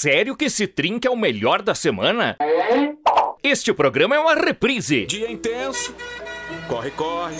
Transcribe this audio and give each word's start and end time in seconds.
sério 0.00 0.34
que 0.34 0.46
esse 0.46 0.66
trinca 0.66 1.08
é 1.08 1.10
o 1.10 1.16
melhor 1.16 1.60
da 1.60 1.74
semana? 1.74 2.34
Este 3.42 3.70
programa 3.74 4.16
é 4.16 4.18
uma 4.18 4.34
reprise. 4.34 5.04
Dia 5.04 5.30
intenso, 5.30 5.94
corre, 6.66 6.90
corre, 6.92 7.36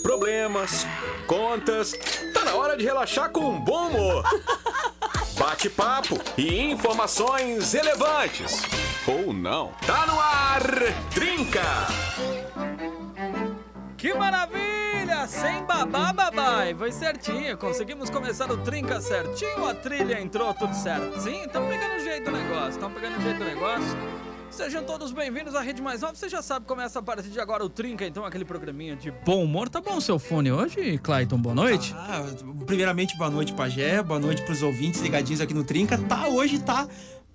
problemas, 0.00 0.86
contas. 1.26 1.92
Tá 2.32 2.44
na 2.44 2.54
hora 2.54 2.76
de 2.76 2.84
relaxar 2.84 3.30
com 3.30 3.40
um 3.40 3.58
bom 3.58 3.88
humor. 3.88 4.24
Bate-papo 5.36 6.20
e 6.38 6.70
informações 6.70 7.72
relevantes. 7.72 8.62
Ou 9.08 9.32
não. 9.32 9.72
Tá 9.84 10.06
no 10.06 10.20
ar, 10.20 10.62
Trinca! 11.12 11.62
Que 13.96 14.14
maravilha! 14.14 14.83
Sem 15.26 15.64
babá, 15.64 16.12
babai. 16.12 16.74
Foi 16.74 16.92
certinho. 16.92 17.56
Conseguimos 17.56 18.10
começar 18.10 18.50
o 18.50 18.58
trinca 18.58 19.00
certinho. 19.00 19.66
A 19.66 19.74
trilha 19.74 20.20
entrou 20.20 20.52
tudo 20.52 20.74
certinho. 20.74 21.46
Estão 21.46 21.66
pegando 21.66 21.96
o 21.96 22.00
jeito 22.00 22.30
do 22.30 22.36
negócio. 22.36 22.70
Estão 22.70 22.90
pegando 22.90 23.18
o 23.18 23.20
jeito 23.20 23.38
do 23.38 23.44
negócio. 23.44 23.98
Sejam 24.50 24.84
todos 24.84 25.10
bem-vindos 25.10 25.54
à 25.54 25.60
Rede 25.60 25.82
Mais 25.82 26.02
Nova. 26.02 26.14
Você 26.14 26.28
já 26.28 26.40
sabe, 26.40 26.66
começa 26.66 26.98
a 26.98 27.02
partir 27.02 27.28
de 27.28 27.40
agora 27.40 27.64
o 27.64 27.68
Trinca, 27.68 28.06
então, 28.06 28.24
aquele 28.24 28.44
programinha 28.44 28.94
de 28.94 29.10
bom 29.10 29.42
humor. 29.42 29.68
Tá 29.68 29.80
bom 29.80 29.96
o 29.96 30.00
seu 30.00 30.16
fone 30.16 30.52
hoje, 30.52 30.96
Clayton? 30.98 31.38
Boa 31.38 31.56
noite. 31.56 31.92
Ah, 31.96 32.24
primeiramente, 32.64 33.18
boa 33.18 33.30
noite, 33.30 33.52
Pajé. 33.52 34.00
Boa 34.00 34.20
noite 34.20 34.42
pros 34.42 34.62
ouvintes 34.62 35.00
ligadinhos 35.00 35.40
aqui 35.40 35.52
no 35.52 35.64
Trinca. 35.64 35.98
Tá, 35.98 36.28
hoje 36.28 36.60
tá 36.60 36.86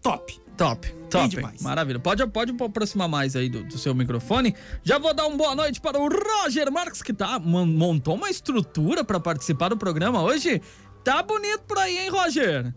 top. 0.01 0.39
Top, 0.59 0.85
top. 1.09 1.29
Demais. 1.29 1.61
Maravilha. 1.61 1.99
Pode, 1.99 2.27
pode 2.27 2.53
aproximar 2.61 3.07
mais 3.07 3.33
aí 3.33 3.47
do, 3.47 3.63
do, 3.63 3.77
seu 3.77 3.95
microfone. 3.95 4.53
Já 4.83 4.99
vou 4.99 5.13
dar 5.13 5.25
uma 5.25 5.37
boa 5.37 5.55
noite 5.55 5.79
para 5.79 5.97
o 5.97 6.09
Roger 6.09 6.69
Marques, 6.69 7.01
que 7.01 7.13
tá, 7.13 7.39
montou 7.39 8.15
uma 8.15 8.29
estrutura 8.29 9.01
para 9.01 9.21
participar 9.21 9.69
do 9.69 9.77
programa 9.77 10.21
hoje. 10.21 10.61
Tá 11.01 11.23
bonito 11.23 11.61
por 11.61 11.77
aí, 11.77 11.99
hein, 11.99 12.09
Roger? 12.09 12.75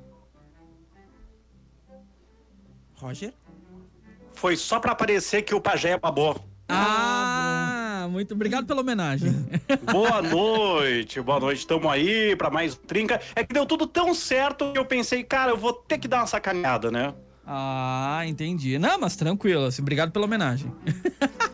Roger? 2.95 3.35
Foi 4.33 4.57
só 4.57 4.79
para 4.79 4.93
aparecer 4.93 5.43
que 5.43 5.53
o 5.53 5.61
pajé 5.61 5.91
é 5.91 5.99
babó. 5.99 6.37
Ah, 6.69 8.03
ah 8.05 8.09
muito 8.09 8.33
obrigado 8.33 8.65
pela 8.65 8.83
homenagem. 8.83 9.33
Boa 9.91 10.23
noite, 10.23 11.21
boa 11.21 11.41
noite. 11.41 11.59
Estamos 11.59 11.91
aí 11.91 12.37
para 12.37 12.49
mais 12.49 12.75
um 12.75 12.87
trinca. 12.87 13.21
É 13.35 13.43
que 13.43 13.53
deu 13.53 13.67
tudo 13.67 13.89
tão 13.89 14.15
certo 14.15 14.73
que 14.73 14.79
eu 14.79 14.85
pensei, 14.85 15.25
cara, 15.25 15.51
eu 15.51 15.57
vou 15.57 15.73
ter 15.73 15.99
que 15.99 16.07
dar 16.07 16.19
uma 16.19 16.27
sacaneada, 16.29 16.89
né? 16.89 17.13
Ah, 17.47 18.23
entendi. 18.27 18.79
Não, 18.79 18.99
mas 19.01 19.17
tranquilo. 19.17 19.67
Assim, 19.67 19.83
obrigado 19.83 20.11
pela 20.13 20.25
homenagem. 20.25 20.73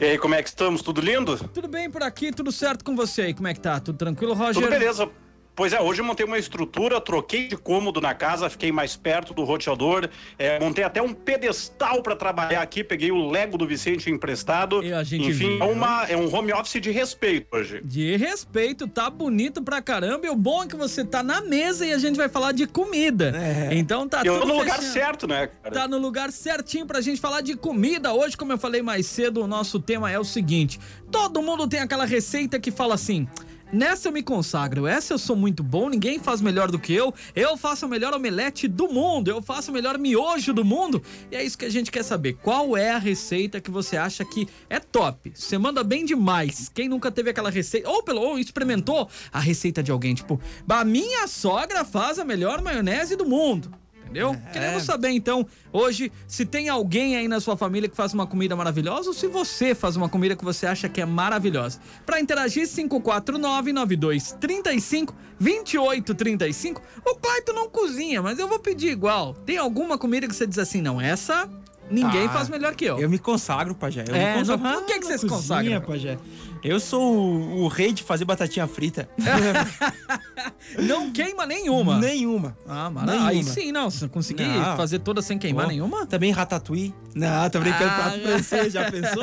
E 0.00 0.04
aí, 0.04 0.18
como 0.18 0.34
é 0.34 0.42
que 0.42 0.48
estamos? 0.48 0.82
Tudo 0.82 1.00
lindo? 1.00 1.36
Tudo 1.48 1.68
bem 1.68 1.90
por 1.90 2.02
aqui, 2.02 2.32
tudo 2.32 2.52
certo 2.52 2.84
com 2.84 2.94
você 2.94 3.22
aí? 3.22 3.34
Como 3.34 3.48
é 3.48 3.54
que 3.54 3.60
tá? 3.60 3.78
Tudo 3.80 3.96
tranquilo, 3.96 4.34
Roger? 4.34 4.54
Tudo 4.54 4.68
beleza. 4.68 5.10
Pois 5.56 5.72
é, 5.72 5.80
hoje 5.80 6.02
eu 6.02 6.04
montei 6.04 6.26
uma 6.26 6.38
estrutura, 6.38 7.00
troquei 7.00 7.48
de 7.48 7.56
cômodo 7.56 7.98
na 7.98 8.14
casa, 8.14 8.50
fiquei 8.50 8.70
mais 8.70 8.94
perto 8.94 9.32
do 9.32 9.42
roteador, 9.42 10.06
é, 10.38 10.60
montei 10.60 10.84
até 10.84 11.00
um 11.00 11.14
pedestal 11.14 12.02
para 12.02 12.14
trabalhar 12.14 12.60
aqui, 12.60 12.84
peguei 12.84 13.10
o 13.10 13.30
Lego 13.30 13.56
do 13.56 13.66
Vicente 13.66 14.10
emprestado. 14.10 14.84
E 14.84 14.92
a 14.92 15.02
gente 15.02 15.30
Enfim, 15.30 15.58
é, 15.58 15.64
uma, 15.64 16.04
é 16.04 16.14
um 16.14 16.32
home 16.32 16.52
office 16.52 16.78
de 16.78 16.90
respeito 16.90 17.46
hoje. 17.50 17.80
De 17.82 18.16
respeito, 18.18 18.86
tá 18.86 19.08
bonito 19.08 19.62
pra 19.62 19.80
caramba. 19.80 20.26
E 20.26 20.28
o 20.28 20.36
bom 20.36 20.62
é 20.62 20.66
que 20.66 20.76
você 20.76 21.02
tá 21.02 21.22
na 21.22 21.40
mesa 21.40 21.86
e 21.86 21.92
a 21.94 21.98
gente 21.98 22.16
vai 22.16 22.28
falar 22.28 22.52
de 22.52 22.66
comida. 22.66 23.32
É. 23.34 23.70
Então 23.72 24.06
tá 24.06 24.22
eu 24.26 24.34
tudo. 24.34 24.42
Eu 24.42 24.48
no 24.48 24.58
lugar 24.58 24.82
certo, 24.82 25.26
né, 25.26 25.48
cara? 25.62 25.74
Tá 25.74 25.88
no 25.88 25.96
lugar 25.96 26.30
certinho 26.32 26.84
pra 26.84 27.00
gente 27.00 27.18
falar 27.18 27.40
de 27.40 27.56
comida. 27.56 28.12
Hoje, 28.12 28.36
como 28.36 28.52
eu 28.52 28.58
falei 28.58 28.82
mais 28.82 29.06
cedo, 29.06 29.42
o 29.42 29.46
nosso 29.46 29.80
tema 29.80 30.10
é 30.12 30.18
o 30.18 30.24
seguinte: 30.24 30.78
todo 31.10 31.40
mundo 31.40 31.66
tem 31.66 31.80
aquela 31.80 32.04
receita 32.04 32.60
que 32.60 32.70
fala 32.70 32.92
assim. 32.92 33.26
Nessa 33.72 34.08
eu 34.08 34.12
me 34.12 34.22
consagro, 34.22 34.86
essa 34.86 35.12
eu 35.12 35.18
sou 35.18 35.34
muito 35.34 35.60
bom, 35.60 35.88
ninguém 35.88 36.20
faz 36.20 36.40
melhor 36.40 36.70
do 36.70 36.78
que 36.78 36.92
eu. 36.94 37.12
Eu 37.34 37.56
faço 37.56 37.84
o 37.84 37.88
melhor 37.88 38.14
omelete 38.14 38.68
do 38.68 38.88
mundo, 38.88 39.28
eu 39.28 39.42
faço 39.42 39.70
o 39.72 39.74
melhor 39.74 39.98
miojo 39.98 40.52
do 40.52 40.64
mundo. 40.64 41.02
E 41.32 41.36
é 41.36 41.42
isso 41.42 41.58
que 41.58 41.64
a 41.64 41.70
gente 41.70 41.90
quer 41.90 42.04
saber. 42.04 42.34
Qual 42.34 42.76
é 42.76 42.90
a 42.92 42.98
receita 42.98 43.60
que 43.60 43.70
você 43.70 43.96
acha 43.96 44.24
que 44.24 44.48
é 44.70 44.78
top? 44.78 45.32
Você 45.34 45.58
manda 45.58 45.82
bem 45.82 46.04
demais. 46.04 46.70
Quem 46.72 46.88
nunca 46.88 47.10
teve 47.10 47.30
aquela 47.30 47.50
receita, 47.50 47.90
ou 47.90 48.04
pelo 48.04 48.20
ou 48.20 48.38
experimentou 48.38 49.08
a 49.32 49.40
receita 49.40 49.82
de 49.82 49.90
alguém, 49.90 50.14
tipo, 50.14 50.40
a 50.68 50.84
minha 50.84 51.26
sogra 51.26 51.84
faz 51.84 52.20
a 52.20 52.24
melhor 52.24 52.62
maionese 52.62 53.16
do 53.16 53.26
mundo 53.26 53.70
entendeu? 54.16 54.34
É. 54.48 54.52
Queremos 54.52 54.82
saber 54.82 55.10
então, 55.10 55.46
hoje, 55.72 56.10
se 56.26 56.44
tem 56.44 56.68
alguém 56.68 57.16
aí 57.16 57.28
na 57.28 57.40
sua 57.40 57.56
família 57.56 57.88
que 57.88 57.96
faz 57.96 58.14
uma 58.14 58.26
comida 58.26 58.56
maravilhosa 58.56 59.08
ou 59.08 59.14
se 59.14 59.26
você 59.26 59.74
faz 59.74 59.96
uma 59.96 60.08
comida 60.08 60.34
que 60.34 60.44
você 60.44 60.66
acha 60.66 60.88
que 60.88 61.00
é 61.00 61.06
maravilhosa. 61.06 61.80
Para 62.04 62.20
interagir, 62.20 62.66
549 62.66 63.72
92 63.72 64.32
35 64.40 65.14
28 65.38 66.14
35. 66.14 66.82
O 67.04 67.14
Clayton 67.16 67.52
não 67.52 67.68
cozinha, 67.68 68.22
mas 68.22 68.38
eu 68.38 68.48
vou 68.48 68.58
pedir 68.58 68.90
igual. 68.90 69.34
Tem 69.34 69.58
alguma 69.58 69.98
comida 69.98 70.26
que 70.26 70.34
você 70.34 70.46
diz 70.46 70.58
assim, 70.58 70.80
não, 70.80 71.00
essa 71.00 71.48
Ninguém 71.90 72.26
ah, 72.26 72.30
faz 72.30 72.48
melhor 72.48 72.74
que 72.74 72.84
eu. 72.84 72.98
Eu 72.98 73.08
me 73.08 73.18
consagro, 73.18 73.74
Pajé. 73.74 74.04
Eu 74.08 74.14
é, 74.14 74.32
me 74.32 74.38
consagro. 74.40 74.80
Por 74.80 74.86
que, 74.86 74.98
que 74.98 75.06
você 75.06 75.18
se 75.18 75.26
consagra? 75.26 75.80
Pajé. 75.80 76.18
Eu 76.66 76.80
sou 76.80 77.00
o, 77.00 77.62
o, 77.62 77.68
rei 77.68 77.92
de 77.92 78.02
fazer 78.02 78.24
batatinha 78.24 78.66
frita. 78.66 79.08
não 80.82 81.12
queima 81.12 81.46
nenhuma? 81.46 81.98
Nenhuma. 81.98 82.56
Ah, 82.66 82.90
maravilha. 82.90 83.28
Aí 83.28 83.44
sim, 83.44 83.70
não. 83.70 83.88
Se 83.88 84.08
conseguir 84.08 84.48
não. 84.48 84.76
fazer 84.76 84.98
toda 84.98 85.22
sem 85.22 85.38
queimar 85.38 85.68
nenhuma? 85.68 86.06
Também 86.06 86.32
ratatouille. 86.32 86.92
Não, 87.14 87.48
tô 87.50 87.60
brincando. 87.60 87.84
Ah, 87.84 87.94
prato 87.94 88.20
francês, 88.20 88.72
já 88.74 88.90
pensou? 88.90 89.22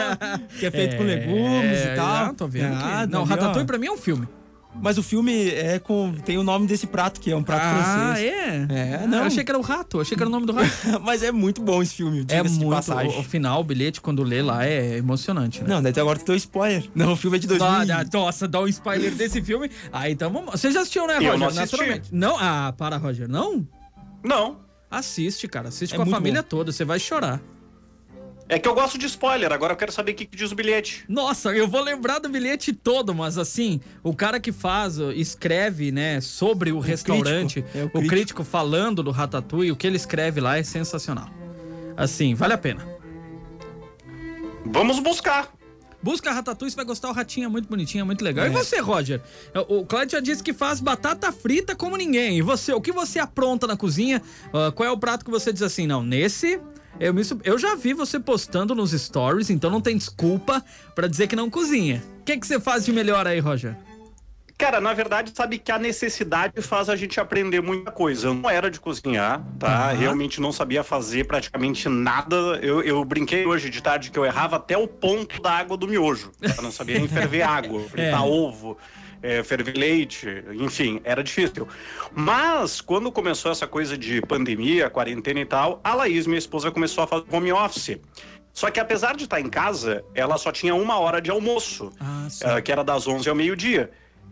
Que 0.58 0.68
é 0.68 0.72
feito 0.72 0.96
é, 0.96 0.98
com 0.98 1.04
legumes 1.04 1.80
e 1.84 1.96
tal. 1.98 2.28
Não, 2.28 2.36
tô 2.36 2.48
vendo. 2.48 2.76
Ah, 2.76 3.02
que... 3.06 3.12
Não, 3.12 3.26
ratatouille 3.26 3.68
pra 3.68 3.78
mim 3.78 3.88
é 3.88 3.92
um 3.92 3.98
filme. 3.98 4.26
Mas 4.82 4.98
o 4.98 5.04
filme 5.04 5.50
é 5.50 5.80
com. 5.80 6.14
tem 6.26 6.38
o 6.38 6.44
nome 6.44 6.68
desse 6.68 6.88
prato, 6.88 7.20
que 7.20 7.32
é 7.32 7.36
um 7.36 7.44
prato 7.44 7.64
ah, 7.66 8.14
francês. 8.14 8.34
Ah, 8.70 8.70
é? 8.72 9.04
É, 9.04 9.08
não. 9.08 9.20
Eu 9.20 9.24
achei 9.26 9.44
que 9.44 9.52
era 9.52 9.58
o 9.58 9.62
rato, 9.62 10.02
achei 10.02 10.18
que 10.18 10.24
era 10.24 10.30
o 10.30 10.32
nome 10.32 10.46
do 10.46 10.54
rato. 10.54 10.70
Mas 11.02 11.24
é 11.24 11.32
muito 11.32 11.62
bom 11.62 11.82
esse 11.82 11.96
filme, 11.96 12.26
É 12.30 12.44
muito. 12.44 12.92
O, 12.92 13.20
o, 13.20 13.24
final, 13.24 13.62
o 13.62 13.64
bilhete, 13.64 14.02
quando 14.02 14.24
lê 14.24 14.42
lá, 14.42 14.66
é 14.66 14.98
emocionante, 14.98 15.62
né? 15.62 15.70
Não, 15.70 15.82
daí 15.82 15.94
agora 15.98 16.20
tu 16.20 16.26
deu 16.26 16.36
spoiler. 16.36 16.84
Não, 16.94 17.14
o 17.14 17.16
filme 17.16 17.38
é 17.38 17.40
de 17.40 17.48
2000. 17.48 17.70
Ah, 17.70 18.06
nossa, 18.12 18.48
dá 18.48 18.60
um 18.60 18.68
spoiler 18.68 19.14
desse 19.16 19.42
filme. 19.42 19.70
Ah, 19.92 20.10
então 20.10 20.32
vamos. 20.32 20.52
Você 20.52 20.72
já 20.72 20.82
assistiu, 20.82 21.08
né, 21.08 21.16
Roger? 21.16 21.34
Eu 21.34 21.38
não 21.38 21.52
Naturalmente. 21.52 22.10
Não? 22.12 22.38
Ah, 22.40 22.74
para, 22.78 22.98
Roger. 22.98 23.28
Não? 23.28 23.68
Não. 24.24 24.60
Assiste, 24.90 25.48
cara. 25.48 25.70
Assiste 25.70 25.94
é 25.94 25.98
com 25.98 26.04
a 26.04 26.06
família 26.06 26.42
bom. 26.42 26.48
toda, 26.48 26.72
você 26.72 26.86
vai 26.86 27.00
chorar. 27.00 27.42
É 28.50 28.60
que 28.60 28.68
eu 28.68 28.76
gosto 28.76 28.98
de 28.98 29.06
spoiler, 29.06 29.52
agora 29.52 29.74
eu 29.74 29.78
quero 29.78 29.92
saber 29.92 30.12
o 30.12 30.16
que, 30.16 30.26
que 30.26 30.36
diz 30.36 30.52
o 30.52 30.56
bilhete. 30.56 31.06
Nossa, 31.08 31.50
eu 31.56 31.68
vou 31.68 31.82
lembrar 31.82 32.20
do 32.20 32.30
bilhete 32.30 32.74
todo, 32.74 33.16
mas 33.16 33.38
assim, 33.38 33.80
o 34.04 34.14
cara 34.14 34.40
que 34.40 34.52
faz, 34.52 34.98
escreve, 35.16 35.92
né, 35.92 36.20
sobre 36.20 36.72
o, 36.72 36.78
o 36.78 36.80
restaurante, 36.80 37.62
crítico. 37.62 37.78
É 37.78 37.84
o, 37.84 37.90
crítico. 37.90 38.00
o 38.00 38.08
crítico 38.08 38.44
falando 38.44 39.02
do 39.02 39.12
Ratatouille, 39.12 39.72
o 39.72 39.76
que 39.76 39.88
ele 39.88 39.96
escreve 39.96 40.42
lá 40.42 40.58
é 40.58 40.64
sensacional. 40.64 41.30
Assim, 41.96 42.36
vale 42.36 42.54
a 42.54 42.58
pena. 42.58 42.86
Vamos 44.66 45.00
buscar. 45.00 45.52
Busca 46.02 46.32
Ratatouille, 46.32 46.70
você 46.70 46.76
vai 46.76 46.86
gostar. 46.86 47.10
O 47.10 47.14
ratinho 47.14 47.46
é 47.46 47.48
muito 47.48 47.70
bonitinho, 47.70 48.02
é 48.02 48.04
muito 48.04 48.24
legal. 48.24 48.46
É. 48.46 48.50
E 48.50 48.52
você, 48.52 48.80
Roger? 48.82 49.22
O 49.70 49.86
Cláudio 49.86 50.18
já 50.18 50.20
disse 50.20 50.44
que 50.44 50.52
faz 50.52 50.82
batata 50.82 51.32
frita 51.32 51.76
como 51.76 51.96
ninguém. 51.96 52.38
E 52.38 52.42
você, 52.42 52.74
o 52.74 52.82
que 52.82 52.92
você 52.92 53.20
apronta 53.20 53.66
na 53.66 53.78
cozinha? 53.78 54.22
Uh, 54.48 54.70
qual 54.74 54.88
é 54.88 54.92
o 54.92 54.98
prato 54.98 55.24
que 55.24 55.32
você 55.32 55.54
diz 55.54 55.62
assim, 55.62 55.88
não, 55.88 56.04
nesse 56.04 56.60
eu, 57.00 57.14
me, 57.14 57.22
eu 57.44 57.58
já 57.58 57.76
vi 57.76 57.94
você 57.94 58.20
postando 58.20 58.76
nos 58.76 58.92
stories, 58.92 59.50
então 59.50 59.70
não 59.70 59.82
tem 59.82 59.98
desculpa 59.98 60.64
para 60.96 61.08
dizer 61.08 61.28
que 61.28 61.36
não 61.36 61.50
cozinha. 61.50 62.04
O 62.22 62.24
que, 62.24 62.38
que 62.38 62.48
você 62.48 62.60
faz 62.60 62.86
de 62.86 62.92
melhor 62.92 63.28
aí, 63.28 63.40
Roger? 63.40 63.76
Cara, 64.58 64.80
na 64.80 64.94
verdade, 64.94 65.34
sabe 65.36 65.58
que 65.58 65.72
a 65.72 65.80
necessidade 65.80 66.62
faz 66.62 66.88
a 66.88 66.96
gente 66.96 67.20
aprender 67.20 67.62
muita 67.62 67.92
coisa. 67.92 68.28
Eu 68.28 68.34
não 68.34 68.50
era 68.50 68.70
de 68.70 68.80
cozinhar, 68.80 69.44
tá? 69.60 69.92
Uhum. 69.92 70.00
Realmente 70.00 70.40
não 70.40 70.52
sabia 70.52 70.84
fazer 70.84 71.26
praticamente 71.26 71.90
nada. 71.90 72.36
Eu, 72.62 72.82
eu 72.82 73.04
brinquei 73.04 73.46
hoje 73.46 73.70
de 73.70 73.82
tarde 73.82 74.12
que 74.12 74.18
eu 74.18 74.24
errava 74.24 74.56
até 74.56 74.78
o 74.78 74.88
ponto 74.88 75.42
da 75.42 75.52
água 75.52 75.76
do 75.76 75.88
miojo. 75.88 76.32
Eu 76.42 76.64
não 76.64 76.72
sabia 76.72 77.00
nem 77.00 77.08
ferver 77.08 77.42
água, 77.42 77.82
fritar 77.90 78.22
é. 78.22 78.26
ovo 78.26 78.78
é, 79.24 79.42
ferver 79.42 79.76
leite, 79.76 80.28
enfim, 80.54 81.00
era 81.06 81.24
difícil. 81.24 81.68
Mas, 82.14 82.82
quando 82.82 83.12
começou 83.12 83.52
essa 83.52 83.66
coisa 83.66 83.98
de 83.98 84.22
pandemia, 84.22 84.90
quarentena 84.90 85.40
e 85.40 85.46
tal, 85.46 85.80
a 85.84 85.96
Laís, 85.96 86.28
minha 86.28 86.38
esposa, 86.38 86.70
começou 86.70 87.06
a 87.06 87.08
fazer 87.08 87.26
home 87.32 87.52
office. 87.54 87.98
Só 88.52 88.70
que 88.70 88.80
apesar 88.80 89.16
de 89.16 89.24
estar 89.24 89.40
em 89.40 89.50
casa, 89.50 90.04
ela 90.14 90.38
só 90.38 90.52
tinha 90.52 90.76
uma 90.76 91.00
hora 91.00 91.20
de 91.20 91.32
almoço, 91.32 91.92
ah, 92.00 92.28
uh, 92.28 92.62
que 92.62 92.72
era 92.72 92.84
das 92.84 93.08
11 93.08 93.28
ao 93.28 93.36
meio-dia. 93.36 93.90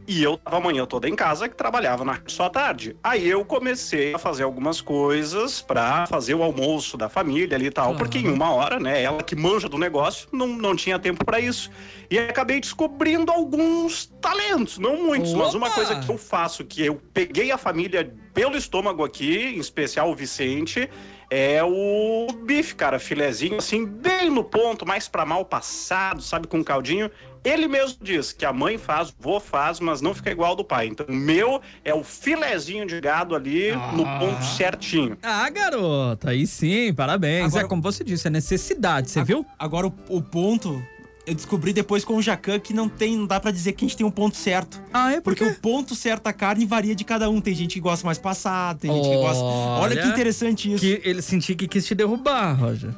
E 0.07 0.23
eu 0.23 0.37
tava 0.37 0.57
a 0.57 0.59
manhã 0.59 0.85
toda 0.85 1.07
em 1.07 1.15
casa, 1.15 1.47
que 1.47 1.55
trabalhava 1.55 2.03
na 2.03 2.19
só 2.27 2.49
tarde. 2.49 2.97
Aí 3.03 3.27
eu 3.27 3.45
comecei 3.45 4.13
a 4.13 4.17
fazer 4.17 4.43
algumas 4.43 4.81
coisas 4.81 5.61
para 5.61 6.05
fazer 6.07 6.33
o 6.33 6.43
almoço 6.43 6.97
da 6.97 7.07
família 7.07 7.55
ali 7.55 7.67
e 7.67 7.71
tal, 7.71 7.95
porque 7.95 8.17
em 8.17 8.27
uma 8.27 8.51
hora, 8.51 8.79
né, 8.79 9.01
ela 9.01 9.21
que 9.23 9.35
manja 9.35 9.69
do 9.69 9.77
negócio, 9.77 10.27
não, 10.31 10.47
não 10.47 10.75
tinha 10.75 10.97
tempo 10.99 11.23
para 11.23 11.39
isso. 11.39 11.69
E 12.09 12.17
acabei 12.17 12.59
descobrindo 12.59 13.31
alguns 13.31 14.07
talentos, 14.19 14.77
não 14.77 14.97
muitos, 15.01 15.33
Opa! 15.33 15.45
mas 15.45 15.53
uma 15.53 15.69
coisa 15.69 15.99
que 15.99 16.09
eu 16.09 16.17
faço, 16.17 16.65
que 16.65 16.85
eu 16.85 16.99
peguei 17.13 17.51
a 17.51 17.57
família 17.57 18.13
pelo 18.33 18.57
estômago 18.57 19.03
aqui, 19.03 19.53
em 19.55 19.59
especial 19.59 20.09
o 20.09 20.15
Vicente, 20.15 20.89
é 21.29 21.63
o 21.63 22.27
bife, 22.43 22.75
cara, 22.75 22.99
filezinho, 22.99 23.55
assim, 23.55 23.85
bem 23.85 24.29
no 24.29 24.43
ponto, 24.43 24.85
mais 24.85 25.07
para 25.07 25.25
mal 25.25 25.45
passado, 25.45 26.21
sabe, 26.21 26.45
com 26.45 26.61
caldinho. 26.61 27.09
Ele 27.43 27.67
mesmo 27.67 27.97
diz 28.01 28.31
que 28.31 28.45
a 28.45 28.53
mãe 28.53 28.77
faz, 28.77 29.09
o 29.09 29.13
vô 29.19 29.39
faz, 29.39 29.79
mas 29.79 29.99
não 30.01 30.13
fica 30.13 30.29
igual 30.29 30.51
ao 30.51 30.55
do 30.55 30.63
pai. 30.63 30.87
Então, 30.87 31.05
o 31.09 31.13
meu 31.13 31.59
é 31.83 31.93
o 31.93 32.03
filezinho 32.03 32.85
de 32.85 33.01
gado 33.01 33.33
ali 33.35 33.71
no 33.93 34.03
ponto 34.19 34.43
certinho. 34.45 35.17
Ah, 35.23 35.49
garota, 35.49 36.29
aí 36.29 36.45
sim, 36.45 36.93
parabéns. 36.93 37.45
Agora- 37.47 37.65
É 37.65 37.67
como 37.67 37.81
você 37.81 38.03
disse, 38.03 38.27
é 38.27 38.29
necessidade, 38.29 39.09
você 39.09 39.23
viu? 39.23 39.45
Agora 39.57 39.87
o, 39.87 39.93
o 40.09 40.21
ponto, 40.21 40.81
eu 41.25 41.33
descobri 41.33 41.73
depois 41.73 42.05
com 42.05 42.15
o 42.15 42.21
Jacan 42.21 42.59
que 42.59 42.73
não 42.75 42.87
tem, 42.87 43.17
não 43.17 43.25
dá 43.25 43.39
pra 43.39 43.49
dizer 43.49 43.71
que 43.73 43.85
a 43.85 43.87
gente 43.87 43.97
tem 43.97 44.05
um 44.05 44.11
ponto 44.11 44.37
certo. 44.37 44.79
Ah, 44.93 45.11
é 45.13 45.19
Porque 45.21 45.43
o 45.43 45.55
ponto 45.55 45.95
certo 45.95 46.23
da 46.23 46.33
carne 46.33 46.63
varia 46.65 46.93
de 46.93 47.03
cada 47.03 47.27
um. 47.27 47.41
Tem 47.41 47.55
gente 47.55 47.73
que 47.73 47.79
gosta 47.79 48.05
mais 48.05 48.19
passado, 48.19 48.79
tem 48.81 48.93
gente 48.93 49.09
que 49.09 49.15
gosta. 49.17 49.43
Olha 49.43 49.95
que 49.95 50.01
Olha 50.01 50.09
interessante 50.11 50.71
isso. 50.73 50.79
Que 50.81 51.01
ele 51.03 51.21
sentia 51.23 51.55
que 51.55 51.67
quis 51.67 51.85
te 51.87 51.95
derrubar, 51.95 52.53
Roger. 52.53 52.91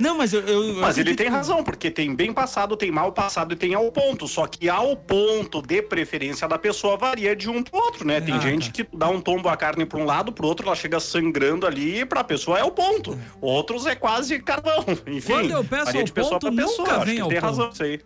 Não, 0.00 0.16
mas 0.16 0.32
eu. 0.32 0.40
eu- 0.40 0.64
eu 0.64 0.74
Mas 0.76 0.96
ele 0.96 1.10
acredito 1.10 1.18
tem 1.18 1.28
razão, 1.28 1.62
porque 1.62 1.90
tem 1.90 2.14
bem 2.14 2.32
passado, 2.32 2.76
tem 2.76 2.90
mal 2.90 3.12
passado 3.12 3.52
e 3.52 3.56
tem 3.56 3.74
ao 3.74 3.92
ponto. 3.92 4.26
Só 4.26 4.46
que 4.46 4.68
ao 4.68 4.96
ponto 4.96 5.60
de 5.60 5.82
preferência 5.82 6.48
da 6.48 6.58
pessoa 6.58 6.96
varia 6.96 7.36
de 7.36 7.48
um 7.50 7.62
pro 7.62 7.78
outro, 7.78 8.06
né? 8.06 8.20
Tem 8.20 8.34
Ah, 8.34 8.38
gente 8.40 8.70
que 8.72 8.86
dá 8.92 9.08
um 9.08 9.20
tombo 9.20 9.48
a 9.48 9.56
carne 9.56 9.84
pra 9.84 9.98
um 10.00 10.04
lado, 10.04 10.32
pro 10.32 10.46
outro 10.46 10.66
ela 10.66 10.74
chega 10.74 10.98
sangrando 10.98 11.66
ali 11.66 12.00
e 12.00 12.04
pra 12.06 12.24
pessoa 12.24 12.58
é 12.58 12.64
o 12.64 12.70
ponto. 12.70 13.18
Outros 13.40 13.84
é 13.86 13.94
quase 13.94 14.38
carvão. 14.40 14.84
Enfim, 15.06 15.32
Quando 15.32 15.50
eu 15.50 15.62
peço 15.64 15.84
varia 15.86 16.00
ao 16.00 16.04
de 16.06 16.12
pessoa 16.12 16.40
ponto, 16.40 16.54
pra 16.54 16.64
pessoa. 16.64 16.88
nunca 16.88 16.96
Acho 16.96 17.06
vem 17.06 17.14
que 17.16 17.20
ao 17.20 17.28
tem 17.28 17.40
ponto. 17.40 17.46
razão 17.50 17.70
isso 17.70 17.82
aí. 17.82 18.00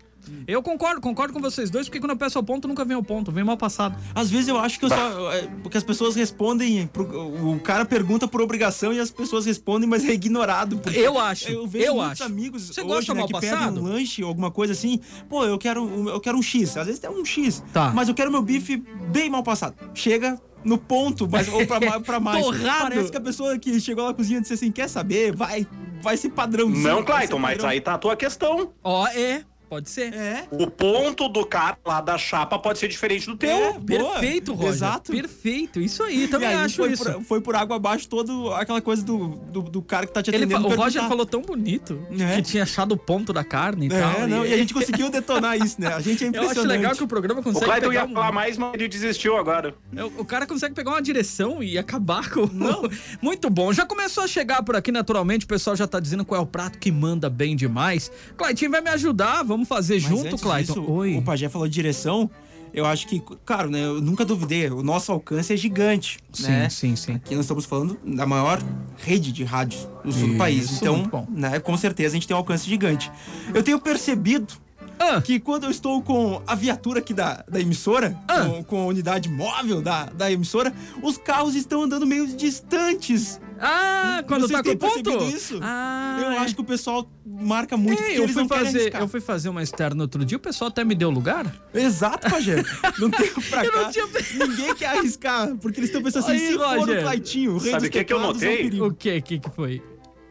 Eu 0.46 0.62
concordo, 0.62 1.00
concordo 1.00 1.32
com 1.32 1.40
vocês 1.40 1.70
dois, 1.70 1.86
porque 1.86 2.00
quando 2.00 2.10
eu 2.12 2.16
peço 2.16 2.38
ao 2.38 2.44
ponto, 2.44 2.66
nunca 2.68 2.84
vem 2.84 2.96
ao 2.96 3.02
ponto, 3.02 3.30
vem 3.32 3.44
mal 3.44 3.56
passado. 3.56 3.96
Às 4.14 4.30
vezes 4.30 4.48
eu 4.48 4.58
acho 4.58 4.78
que 4.78 4.84
eu 4.84 4.88
só. 4.88 5.32
é, 5.32 5.42
Porque 5.62 5.76
as 5.78 5.84
pessoas 5.84 6.14
respondem. 6.14 6.86
pro- 6.86 7.04
o 7.52 7.60
cara 7.60 7.84
pergunta 7.84 8.26
por 8.28 8.40
obrigação 8.40 8.92
e 8.92 9.00
as 9.00 9.10
pessoas 9.10 9.46
respondem, 9.46 9.88
mas 9.88 10.04
é 10.08 10.12
ignorado. 10.12 10.80
Eu 10.94 11.18
acho, 11.18 11.48
Eu 11.50 11.66
vejo 11.66 11.84
eu 11.86 11.94
muitos 11.96 12.12
acho. 12.20 12.24
amigos 12.24 12.62
Você 12.68 12.80
hoje, 12.80 12.88
gosta 12.88 13.14
né, 13.14 13.18
mal 13.20 13.26
que 13.26 13.32
passado? 13.32 13.58
pedem 13.74 13.82
um 13.82 13.86
lanche 13.92 14.22
ou 14.22 14.28
alguma 14.28 14.50
coisa 14.50 14.72
assim. 14.72 15.00
Pô, 15.28 15.44
eu 15.44 15.58
quero, 15.58 15.82
um- 15.84 16.08
eu 16.08 16.20
quero 16.20 16.36
um 16.38 16.42
X. 16.42 16.76
Às 16.76 16.86
vezes 16.86 17.02
é 17.04 17.10
um 17.10 17.24
X. 17.24 17.62
Tá. 17.72 17.90
Mas 17.94 18.08
eu 18.08 18.14
quero 18.14 18.30
meu 18.30 18.42
bife 18.42 18.76
bem 19.10 19.28
mal 19.30 19.42
passado. 19.42 19.74
Chega 19.94 20.40
no 20.64 20.78
ponto, 20.78 21.28
mas, 21.30 21.46
ou 21.48 21.66
pra, 21.66 22.00
pra 22.00 22.18
mais. 22.20 22.42
Torrado. 22.44 22.88
Parece 22.90 23.10
que 23.10 23.16
a 23.16 23.20
pessoa 23.20 23.58
que 23.58 23.78
chegou 23.80 24.04
lá 24.04 24.10
na 24.10 24.16
cozinha 24.16 24.40
disse 24.40 24.54
assim: 24.54 24.70
quer 24.72 24.88
saber? 24.88 25.34
Vai, 25.36 25.66
vai 26.02 26.16
ser 26.16 26.30
padrãozinho. 26.30 26.82
Não, 26.82 27.04
Clayton, 27.04 27.38
mas 27.38 27.56
padrão. 27.56 27.70
aí 27.70 27.80
tá 27.80 27.94
a 27.94 27.98
tua 27.98 28.16
questão. 28.16 28.72
Ó, 28.82 29.06
é, 29.08 29.42
pode 29.68 29.90
ser. 29.90 30.12
É. 30.14 30.46
O 30.50 30.70
ponto 30.70 31.28
do 31.28 31.44
cara 31.44 31.76
lá 31.84 32.00
da 32.00 32.16
chapa 32.18 32.58
pode 32.58 32.78
ser 32.78 32.88
diferente 32.88 33.26
do 33.26 33.36
teu. 33.36 33.50
É. 33.50 33.72
Perfeito, 33.80 34.52
Roger. 34.54 34.72
Exato. 34.72 35.12
Perfeito, 35.12 35.80
isso 35.80 36.02
aí, 36.02 36.28
também 36.28 36.48
e 36.50 36.52
aí 36.54 36.58
acho 36.64 36.76
foi 36.76 36.92
isso. 36.92 37.04
Por, 37.04 37.22
foi 37.24 37.40
por 37.40 37.54
água 37.56 37.76
abaixo 37.76 38.08
todo 38.08 38.52
aquela 38.54 38.80
coisa 38.80 39.02
do, 39.04 39.28
do, 39.50 39.62
do 39.62 39.82
cara 39.82 40.06
que 40.06 40.12
tá 40.12 40.22
te 40.22 40.30
Ele 40.30 40.44
atendendo. 40.44 40.62
fa- 40.68 40.74
o 40.74 40.76
Roger 40.76 40.92
perguntar. 40.92 41.08
falou 41.08 41.26
tão 41.26 41.42
bonito 41.42 42.06
É. 42.18 42.36
que 42.36 42.42
tinha 42.42 42.62
achado 42.62 42.92
o 42.92 42.96
ponto 42.96 43.32
da 43.32 43.42
carne 43.44 43.86
e 43.86 43.88
tal. 43.88 44.12
É, 44.22 44.26
não, 44.26 44.44
e 44.46 44.52
a 44.52 44.56
gente 44.56 44.72
conseguiu 44.74 45.10
detonar 45.10 45.56
isso, 45.58 45.80
né? 45.80 45.88
A 45.88 46.00
gente 46.00 46.22
é 46.24 46.26
Eu 46.28 46.30
impressionante. 46.30 46.58
acho 46.58 46.68
legal 46.68 46.92
que 46.96 47.04
o 47.04 47.08
programa 47.08 47.40
O 47.40 47.42
consegue 47.44 47.64
Clayton 47.66 47.88
pegar 47.88 48.00
ia 48.02 48.06
um- 48.10 48.14
falar 48.14 48.32
mais, 48.32 48.56
mas 48.58 48.74
ele 48.74 48.88
desistiu 48.88 49.36
agora. 49.36 49.74
É, 49.96 50.04
O 50.04 50.24
cara 50.24 50.46
consegue 50.46 50.74
pegar 50.74 50.90
uma 50.92 51.02
direção 51.02 51.62
e 51.62 51.76
acabar 51.78 52.30
com. 52.30 52.46
Não. 52.52 52.82
Muito 53.20 53.48
bom. 53.50 53.72
Já 53.72 53.84
começou 53.86 54.24
a 54.24 54.26
chegar 54.28 54.62
por 54.62 54.76
aqui 54.76 54.92
naturalmente. 54.92 55.44
O 55.44 55.48
pessoal 55.48 55.74
já 55.76 55.86
tá 55.86 55.98
dizendo 56.00 56.24
qual 56.24 56.40
é 56.40 56.42
o 56.44 56.46
prato 56.46 56.78
que 56.78 56.90
manda 56.92 57.28
bem 57.30 57.56
demais. 57.56 58.10
Clayton 58.36 58.70
vai 58.70 58.80
me 58.80 58.90
ajudar. 58.90 59.42
Vamos 59.42 59.63
fazer 59.64 59.94
Mas 59.94 60.04
junto, 60.04 60.38
Clayton. 60.38 60.84
Oi. 60.88 61.16
O 61.16 61.22
Pajé 61.22 61.48
falou 61.48 61.68
de 61.68 61.74
direção. 61.74 62.30
Eu 62.72 62.84
acho 62.84 63.06
que, 63.06 63.22
claro, 63.44 63.70
né? 63.70 63.84
Eu 63.84 64.00
nunca 64.00 64.24
duvidei. 64.24 64.68
O 64.68 64.82
nosso 64.82 65.12
alcance 65.12 65.52
é 65.52 65.56
gigante. 65.56 66.18
Sim, 66.32 66.48
né? 66.48 66.68
sim, 66.68 66.96
sim. 66.96 67.14
Aqui 67.14 67.36
nós 67.36 67.44
estamos 67.44 67.64
falando 67.64 67.96
da 68.04 68.26
maior 68.26 68.60
rede 68.96 69.30
de 69.30 69.44
rádios 69.44 69.88
do 70.04 70.10
sul 70.10 70.22
do 70.22 70.28
Isso, 70.30 70.38
país. 70.38 70.76
Então, 70.76 71.28
né, 71.30 71.60
com 71.60 71.76
certeza 71.76 72.14
a 72.14 72.16
gente 72.16 72.26
tem 72.26 72.34
um 72.34 72.38
alcance 72.38 72.68
gigante. 72.68 73.12
Eu 73.54 73.62
tenho 73.62 73.78
percebido 73.78 74.54
Ah, 74.98 75.20
que 75.20 75.38
quando 75.40 75.64
eu 75.64 75.70
estou 75.70 76.00
com 76.02 76.42
a 76.46 76.54
viatura 76.54 77.00
aqui 77.00 77.12
da, 77.12 77.44
da 77.48 77.60
emissora, 77.60 78.16
Ah. 78.28 78.44
com, 78.46 78.64
com 78.64 78.80
a 78.82 78.86
unidade 78.86 79.28
móvel 79.28 79.82
da, 79.82 80.06
da 80.06 80.30
emissora, 80.30 80.72
os 81.02 81.16
carros 81.18 81.54
estão 81.54 81.82
andando 81.82 82.06
meio 82.06 82.26
distantes. 82.28 83.40
ah, 83.60 84.22
quando 84.26 84.42
Vocês 84.48 84.62
tá 84.62 84.62
com 84.62 84.76
ponto? 84.76 85.24
isso? 85.24 85.58
Ah, 85.62 86.18
eu 86.22 86.30
é. 86.32 86.38
acho 86.38 86.54
que 86.54 86.60
o 86.60 86.64
pessoal 86.64 87.08
marca 87.26 87.76
muito 87.76 87.98
É, 88.00 88.02
porque 88.04 88.18
eu 88.18 88.22
eles 88.24 88.34
fui, 88.34 88.48
fazer, 88.48 88.94
eu 88.94 89.08
fui 89.08 89.20
fazer 89.20 89.48
uma 89.48 89.62
externa 89.62 90.02
outro 90.02 90.24
dia, 90.24 90.36
o 90.36 90.40
pessoal 90.40 90.68
até 90.68 90.84
me 90.84 90.94
deu 90.94 91.10
lugar. 91.10 91.52
Exato, 91.72 92.30
Pajé. 92.30 92.62
Não 92.98 93.10
tempo 93.10 93.40
pra 93.50 93.68
cá. 93.68 93.82
não 93.82 93.90
tinha- 93.90 94.06
Ninguém 94.46 94.74
quer 94.74 94.86
arriscar, 94.96 95.54
porque 95.56 95.80
eles 95.80 95.90
estão 95.90 96.02
pensando 96.02 96.22
assim, 96.24 96.32
Aí, 96.32 96.46
se 96.52 96.54
for 96.54 96.78
Roger. 96.78 96.98
o 96.98 97.02
Claitinho, 97.02 97.52
o 97.54 97.58
rei 97.58 97.72
Sabe 97.72 97.86
o 97.88 97.90
que 97.90 98.04
que 98.04 98.12
eu 98.12 98.16
é 98.18 98.20
um 98.20 98.26
notei? 98.26 98.80
O 98.80 98.92
que? 98.94 99.20
que 99.20 99.38
que 99.40 99.50
foi? 99.50 99.82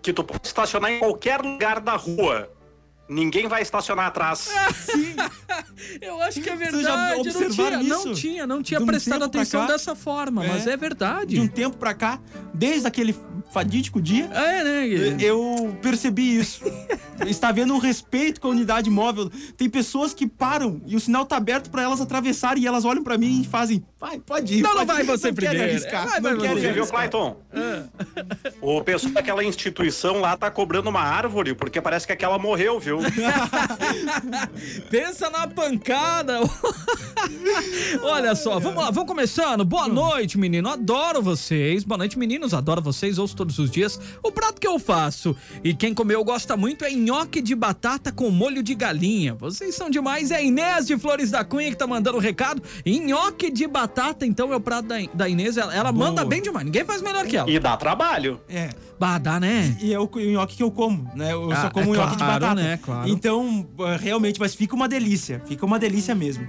Que 0.02 0.12
tu 0.14 0.24
pode 0.24 0.46
estacionar 0.48 0.92
em 0.92 1.00
qualquer 1.00 1.42
lugar 1.42 1.80
da 1.80 1.96
rua. 1.96 2.50
Ninguém 3.10 3.48
vai 3.48 3.62
estacionar 3.62 4.08
atrás. 4.08 4.50
Sim, 4.86 5.16
Eu 6.02 6.22
acho 6.22 6.42
que 6.42 6.50
é 6.50 6.56
Vocês 6.56 6.72
já 6.72 6.96
verdade. 6.96 7.12
Não 7.14 7.20
observaram 7.22 7.80
tinha, 7.82 7.90
não 7.90 8.00
isso? 8.02 8.14
tinha, 8.14 8.48
não 8.48 8.64
tinha 8.64 8.80
um 8.80 8.86
prestado 8.86 9.24
atenção 9.26 9.62
cá? 9.62 9.68
dessa 9.74 9.94
forma, 9.96 10.44
É. 10.44 10.48
mas 10.48 10.68
é 10.68 10.78
verdade. 10.78 11.36
de 11.36 11.42
um 11.42 11.48
tempo 11.48 11.78
pra 11.78 11.94
cá, 11.94 12.20
desde 12.54 12.88
aquele 12.88 13.14
fadídico 13.52 14.02
dia, 14.02 14.26
É, 14.26 14.64
né? 14.64 15.18
eu 15.20 15.78
percebi 15.82 16.38
isso. 16.40 16.62
Está 17.28 17.50
havendo 17.50 17.74
um 17.74 17.78
respeito 17.78 18.42
com 18.42 18.48
a 18.48 18.52
unidade 18.52 18.90
móvel. 18.90 19.30
Tem 19.56 19.70
pessoas 19.70 20.14
que 20.14 20.26
param 20.28 20.82
e 20.88 20.96
o 20.96 21.00
sinal 21.00 21.26
tá 21.26 21.38
aberto 21.38 21.70
pra 21.70 21.84
elas 21.84 22.02
atravessarem 22.02 22.64
e 22.64 22.68
elas 22.68 22.86
olham 22.86 23.04
pra 23.04 23.18
mim 23.18 23.42
e 23.42 23.46
fazem, 23.46 23.86
vai, 24.04 24.20
pode 24.20 24.56
ir. 24.56 24.62
Não, 24.62 24.70
não 24.76 24.86
pode 24.86 24.92
vai 24.92 25.02
ir." 25.02 25.06
você 25.06 25.28
não 25.28 25.36
primeiro. 25.36 25.64
arriscar, 25.64 26.08
Vai, 26.10 26.22
vai 26.22 26.34
não 26.34 26.40
você. 26.40 26.48
querem 26.48 26.64
Inclusive, 26.64 26.82
o. 26.82 26.88
Clayton, 26.88 27.38
pessoal 28.84 29.14
daquela 29.14 29.44
instituição 29.44 30.20
lá 30.20 30.36
tá 30.36 30.52
cobrando 30.52 30.90
uma 30.90 31.02
árvore, 31.02 31.56
porque 31.56 31.82
parece 31.82 32.06
que 32.06 32.14
aquela 32.14 32.38
morreu, 32.38 32.80
viu? 32.80 33.00
Pensa 34.92 35.30
na 35.30 35.48
pancada. 35.48 36.40
Olha 38.04 38.36
só, 38.36 38.60
vamos 38.60 38.84
lá, 38.84 38.92
vamos 38.92 39.08
começando. 39.08 39.64
Boa 39.64 39.88
noite, 39.88 40.38
menino. 40.38 40.70
Adoro 40.70 41.22
vocês. 41.22 41.84
Boa 41.84 41.98
noite, 41.98 42.18
meninos. 42.20 42.54
Adoro 42.54 42.82
vocês. 42.82 43.18
Ouço 43.18 43.36
todos 43.36 43.58
os 43.58 43.72
dias. 43.72 44.00
O 44.22 44.32
prato 44.32 44.60
que 44.60 44.68
eu 44.68 44.78
faço 44.78 45.36
e 45.64 45.74
quem 45.74 45.94
comeu 45.94 46.24
gosta 46.24 46.58
muito 46.58 46.84
é 46.84 46.92
nhoque 46.92 47.42
de 47.42 47.56
batata 47.56 48.12
com 48.12 48.30
molho 48.30 48.62
de 48.62 48.76
galinha. 48.76 49.34
Vocês 49.36 49.76
são 49.76 49.90
demais. 49.90 50.32
É 50.32 50.38
a 50.38 50.42
Inês 50.42 50.88
de 50.88 50.98
Flores 50.98 51.32
da 51.32 51.44
Cunha 51.44 51.70
que 51.70 51.78
tá 51.78 51.88
mandando 51.88 52.18
o 52.18 52.22
recado. 52.22 52.62
E 52.86 53.00
nhoque 53.00 53.50
de 53.50 53.66
batata, 53.68 53.93
então, 54.22 54.52
é 54.52 54.56
o 54.56 54.60
prato 54.60 54.88
da, 54.88 54.96
da 55.14 55.30
Inês. 55.30 55.58
Ela, 55.58 55.74
ela 55.76 55.92
manda 55.92 56.24
bem 56.26 56.42
demais. 56.42 56.66
Ninguém 56.66 56.84
faz 56.86 57.02
melhor 57.02 57.26
que 57.26 57.38
ela. 57.38 57.50
E 57.50 57.60
dá 57.60 57.76
trabalho. 57.78 58.40
É. 58.50 58.70
Bah, 59.00 59.18
dá, 59.18 59.40
né? 59.40 59.76
E 59.82 59.94
é 59.94 60.00
o 60.00 60.10
nhoque 60.16 60.58
que 60.58 60.64
eu 60.64 60.72
como, 60.72 61.10
né? 61.16 61.34
Eu 61.34 61.52
Ah, 61.52 61.56
só 61.64 61.70
como 61.70 61.94
é 61.94 61.98
nhoque 61.98 62.12
de 62.12 62.18
claro, 62.18 62.40
batata. 62.46 62.56
né? 62.62 62.80
Claro. 62.82 63.10
Então, 63.10 63.68
ah, 63.80 63.98
realmente, 63.98 64.40
mas 64.40 64.56
fica 64.56 64.76
uma 64.76 64.88
delícia. 64.88 65.42
Fica 65.46 65.66
uma 65.66 65.78
delícia 65.78 66.16
mesmo. 66.16 66.48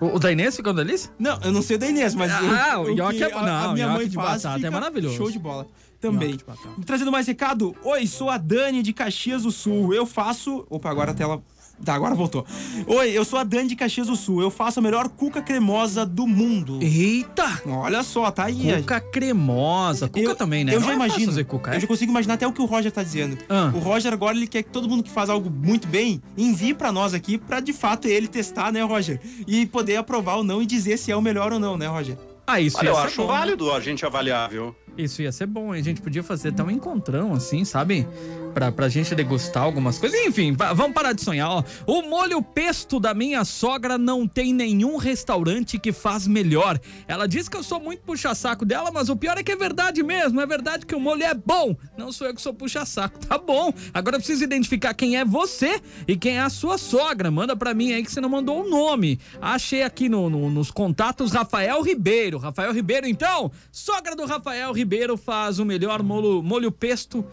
O, 0.00 0.16
o 0.16 0.18
da 0.18 0.30
Inês 0.30 0.56
ficou 0.56 0.72
uma 0.72 0.84
delícia? 0.84 1.10
Não, 1.18 1.38
eu 1.42 1.52
não 1.52 1.62
sei 1.62 1.76
da 1.78 1.86
Inês, 1.88 2.14
mas. 2.14 2.30
Ah, 2.32 2.72
eu- 2.74 2.80
o 2.82 2.94
nhoque 2.94 3.16
que 3.18 3.24
é- 3.24 3.32
a- 3.32 3.42
não, 3.42 3.70
a 3.70 3.74
minha 3.74 3.88
mãe 3.88 4.08
de 4.08 4.14
faz, 4.14 4.42
batata 4.42 4.54
é 4.54 4.58
fica 4.58 4.70
maravilhoso. 4.70 5.16
Show 5.16 5.30
de 5.30 5.38
bola. 5.38 5.66
Também. 6.00 6.36
De 6.36 6.44
batata. 6.44 6.68
Trazendo 6.86 7.10
mais 7.10 7.26
recado. 7.26 7.74
Oi, 7.82 8.06
sou 8.06 8.30
a 8.30 8.38
Dani 8.38 8.82
de 8.82 8.92
Caxias 8.92 9.42
do 9.42 9.50
Sul. 9.50 9.92
Eu 9.92 10.06
faço. 10.06 10.64
Opa, 10.70 10.88
agora 10.90 11.10
a 11.10 11.14
tela. 11.14 11.42
Tá, 11.84 11.94
agora 11.94 12.14
voltou. 12.14 12.44
Oi, 12.86 13.10
eu 13.10 13.24
sou 13.24 13.38
a 13.38 13.44
Dani 13.44 13.68
de 13.68 13.76
Caxias 13.76 14.08
do 14.08 14.16
Sul. 14.16 14.42
Eu 14.42 14.50
faço 14.50 14.80
a 14.80 14.82
melhor 14.82 15.08
cuca 15.08 15.40
cremosa 15.40 16.04
do 16.04 16.26
mundo. 16.26 16.80
Eita! 16.82 17.62
Olha 17.66 18.02
só, 18.02 18.30
tá 18.30 18.44
aí. 18.44 18.74
Cuca 18.80 19.00
cremosa. 19.00 20.08
Cuca 20.08 20.20
eu, 20.20 20.34
também, 20.36 20.64
né? 20.64 20.74
Eu 20.74 20.80
Não 20.80 20.86
já 20.86 20.92
é 20.92 20.96
imagino. 20.96 21.26
fazer 21.26 21.44
cuca, 21.44 21.70
eu 21.70 21.76
é? 21.76 21.80
já 21.80 21.86
consigo 21.86 22.10
imaginar 22.10 22.34
até 22.34 22.46
o 22.46 22.52
que 22.52 22.60
o 22.60 22.64
Roger 22.64 22.90
tá 22.90 23.02
dizendo. 23.02 23.38
Ah. 23.48 23.70
O 23.74 23.78
Roger 23.78 24.12
agora 24.12 24.36
ele 24.36 24.46
quer 24.46 24.62
que 24.64 24.70
todo 24.70 24.88
mundo 24.88 25.02
que 25.02 25.10
faz 25.10 25.30
algo 25.30 25.48
muito 25.50 25.86
bem 25.88 26.20
envie 26.36 26.74
pra 26.74 26.90
nós 26.90 27.14
aqui 27.14 27.38
pra 27.38 27.60
de 27.60 27.72
fato 27.72 28.08
ele 28.08 28.26
testar, 28.28 28.72
né, 28.72 28.82
Roger? 28.82 29.20
E 29.46 29.64
poder 29.66 29.96
aprovar 29.96 30.36
ou 30.36 30.44
não 30.44 30.60
e 30.60 30.66
dizer 30.66 30.96
se 30.98 31.12
é 31.12 31.16
o 31.16 31.22
melhor 31.22 31.52
ou 31.52 31.60
não, 31.60 31.76
né, 31.78 31.86
Roger? 31.86 32.16
Ah, 32.46 32.60
isso 32.60 32.78
Olha, 32.78 32.88
eu 32.88 32.96
acho 32.96 33.20
bom. 33.22 33.26
válido 33.28 33.70
a 33.72 33.78
gente 33.78 34.04
avaliar, 34.04 34.48
viu? 34.48 34.74
Isso 34.98 35.22
ia 35.22 35.30
ser 35.30 35.46
bom, 35.46 35.72
hein? 35.72 35.80
A 35.80 35.84
gente 35.84 36.00
podia 36.00 36.24
fazer 36.24 36.48
até 36.48 36.60
um 36.60 36.68
encontrão, 36.70 37.32
assim, 37.32 37.64
sabe? 37.64 38.04
Pra, 38.52 38.72
pra 38.72 38.88
gente 38.88 39.14
degustar 39.14 39.62
algumas 39.62 39.96
coisas. 39.96 40.18
Enfim, 40.26 40.52
va- 40.52 40.72
vamos 40.72 40.92
parar 40.92 41.12
de 41.12 41.22
sonhar, 41.22 41.48
ó. 41.48 41.62
O 41.86 42.02
molho 42.02 42.42
pesto 42.42 42.98
da 42.98 43.14
minha 43.14 43.44
sogra 43.44 43.96
não 43.96 44.26
tem 44.26 44.52
nenhum 44.52 44.96
restaurante 44.96 45.78
que 45.78 45.92
faz 45.92 46.26
melhor. 46.26 46.80
Ela 47.06 47.28
diz 47.28 47.48
que 47.48 47.56
eu 47.56 47.62
sou 47.62 47.78
muito 47.78 48.02
puxa-saco 48.02 48.64
dela, 48.64 48.90
mas 48.90 49.08
o 49.08 49.14
pior 49.14 49.38
é 49.38 49.42
que 49.44 49.52
é 49.52 49.56
verdade 49.56 50.02
mesmo. 50.02 50.40
É 50.40 50.46
verdade 50.46 50.84
que 50.84 50.96
o 50.96 51.00
molho 51.00 51.22
é 51.22 51.32
bom. 51.34 51.76
Não 51.96 52.10
sou 52.10 52.26
eu 52.26 52.34
que 52.34 52.42
sou 52.42 52.52
puxa-saco. 52.52 53.16
Tá 53.28 53.38
bom. 53.38 53.72
Agora 53.94 54.16
eu 54.16 54.20
preciso 54.20 54.42
identificar 54.42 54.94
quem 54.94 55.16
é 55.18 55.24
você 55.24 55.80
e 56.08 56.16
quem 56.16 56.38
é 56.38 56.40
a 56.40 56.48
sua 56.48 56.76
sogra. 56.78 57.30
Manda 57.30 57.54
pra 57.54 57.72
mim 57.74 57.92
aí 57.92 58.02
que 58.02 58.10
você 58.10 58.20
não 58.22 58.28
mandou 58.30 58.64
o 58.64 58.68
nome. 58.68 59.20
Achei 59.40 59.82
aqui 59.82 60.08
no- 60.08 60.28
no- 60.28 60.50
nos 60.50 60.70
contatos 60.72 61.30
Rafael 61.30 61.80
Ribeiro. 61.82 62.38
Rafael 62.38 62.72
Ribeiro, 62.72 63.06
então, 63.06 63.52
sogra 63.70 64.16
do 64.16 64.24
Rafael 64.26 64.72
Ribeiro 64.72 64.87
faz 65.16 65.58
o 65.58 65.64
melhor 65.64 66.02
molho, 66.02 66.42
molho 66.42 66.70
pesto 66.72 67.24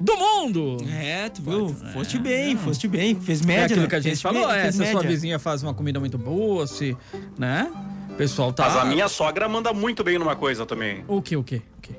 do 0.00 0.16
mundo. 0.16 0.76
É, 0.90 1.28
tu 1.28 1.42
viu? 1.42 1.68
Foste 1.92 2.18
bem, 2.18 2.56
foste 2.56 2.86
bem. 2.88 3.14
Fez 3.20 3.40
média, 3.42 3.62
É 3.62 3.64
aquilo 3.64 3.82
né? 3.82 3.88
que 3.88 3.94
a 3.96 4.00
gente 4.00 4.10
Fez 4.10 4.22
falou, 4.22 4.46
me- 4.46 4.54
é, 4.54 4.70
se 4.70 4.82
a 4.82 4.86
sua 4.86 4.94
média. 5.00 5.08
vizinha 5.10 5.38
faz 5.38 5.62
uma 5.62 5.74
comida 5.74 5.98
muito 5.98 6.16
boa, 6.18 6.66
se, 6.66 6.96
né? 7.38 7.70
O 8.10 8.14
pessoal 8.14 8.52
tá... 8.52 8.64
Mas 8.68 8.76
a 8.76 8.84
minha 8.84 9.08
sogra 9.08 9.48
manda 9.48 9.72
muito 9.72 10.02
bem 10.04 10.18
numa 10.18 10.36
coisa 10.36 10.64
também. 10.66 11.04
O 11.08 11.20
que, 11.22 11.36
o 11.36 11.42
que, 11.42 11.56
o 11.56 11.80
que? 11.82 11.94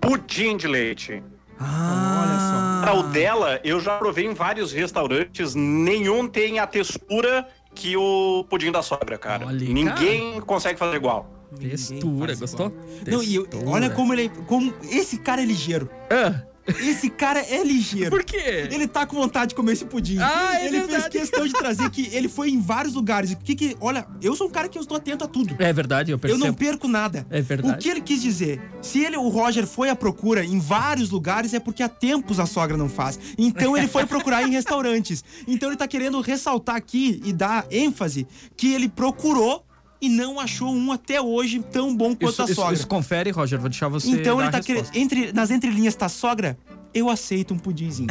Pudim 0.00 0.56
de 0.56 0.66
leite. 0.68 1.22
Ah, 1.58 2.80
Para 2.82 2.94
o 2.94 3.02
dela, 3.04 3.58
eu 3.64 3.80
já 3.80 3.96
provei 3.96 4.26
em 4.26 4.34
vários 4.34 4.72
restaurantes, 4.72 5.54
nenhum 5.54 6.28
tem 6.28 6.58
a 6.58 6.66
textura 6.66 7.48
que 7.74 7.96
o 7.96 8.44
pudim 8.48 8.70
da 8.70 8.82
sogra, 8.82 9.16
cara. 9.18 9.46
Olha, 9.46 9.68
Ninguém 9.68 10.40
consegue 10.42 10.78
fazer 10.78 10.96
igual. 10.96 11.30
Textura, 11.58 12.34
gostou? 12.34 12.72
Não, 13.06 13.22
e 13.22 13.36
eu- 13.36 13.48
olha 13.66 13.90
como 13.90 14.12
ele. 14.12 14.28
Como 14.46 14.72
esse 14.90 15.18
cara 15.18 15.42
é 15.42 15.44
ligeiro. 15.44 15.88
Ah, 16.10 16.42
Esse 16.80 17.08
cara 17.08 17.38
é 17.38 17.62
ligeiro. 17.62 18.10
por 18.10 18.24
quê? 18.24 18.66
Ele 18.72 18.88
tá 18.88 19.06
com 19.06 19.14
vontade 19.14 19.50
de 19.50 19.54
comer 19.54 19.74
esse 19.74 19.84
pudim. 19.84 20.18
Ah, 20.18 20.56
é 20.60 20.66
ele 20.66 20.80
verdade. 20.80 21.02
fez 21.12 21.22
questão 21.22 21.46
de 21.46 21.52
trazer 21.52 21.88
que 21.90 22.08
ele 22.12 22.28
foi 22.28 22.50
em 22.50 22.60
vários 22.60 22.92
lugares. 22.94 23.30
O 23.30 23.36
que 23.36 23.54
que. 23.54 23.76
Olha, 23.80 24.04
eu 24.20 24.34
sou 24.34 24.48
um 24.48 24.50
cara 24.50 24.68
que 24.68 24.76
eu 24.76 24.82
estou 24.82 24.96
atento 24.96 25.22
a 25.24 25.28
tudo. 25.28 25.54
É 25.60 25.72
verdade, 25.72 26.10
eu 26.10 26.16
Eu 26.16 26.18
percebo. 26.18 26.44
não 26.44 26.52
perco 26.52 26.88
nada. 26.88 27.24
É 27.30 27.40
verdade. 27.40 27.72
O 27.74 27.78
que 27.78 27.88
ele 27.88 28.00
quis 28.00 28.20
dizer? 28.20 28.60
Se 28.82 28.98
ele, 28.98 29.16
o 29.16 29.28
Roger, 29.28 29.64
foi 29.64 29.90
à 29.90 29.94
procura 29.94 30.44
em 30.44 30.58
vários 30.58 31.10
lugares, 31.10 31.54
é 31.54 31.60
porque 31.60 31.84
há 31.84 31.88
tempos 31.88 32.40
a 32.40 32.46
sogra 32.46 32.76
não 32.76 32.88
faz. 32.88 33.16
Então 33.38 33.76
ele 33.76 33.86
foi 33.86 34.04
procurar 34.04 34.42
em 34.42 34.50
restaurantes. 34.50 35.22
Então 35.46 35.68
ele 35.68 35.76
tá 35.76 35.86
querendo 35.86 36.20
ressaltar 36.20 36.74
aqui 36.74 37.22
e 37.24 37.32
dar 37.32 37.64
ênfase 37.70 38.26
que 38.56 38.72
ele 38.74 38.88
procurou 38.88 39.64
e 40.00 40.08
não 40.08 40.38
achou 40.38 40.72
um 40.72 40.92
até 40.92 41.20
hoje 41.20 41.60
tão 41.60 41.94
bom 41.96 42.14
quanto 42.14 42.32
Isso, 42.32 42.42
a 42.42 42.44
isso, 42.44 42.54
sogra. 42.54 42.74
isso 42.74 42.86
confere, 42.86 43.30
Roger, 43.30 43.58
vou 43.58 43.68
deixar 43.68 43.88
você 43.88 44.10
então 44.10 44.36
dar 44.36 44.44
ele 44.44 44.52
tá 44.52 44.60
querendo. 44.60 44.88
Entre, 44.94 45.32
nas 45.32 45.50
entrelinhas 45.50 45.94
tá 45.94 46.08
sogra, 46.08 46.58
eu 46.92 47.08
aceito 47.08 47.54
um 47.54 47.58
pudinzinho. 47.58 48.08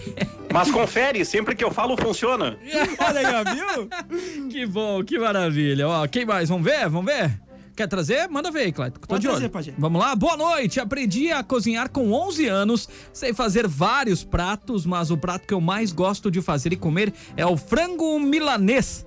Mas 0.52 0.70
confere, 0.70 1.24
sempre 1.24 1.54
que 1.54 1.64
eu 1.64 1.70
falo, 1.70 1.96
funciona. 1.96 2.58
Olha 2.98 3.20
aí, 3.20 3.34
ó, 3.34 3.54
viu? 3.54 4.48
Que 4.48 4.66
bom, 4.66 5.04
que 5.04 5.18
maravilha. 5.18 5.88
Ó, 5.88 6.06
quem 6.06 6.24
mais? 6.24 6.48
Vamos 6.48 6.64
ver? 6.64 6.88
Vamos 6.88 7.12
ver? 7.12 7.40
Quer 7.76 7.88
trazer? 7.88 8.26
Manda 8.28 8.50
ver 8.50 8.60
aí, 8.60 8.72
Cleiton. 8.72 8.98
Tô 9.00 9.06
Pode 9.06 9.20
de 9.20 9.28
trazer, 9.28 9.44
olho. 9.44 9.52
Pajé. 9.52 9.74
Vamos 9.76 10.00
lá? 10.00 10.16
Boa 10.16 10.34
noite. 10.34 10.80
Aprendi 10.80 11.30
a 11.30 11.42
cozinhar 11.42 11.90
com 11.90 12.10
11 12.10 12.46
anos. 12.46 12.88
Sei 13.12 13.34
fazer 13.34 13.68
vários 13.68 14.24
pratos, 14.24 14.86
mas 14.86 15.10
o 15.10 15.18
prato 15.18 15.46
que 15.46 15.52
eu 15.52 15.60
mais 15.60 15.92
gosto 15.92 16.30
de 16.30 16.40
fazer 16.40 16.72
e 16.72 16.76
comer 16.76 17.12
é 17.36 17.44
o 17.44 17.54
frango 17.54 18.18
milanês. 18.18 19.04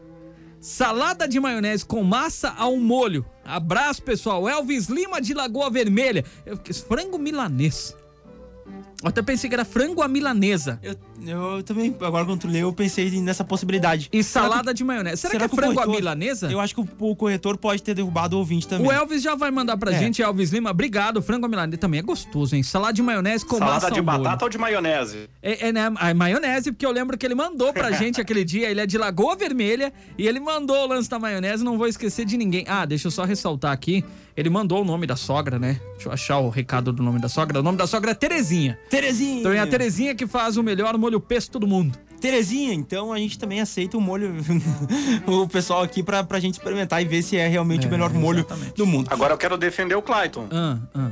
Salada 0.61 1.27
de 1.27 1.39
maionese 1.39 1.85
com 1.85 2.03
massa 2.03 2.53
ao 2.57 2.75
molho. 2.75 3.25
Abraço, 3.45 4.03
pessoal. 4.03 4.47
Elvis 4.47 4.87
Lima 4.87 5.21
de 5.21 5.33
Lagoa 5.33 5.69
Vermelha. 5.69 6.25
Eu, 6.45 6.59
frango 6.87 7.17
milanês. 7.17 7.95
Eu 9.01 9.09
até 9.09 9.21
pensei 9.21 9.49
que 9.49 9.55
era 9.55 9.63
frango 9.63 10.01
à 10.01 10.07
milanesa. 10.07 10.79
Eu, 10.83 10.95
eu 11.25 11.63
também, 11.63 11.95
agora 12.01 12.25
quando 12.25 12.39
tu 12.41 12.47
leu, 12.47 12.67
eu 12.67 12.73
pensei 12.73 13.09
nessa 13.21 13.43
possibilidade. 13.43 14.09
E 14.11 14.23
Será 14.23 14.45
que- 14.45 14.51
salada 14.51 14.73
de 14.73 14.83
maionese. 14.83 15.17
Será, 15.21 15.31
será 15.33 15.39
que 15.39 15.45
é 15.45 15.47
que 15.49 15.53
o 15.53 15.57
frango 15.57 15.79
à 15.79 15.83
corretor- 15.83 15.95
milanesa? 16.01 16.51
Eu 16.51 16.59
acho 16.59 16.73
que 16.75 16.81
o, 16.81 16.87
o 16.99 17.15
corretor 17.15 17.57
pode 17.57 17.81
ter 17.83 17.93
derrubado 17.93 18.35
o 18.35 18.39
ouvinte 18.39 18.67
também. 18.67 18.87
O 18.87 18.91
Elvis 18.91 19.21
já 19.21 19.35
vai 19.35 19.51
mandar 19.51 19.77
pra 19.77 19.91
É. 19.93 19.99
gente, 19.99 20.21
Elvis 20.21 20.51
Lima. 20.51 20.71
Obrigado, 20.71 21.21
frango 21.21 21.45
à 21.45 21.49
milanesa 21.49 21.77
também 21.77 21.99
é 21.99 22.03
gostoso, 22.03 22.55
hein? 22.55 22.63
Salada 22.63 22.93
de 22.93 23.01
maionese 23.01 23.45
com 23.45 23.59
massa 23.59 23.65
Salada 23.81 23.91
de 23.91 23.99
ao 23.99 24.05
molho. 24.05 24.23
batata 24.23 24.45
ou 24.45 24.49
de 24.49 24.57
maionese? 24.57 25.29
É, 25.41 25.67
é, 25.67 25.71
né, 25.73 25.91
a 25.95 26.13
maionese, 26.13 26.71
porque 26.71 26.85
eu 26.85 26.91
lembro 26.91 27.17
que 27.17 27.25
ele 27.25 27.35
mandou 27.35 27.73
pra 27.73 27.91
gente 27.93 28.19
aquele 28.21 28.43
dia. 28.43 28.69
Ele 28.69 28.79
é 28.81 28.85
de 28.85 28.97
Lagoa 28.97 29.35
Vermelha 29.35 29.91
e 30.17 30.27
ele 30.27 30.39
mandou 30.39 30.77
o 30.77 30.87
lance 30.87 31.09
da 31.09 31.17
maionese. 31.19 31.63
Não 31.63 31.77
vou 31.77 31.87
esquecer 31.87 32.25
de 32.25 32.37
ninguém. 32.37 32.65
Ah, 32.67 32.85
deixa 32.85 33.07
eu 33.07 33.11
só 33.11 33.23
ressaltar 33.23 33.71
aqui. 33.71 34.03
Ele 34.37 34.49
mandou 34.49 34.81
o 34.81 34.85
nome 34.85 35.05
da 35.05 35.17
sogra, 35.17 35.59
né? 35.59 35.81
Deixa 35.93 36.07
eu 36.07 36.13
achar 36.13 36.39
o 36.39 36.49
recado 36.49 36.93
do 36.93 37.03
nome 37.03 37.19
da 37.19 37.27
sogra. 37.27 37.59
O 37.59 37.63
nome 37.63 37.77
da 37.77 37.85
sogra 37.85 38.11
é 38.11 38.13
Terezinha. 38.13 38.79
Terezinha! 38.89 39.39
Então 39.41 39.51
é 39.51 39.59
a 39.59 39.67
Terezinha 39.67 40.15
que 40.15 40.25
faz 40.25 40.55
o 40.55 40.63
melhor 40.63 40.97
molho 40.97 41.08
pesto 41.17 41.57
do 41.57 41.65
mundo. 41.65 41.97
Terezinha, 42.19 42.73
então 42.73 43.13
a 43.13 43.17
gente 43.17 43.39
também 43.39 43.61
aceita 43.61 43.97
o 43.97 44.01
molho, 44.01 44.35
o 45.25 45.47
pessoal 45.47 45.81
aqui 45.83 46.03
pra, 46.03 46.21
pra 46.21 46.37
gente 46.37 46.55
experimentar 46.55 47.01
e 47.01 47.05
ver 47.05 47.21
se 47.21 47.37
é 47.37 47.47
realmente 47.47 47.85
É, 47.85 47.87
o 47.87 47.91
melhor 47.91 48.11
molho 48.11 48.39
exatamente. 48.39 48.73
do 48.73 48.85
mundo. 48.85 49.07
Agora 49.09 49.33
eu 49.33 49.37
quero 49.37 49.57
defender 49.57 49.95
o 49.95 50.01
Clayton. 50.01 50.47
Ah, 50.51 50.77
ah. 50.93 51.11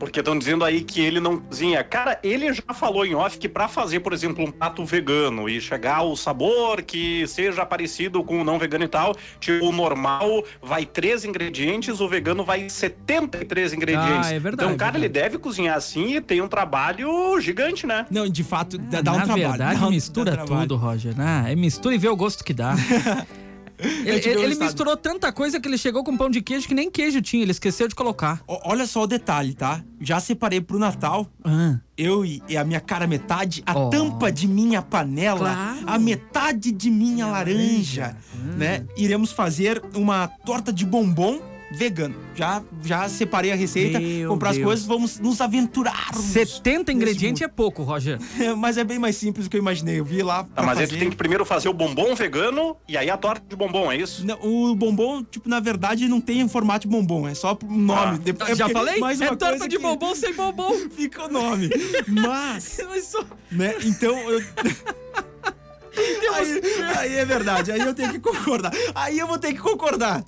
Porque 0.00 0.18
estão 0.20 0.36
dizendo 0.36 0.64
aí 0.64 0.80
que 0.80 1.00
ele 1.00 1.20
não 1.20 1.36
cozinha. 1.38 1.84
Cara, 1.84 2.18
ele 2.24 2.52
já 2.52 2.62
falou 2.74 3.04
em 3.06 3.14
off 3.14 3.38
que 3.38 3.48
pra 3.48 3.68
fazer, 3.68 4.00
por 4.00 4.12
exemplo, 4.14 4.42
um 4.44 4.50
prato 4.50 4.84
vegano 4.84 5.48
e 5.48 5.60
chegar 5.60 5.96
ao 5.98 6.16
sabor 6.16 6.82
que 6.82 7.26
seja 7.28 7.64
parecido 7.66 8.24
com 8.24 8.40
o 8.40 8.44
não 8.44 8.58
vegano 8.58 8.82
e 8.84 8.88
tal, 8.88 9.14
tipo, 9.38 9.66
o 9.66 9.70
normal 9.70 10.42
vai 10.62 10.86
três 10.86 11.24
ingredientes, 11.24 12.00
o 12.00 12.08
vegano 12.08 12.42
vai 12.42 12.68
73 12.70 13.74
ingredientes. 13.74 14.28
Ah, 14.28 14.32
é 14.34 14.38
verdade, 14.38 14.66
Então, 14.68 14.76
cara, 14.78 14.96
é 14.96 14.98
ele 14.98 15.02
verdade. 15.08 15.24
deve 15.32 15.38
cozinhar 15.38 15.76
assim 15.76 16.16
e 16.16 16.20
tem 16.20 16.40
um 16.40 16.48
trabalho 16.48 17.38
gigante, 17.38 17.86
né? 17.86 18.06
Não, 18.10 18.26
de 18.26 18.42
fato, 18.42 18.78
dá, 18.78 19.02
dá 19.02 19.12
um 19.12 19.16
Na 19.18 19.24
trabalho. 19.24 19.48
verdade, 19.50 19.80
dá 19.80 19.86
um- 19.86 19.90
mistura 19.90 20.36
tudo, 20.46 20.76
Roger. 20.76 21.14
Ah, 21.18 21.50
é 21.50 21.54
mistura 21.54 21.94
e 21.94 21.98
vê 21.98 22.08
o 22.08 22.16
gosto 22.16 22.42
que 22.42 22.54
dá. 22.54 22.74
ele 24.04 24.28
ele 24.44 24.54
misturou 24.56 24.96
tanta 24.96 25.32
coisa 25.32 25.58
que 25.60 25.68
ele 25.68 25.78
chegou 25.78 26.02
com 26.04 26.16
pão 26.16 26.28
de 26.30 26.40
queijo 26.40 26.66
que 26.68 26.74
nem 26.74 26.90
queijo 26.90 27.20
tinha, 27.22 27.42
ele 27.42 27.50
esqueceu 27.52 27.88
de 27.88 27.94
colocar. 27.94 28.42
O- 28.46 28.60
Olha 28.70 28.86
só 28.86 29.02
o 29.02 29.06
detalhe, 29.06 29.54
tá? 29.54 29.82
Já 30.00 30.20
separei 30.20 30.60
pro 30.60 30.78
Natal, 30.78 31.26
Ah, 31.44 31.78
eu 31.96 32.24
e, 32.24 32.42
e 32.48 32.56
a 32.56 32.64
minha 32.64 32.80
cara 32.80 33.06
metade, 33.06 33.62
a 33.66 33.78
Oh. 33.78 33.90
tampa 33.90 34.30
de 34.32 34.46
minha 34.48 34.80
panela, 34.82 35.38
Claro. 35.54 35.78
a 35.86 35.98
metade 35.98 36.72
de 36.72 36.90
minha 36.90 37.26
laranja, 37.26 38.16
né? 38.56 38.84
Iremos 38.96 39.32
fazer 39.32 39.82
uma 39.94 40.28
torta 40.44 40.72
de 40.72 40.84
bombom 40.86 41.40
vegano. 41.72 42.14
Já, 42.34 42.62
já 42.84 43.08
separei 43.08 43.52
a 43.52 43.54
receita, 43.54 44.00
Meu 44.00 44.28
comprar 44.30 44.50
as 44.50 44.56
Deus. 44.56 44.66
coisas, 44.66 44.86
vamos 44.86 45.18
nos 45.18 45.40
aventurar. 45.40 46.12
70 46.14 46.92
ingredientes 46.92 47.42
é 47.42 47.48
pouco, 47.48 47.82
Roger. 47.82 48.18
Mas 48.56 48.76
é 48.78 48.84
bem 48.84 48.98
mais 48.98 49.16
simples 49.16 49.46
do 49.46 49.50
que 49.50 49.56
eu 49.56 49.60
imaginei. 49.60 49.98
Eu 50.00 50.04
vi 50.04 50.22
lá 50.22 50.44
Tá, 50.44 50.48
pra 50.54 50.62
mas 50.64 50.78
aí 50.78 50.84
fazer. 50.86 50.96
tu 50.96 51.00
tem 51.00 51.10
que 51.10 51.16
primeiro 51.16 51.44
fazer 51.44 51.68
o 51.68 51.72
bombom 51.72 52.14
vegano 52.14 52.76
e 52.88 52.96
aí 52.96 53.08
a 53.10 53.16
torta 53.16 53.42
de 53.48 53.54
bombom, 53.56 53.90
é 53.92 53.96
isso? 53.96 54.24
Não, 54.26 54.38
o 54.42 54.74
bombom, 54.74 55.22
tipo, 55.22 55.48
na 55.48 55.60
verdade, 55.60 56.08
não 56.08 56.20
tem 56.20 56.46
formato 56.48 56.86
de 56.88 56.92
bombom, 56.92 57.28
é 57.28 57.34
só 57.34 57.56
o 57.62 57.72
nome. 57.72 58.16
Ah. 58.16 58.20
Depois- 58.22 58.50
é 58.50 58.54
Já 58.54 58.68
falei? 58.68 58.98
Mais 58.98 59.20
é 59.20 59.26
torta 59.28 59.48
coisa 59.50 59.68
de 59.68 59.76
que 59.76 59.82
bombom 59.82 60.14
sem 60.14 60.34
bombom. 60.34 60.72
Fica 60.90 61.26
o 61.26 61.28
nome. 61.32 61.70
Mas, 62.08 62.80
Mas 62.88 63.04
só- 63.06 63.24
né, 63.50 63.74
então 63.84 64.16
eu. 64.30 64.40
Aí, 66.34 66.60
aí 66.98 67.16
é 67.18 67.24
verdade, 67.24 67.72
aí 67.72 67.80
eu 67.80 67.94
tenho 67.94 68.12
que 68.12 68.18
concordar. 68.20 68.72
Aí 68.94 69.18
eu 69.18 69.26
vou 69.26 69.38
ter 69.38 69.52
que 69.52 69.58
concordar. 69.58 70.24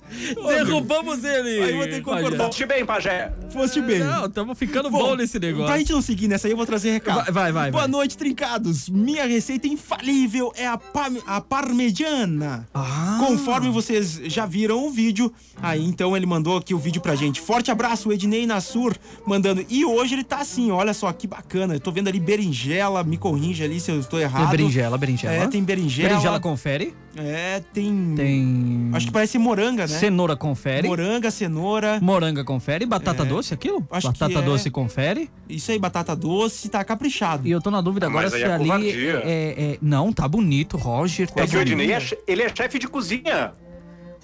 Derrubamos 0.47 1.23
ele. 1.23 1.63
Aí 1.63 1.71
eu 1.71 1.77
vou 1.77 1.85
ter 1.85 1.95
que 1.95 2.01
concordar. 2.01 2.45
Foste 2.45 2.65
bem, 2.65 2.85
pajé. 2.85 3.31
Foste 3.53 3.79
bem. 3.81 3.99
Não, 3.99 4.25
estamos 4.25 4.57
ficando 4.57 4.89
bom, 4.89 5.15
nesse 5.15 5.39
negócio. 5.39 5.67
Pra 5.67 5.77
gente 5.77 5.91
não 5.93 6.01
seguir 6.01 6.27
nessa 6.27 6.47
aí, 6.47 6.51
eu 6.53 6.57
vou 6.57 6.65
trazer 6.65 6.91
recado. 6.91 7.17
Vai, 7.25 7.31
vai, 7.31 7.51
vai, 7.51 7.71
Boa 7.71 7.83
vai. 7.83 7.91
noite, 7.91 8.17
trincados. 8.17 8.89
Minha 8.89 9.25
receita 9.25 9.67
infalível 9.67 10.51
é 10.55 10.67
a, 10.67 10.77
pam- 10.77 11.21
a 11.27 11.39
parmegiana. 11.39 12.67
Ah. 12.73 13.17
Conforme 13.25 13.69
vocês 13.69 14.19
já 14.25 14.45
viram 14.45 14.85
o 14.85 14.89
vídeo, 14.89 15.31
aí 15.61 15.83
então 15.83 16.15
ele 16.17 16.25
mandou 16.25 16.57
aqui 16.57 16.73
o 16.73 16.79
vídeo 16.79 17.01
pra 17.01 17.15
gente. 17.15 17.39
Forte 17.39 17.69
abraço, 17.71 18.11
Ednei 18.11 18.45
Nassur, 18.47 18.95
mandando. 19.25 19.63
E 19.69 19.85
hoje 19.85 20.15
ele 20.15 20.23
tá 20.23 20.39
assim, 20.39 20.71
olha 20.71 20.93
só 20.93 21.11
que 21.13 21.27
bacana. 21.27 21.75
Eu 21.75 21.79
tô 21.79 21.91
vendo 21.91 22.07
ali 22.07 22.19
berinjela, 22.19 23.03
me 23.03 23.17
corrija 23.17 23.63
ali 23.65 23.79
se 23.79 23.91
eu 23.91 23.99
estou 23.99 24.19
errado. 24.19 24.47
É 24.47 24.51
berinjela, 24.51 24.97
berinjela. 24.97 25.33
É, 25.33 25.47
tem 25.47 25.63
berinjela. 25.63 26.09
Berinjela 26.09 26.39
confere. 26.39 26.93
É, 27.15 27.61
tem. 27.73 28.13
Tem. 28.15 28.89
Acho 28.93 29.07
que 29.07 29.11
parece 29.11 29.37
moranga, 29.37 29.83
né? 29.83 29.87
Cenoura 29.87 30.35
confere. 30.35 30.87
Moranga, 30.87 31.29
cenoura. 31.29 31.99
Moranga 32.01 32.43
confere. 32.43 32.85
Batata 32.85 33.23
É. 33.23 33.25
doce, 33.25 33.53
aquilo? 33.53 33.87
Acho 33.91 34.11
que 34.11 34.19
Batata 34.19 34.39
é. 34.39 34.41
doce 34.41 34.71
confere. 34.71 35.29
Isso 35.47 35.71
aí, 35.71 35.77
batata 35.77 36.15
doce, 36.15 36.69
tá 36.69 36.83
caprichado. 36.83 37.47
E 37.47 37.51
eu 37.51 37.61
tô 37.61 37.69
na 37.69 37.81
dúvida 37.81 38.07
agora 38.07 38.23
Mas 38.25 38.33
aí 38.33 38.41
se 38.41 38.45
é 38.47 38.51
ali. 38.53 39.07
É, 39.07 39.73
é- 39.73 39.77
Não, 39.81 40.11
tá 40.11 40.27
bonito, 40.27 40.75
Roger. 40.77 41.29
Tá 41.29 41.43
É 41.43 41.47
que 41.47 41.55
o. 41.55 41.61
Ednei, 41.61 41.93
é 41.93 42.01
ele 42.27 42.41
é 42.41 42.51
chefe 42.55 42.79
de 42.79 42.87
cozinha. 42.87 43.53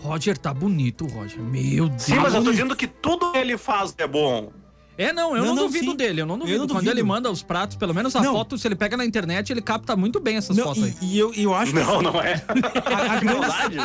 Roger, 0.01 0.37
tá 0.37 0.53
bonito, 0.53 1.05
Roger. 1.05 1.39
Meu 1.41 1.89
Deus. 1.89 2.01
Sim, 2.03 2.15
mas 2.15 2.33
eu 2.33 2.43
tô 2.43 2.51
dizendo 2.51 2.75
que 2.75 2.87
tudo 2.87 3.31
que 3.33 3.37
ele 3.37 3.57
faz 3.57 3.93
é 3.97 4.07
bom. 4.07 4.51
É, 4.99 5.13
não, 5.13 5.35
eu 5.35 5.37
não, 5.43 5.49
Não, 5.49 5.55
não, 5.55 5.63
duvido 5.63 5.91
sim. 5.91 5.97
dele, 5.97 6.21
eu 6.21 6.25
não 6.25 6.37
duvido. 6.37 6.57
não 6.59 6.67
Quando 6.67 6.73
duvido. 6.83 6.91
ele 6.91 7.03
manda 7.03 7.31
os 7.31 7.41
pratos, 7.41 7.77
pelo 7.77 7.93
menos 7.93 8.13
a 8.15 8.21
Não. 8.21 8.33
foto, 8.33 8.57
se 8.57 8.67
ele 8.67 8.75
pega 8.75 8.97
na 8.97 9.05
internet, 9.05 9.49
ele 9.51 9.61
capta 9.61 9.95
muito 9.95 10.19
bem 10.19 10.35
essas 10.35 10.57
Não, 10.57 10.65
fotos 10.65 10.83
aí. 10.83 10.93
e, 11.01 11.15
e 11.15 11.19
eu, 11.19 11.33
e 11.33 11.43
eu 11.43 11.53
acho 11.55 11.71
que 11.73 11.79
Não, 11.79 12.01
não 12.01 12.21
é. 12.21 12.33
a, 12.85 13.13
a 13.13 13.19
grande 13.19 13.39
Verdade. 13.39 13.77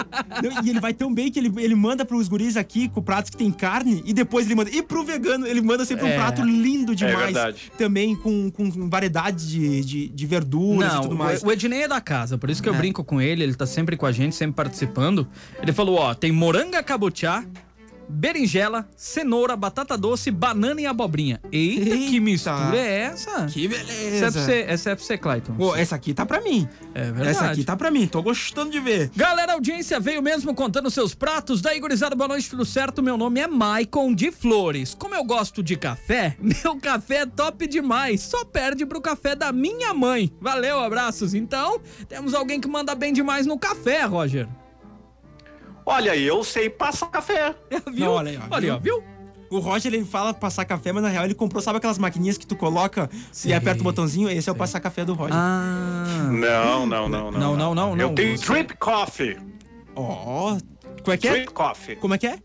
Não, 0.43 0.65
e 0.65 0.71
ele 0.71 0.81
vai 0.81 0.93
tão 0.93 1.15
bem 1.15 1.31
que 1.31 1.39
ele, 1.39 1.53
ele 1.59 1.75
manda 1.77 2.05
pros 2.05 2.27
guris 2.27 2.57
aqui 2.57 2.89
com 2.89 3.01
pratos 3.01 3.31
que 3.31 3.37
tem 3.37 3.51
carne 3.51 4.03
e 4.05 4.13
depois 4.13 4.47
ele 4.47 4.57
manda. 4.57 4.71
E 4.71 4.83
pro 4.83 5.05
vegano, 5.05 5.47
ele 5.47 5.61
manda 5.61 5.85
sempre 5.85 6.09
É. 6.09 6.13
um 6.13 6.17
prato 6.17 6.43
lindo 6.43 6.95
demais. 6.97 7.17
verdade. 7.19 7.73
Também 7.79 8.17
com, 8.17 8.51
com 8.51 8.89
variedade 8.89 9.49
de, 9.49 9.85
de, 9.85 10.09
de 10.09 10.27
verduras 10.27 10.95
e 10.95 11.01
tudo 11.03 11.15
mais. 11.17 11.43
o, 11.45 11.51
Ednei 11.53 11.83
é 11.85 11.89
da 11.89 12.01
casa, 12.01 12.37
por 12.37 12.51
isso 12.51 12.61
que 12.63 12.69
eu 12.69 12.75
É. 12.75 12.79
brinco 12.79 13.05
com 13.05 13.21
ele, 13.21 13.45
ele 13.45 13.55
tá 13.55 13.67
sempre 13.67 13.97
com 13.97 14.05
a 14.07 14.11
gente, 14.13 14.35
sempre 14.35 14.57
participando. 14.57 15.27
Ele 15.63 15.73
falou, 15.73 15.97
ó, 15.97 16.13
tem 16.15 16.33
moranga 16.33 16.83
cabotiá, 16.83 17.45
berinjela, 18.09 18.89
cenoura, 18.97 19.57
batata 19.57 19.97
doce, 19.97 20.31
banana 20.31 20.81
e 20.81 20.87
abobrinha. 20.87 21.41
Eita, 21.53 21.85
que 21.85 21.91
Eita. 22.15 22.21
mistura 22.21 22.77
é 22.77 23.01
essa? 23.01 23.47
Que 23.47 23.67
Essa 23.67 23.77
é 23.77 23.79
pra 23.79 23.95
beleza. 23.95 24.31
você, 24.31 24.65
essa 24.69 24.91
é 24.91 24.95
pra 24.95 25.05
você, 25.05 25.19
Clayton. 25.19 25.55
Pô, 25.55 25.75
essa 25.77 25.95
aqui 25.97 26.15
tá 26.15 26.25
pra 26.27 26.41
mim. 26.41 26.69
É 26.95 27.05
verdade. 27.05 27.29
Essa 27.29 27.45
aqui 27.51 27.65
tá 27.65 27.77
pra 27.77 27.91
mim. 27.91 28.07
Tô 28.07 28.23
gostando 28.23 28.71
de 28.71 28.81
ver. 28.81 29.11
Galera, 29.17 29.53
a 29.53 29.55
audiência 29.55 29.99
veio 30.01 30.23
mesmo 30.23 30.55
contando 30.55 30.91
seus 30.91 31.15
pratos. 31.15 31.61
Daí, 31.61 31.81
gurizada, 31.81 32.15
boa 32.15 32.29
noite, 32.29 32.49
tudo 32.51 32.65
certo? 32.65 33.03
Meu 33.03 33.17
nome 33.17 33.41
é 33.41 33.47
Maicon 33.47 34.15
de 34.15 34.31
Flores. 34.31 34.95
Como 34.95 35.15
eu 35.15 35.25
gosto 35.25 35.63
de 35.63 35.77
café, 35.77 36.37
meu 36.41 36.77
café 36.77 37.17
é 37.23 37.27
top 37.27 37.67
demais. 37.67 38.21
Só 38.23 38.45
perde 38.45 38.87
pro 38.87 39.01
café 39.01 39.35
da 39.35 39.53
minha 39.53 39.93
mãe. 39.95 40.33
Valeu, 40.41 40.79
abraços. 40.81 41.35
Então, 41.35 41.81
temos 42.09 42.35
alguém 42.35 42.61
que 42.61 42.69
manda 42.69 42.95
bem 42.95 43.13
demais 43.13 43.47
no 43.47 43.59
café, 43.59 44.05
Roger. 44.05 44.49
Olha, 45.87 46.17
eu 46.17 46.43
sei 46.43 46.71
passar 46.71 47.07
café. 47.09 47.55
Viu? 47.93 48.07
Não, 48.07 48.13
olha 48.13 48.31
aí, 48.31 48.39
ó, 48.39 48.55
Olha 48.55 48.65
aí, 48.65 48.71
ó, 48.71 48.79
viu? 48.79 49.05
O 49.51 49.59
Roger, 49.59 49.93
ele 49.93 50.05
fala 50.05 50.35
passar 50.35 50.65
café, 50.65 50.91
mas 50.93 51.03
na 51.03 51.09
real 51.09 51.25
ele 51.25 51.35
comprou, 51.35 51.63
sabe 51.63 51.77
aquelas 51.77 51.99
maquininhas 51.99 52.37
que 52.37 52.47
tu 52.47 52.57
coloca 52.57 53.09
Sim. 53.31 53.51
e 53.51 53.53
aperta 53.53 53.83
o 53.83 53.85
botãozinho? 53.85 54.29
Esse 54.29 54.49
é 54.49 54.53
o 54.53 54.55
passar 54.55 54.81
café 54.81 55.05
do 55.05 55.15
Roger. 55.15 55.37
Ah. 55.37 56.29
Não, 56.33 56.87
não, 56.87 57.09
não, 57.09 57.31
não. 57.31 57.57
Não, 57.57 57.75
não, 57.75 57.75
não, 57.75 58.01
Eu 58.01 58.15
tenho 58.15 58.37
drip 58.39 58.75
coffee. 58.79 59.37
Ó, 59.95 60.57
como 61.03 61.13
é 61.13 61.17
que 61.17 61.29
é? 61.29 61.33
Drip 61.33 61.53
Coffee. 61.53 61.97
Como 61.97 62.15
é 62.15 62.19
que 62.19 62.27
é? 62.27 62.39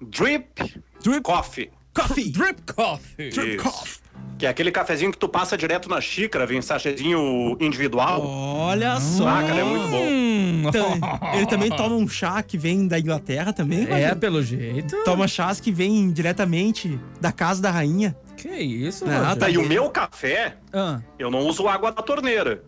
Drip 0.00 0.82
Drip 1.02 1.22
Coffee. 1.22 1.70
Coffee. 1.92 2.30
Drip 2.30 2.62
Coffee. 2.72 3.30
Drip. 3.30 3.62
Coffee. 3.62 4.03
Que 4.36 4.46
é 4.46 4.48
aquele 4.48 4.72
cafezinho 4.72 5.12
que 5.12 5.18
tu 5.18 5.28
passa 5.28 5.56
direto 5.56 5.88
na 5.88 6.00
xícara, 6.00 6.44
vem 6.44 6.60
sachêzinho 6.60 7.56
individual. 7.60 8.20
Olha 8.26 8.98
só. 9.00 9.28
Ah, 9.28 9.42
cara, 9.44 9.60
é 9.60 9.64
muito 9.64 9.86
bom. 9.88 10.02
Hum, 10.02 10.62
Então, 10.68 10.98
Ele 11.34 11.46
também 11.46 11.70
toma 11.70 11.94
um 11.94 12.08
chá 12.08 12.42
que 12.42 12.58
vem 12.58 12.88
da 12.88 12.98
Inglaterra 12.98 13.52
também. 13.52 13.86
é, 13.90 14.12
pelo 14.14 14.42
jeito. 14.42 14.96
Toma 15.04 15.28
chás 15.28 15.60
que 15.60 15.70
vem 15.70 16.10
diretamente 16.10 16.98
da 17.20 17.30
casa 17.30 17.62
da 17.62 17.70
rainha. 17.70 18.16
Que 18.36 18.48
isso, 18.48 19.04
Ah? 19.08 19.36
Tá, 19.36 19.48
e 19.48 19.56
o 19.56 19.66
meu 19.66 19.88
café, 19.88 20.56
Ah, 20.72 21.00
eu 21.18 21.30
não 21.30 21.40
uso 21.46 21.68
água 21.68 21.92
da 21.92 22.02
torneira. 22.02 22.62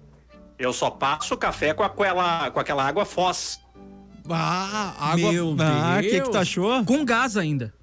Eu 0.59 0.73
só 0.73 0.89
passo 0.89 1.35
o 1.35 1.37
café 1.37 1.75
com 1.75 1.83
aquela, 1.83 2.49
com 2.51 2.61
aquela 2.61 2.87
água 2.87 3.05
foz. 3.05 3.61
Ah, 4.31 4.95
água. 4.99 5.33
Meu 5.33 5.55
ah, 5.59 5.97
o 5.99 6.03
que, 6.03 6.11
que 6.11 6.21
tu 6.21 6.31
Deus. 6.31 6.37
achou? 6.37 6.85
com 6.85 7.05
gás 7.05 7.37
ainda. 7.37 7.75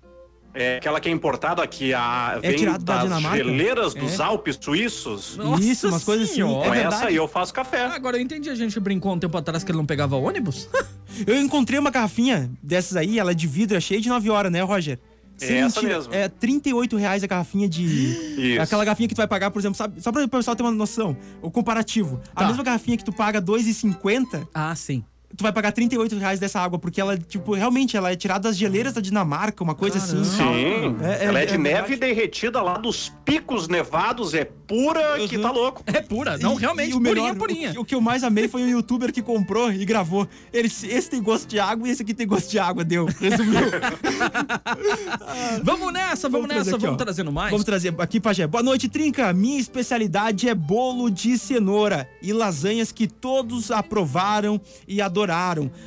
É 0.56 0.78
aquela 0.78 1.00
que 1.00 1.10
é 1.10 1.12
importada 1.12 1.64
aqui, 1.64 1.94
a, 1.94 2.40
É 2.42 2.52
vem 2.52 2.66
da 2.66 2.78
das 2.78 3.04
Dinamarca? 3.04 3.38
geleiras 3.38 3.94
dos 3.96 4.20
É. 4.20 4.24
Alpes 4.24 4.58
suíços. 4.62 5.36
Nossa 5.38 5.64
Isso, 5.64 5.88
umas 5.88 6.04
coisas 6.04 6.30
assim. 6.30 6.42
É 6.42 6.46
Com 6.46 6.62
verdade. 6.62 6.96
essa 6.96 7.06
aí 7.08 7.16
eu 7.16 7.28
faço 7.28 7.52
café. 7.54 7.86
Agora 7.86 8.18
eu 8.18 8.22
entendi, 8.22 8.50
a 8.50 8.56
gente 8.56 8.80
brincou 8.80 9.14
um 9.14 9.20
tempo 9.20 9.36
atrás 9.36 9.64
que 9.64 9.72
ele 9.72 9.78
não 9.80 9.86
pegava 9.86 10.16
ônibus? 10.16 10.70
Eu 11.28 11.40
encontrei 11.40 11.78
uma 11.78 11.92
garrafinha 11.92 12.50
dessas 12.62 12.96
aí, 12.98 13.20
ela 13.20 13.32
é 13.32 13.34
de 13.36 13.46
vidro, 13.46 13.78
é 13.78 13.80
cheia 13.80 14.02
de 14.02 14.10
9 14.10 14.32
horas, 14.32 14.52
né, 14.52 14.62
Roger? 14.64 14.98
É 15.42 15.58
essa 15.58 15.80
mesmo. 15.82 16.12
É 16.14 16.28
38 16.28 16.96
reais 16.98 17.24
a 17.24 17.28
garrafinha 17.28 17.68
de. 17.70 17.84
Isso. 17.84 18.62
Aquela 18.62 18.84
garrafinha 18.84 19.08
que 19.08 19.14
tu 19.14 19.18
vai 19.18 19.28
pagar, 19.28 19.52
por 19.52 19.60
exemplo, 19.60 19.76
sabe, 19.78 20.02
só 20.02 20.12
pra 20.12 20.24
o 20.24 20.28
pessoal 20.28 20.56
ter 20.56 20.64
uma 20.64 20.72
noção, 20.72 21.16
o 21.42 21.52
comparativo. 21.52 22.20
A 22.36 22.42
Tá. 22.42 22.48
mesma 22.48 22.64
garrafinha 22.64 22.98
que 22.98 23.04
tu 23.06 23.12
paga 23.14 23.40
2,50, 23.42 24.48
ah, 24.54 24.74
sim. 24.76 25.04
Tu 25.36 25.44
vai 25.44 25.52
pagar 25.52 25.72
38 25.72 26.18
reais 26.18 26.40
dessa 26.40 26.60
água, 26.60 26.78
porque 26.80 27.02
ela, 27.02 27.18
tipo, 27.18 27.54
realmente, 27.54 27.98
ela 27.98 28.12
é 28.12 28.16
tirada 28.16 28.50
das 28.50 28.58
geleiras 28.58 28.94
da 28.94 29.02
Dinamarca, 29.02 29.64
uma 29.64 29.76
coisa 29.76 30.00
Caramba. 30.00 30.22
assim. 30.22 30.38
Sim, 30.38 30.96
É- 31.04 31.24
é- 31.24 31.26
ela 31.26 31.40
é 31.42 31.46
de 31.46 31.56
é 31.56 31.58
neve 31.58 31.88
verdade. 31.90 32.14
derretida 32.14 32.62
lá 32.62 32.78
dos 32.78 33.12
picos 33.26 33.68
nevados, 33.68 34.34
é 34.34 34.46
pura 34.46 35.18
que 35.28 35.38
Uhum. 35.38 35.44
tá 35.44 35.52
louco. 35.52 35.84
É 35.88 36.02
pura, 36.02 36.38
não, 36.38 36.58
E- 36.58 36.62
realmente, 36.62 36.92
e 36.92 36.94
o 36.94 36.98
purinha, 37.02 37.14
melhor, 37.16 37.36
purinha. 37.36 37.70
O, 37.70 37.74
que- 37.74 37.80
o 37.80 37.86
que 37.86 37.96
eu 37.96 38.02
mais 38.02 38.24
amei 38.24 38.48
foi 38.48 38.64
o 38.64 38.70
youtuber 38.70 39.12
que 39.12 39.22
comprou 39.22 39.72
e 39.72 39.84
gravou. 39.86 40.28
Ele, 40.52 40.68
esse 40.68 41.10
tem 41.10 41.22
gosto 41.22 41.48
de 41.48 41.60
água 41.60 41.88
e 41.88 41.92
esse 41.92 42.02
aqui 42.04 42.14
tem 42.14 42.28
gosto 42.28 42.50
de 42.50 42.60
água, 42.60 42.84
deu. 42.84 43.06
Resumiu. 43.06 43.60
Vamos 45.64 45.94
nessa, 45.94 46.30
vamos, 46.30 46.48
Vamos 46.48 46.56
nessa, 46.66 46.76
aqui, 46.76 46.86
vamos 46.86 47.02
ó. 47.02 47.04
trazendo 47.04 47.32
mais. 47.32 47.52
Vamos 47.52 47.66
trazer 47.66 47.94
aqui, 47.98 48.20
Pajé. 48.20 48.46
Boa 48.48 48.64
noite, 48.64 48.88
Trinca. 48.90 49.32
Minha 49.34 49.60
especialidade 49.60 50.48
é 50.48 50.56
bolo 50.56 51.10
de 51.10 51.38
cenoura 51.38 52.08
e 52.22 52.34
lasanhas 52.34 52.92
que 52.92 53.08
todos 53.08 53.72
aprovaram 53.72 54.60
e 54.88 55.02
adoraram. 55.02 55.23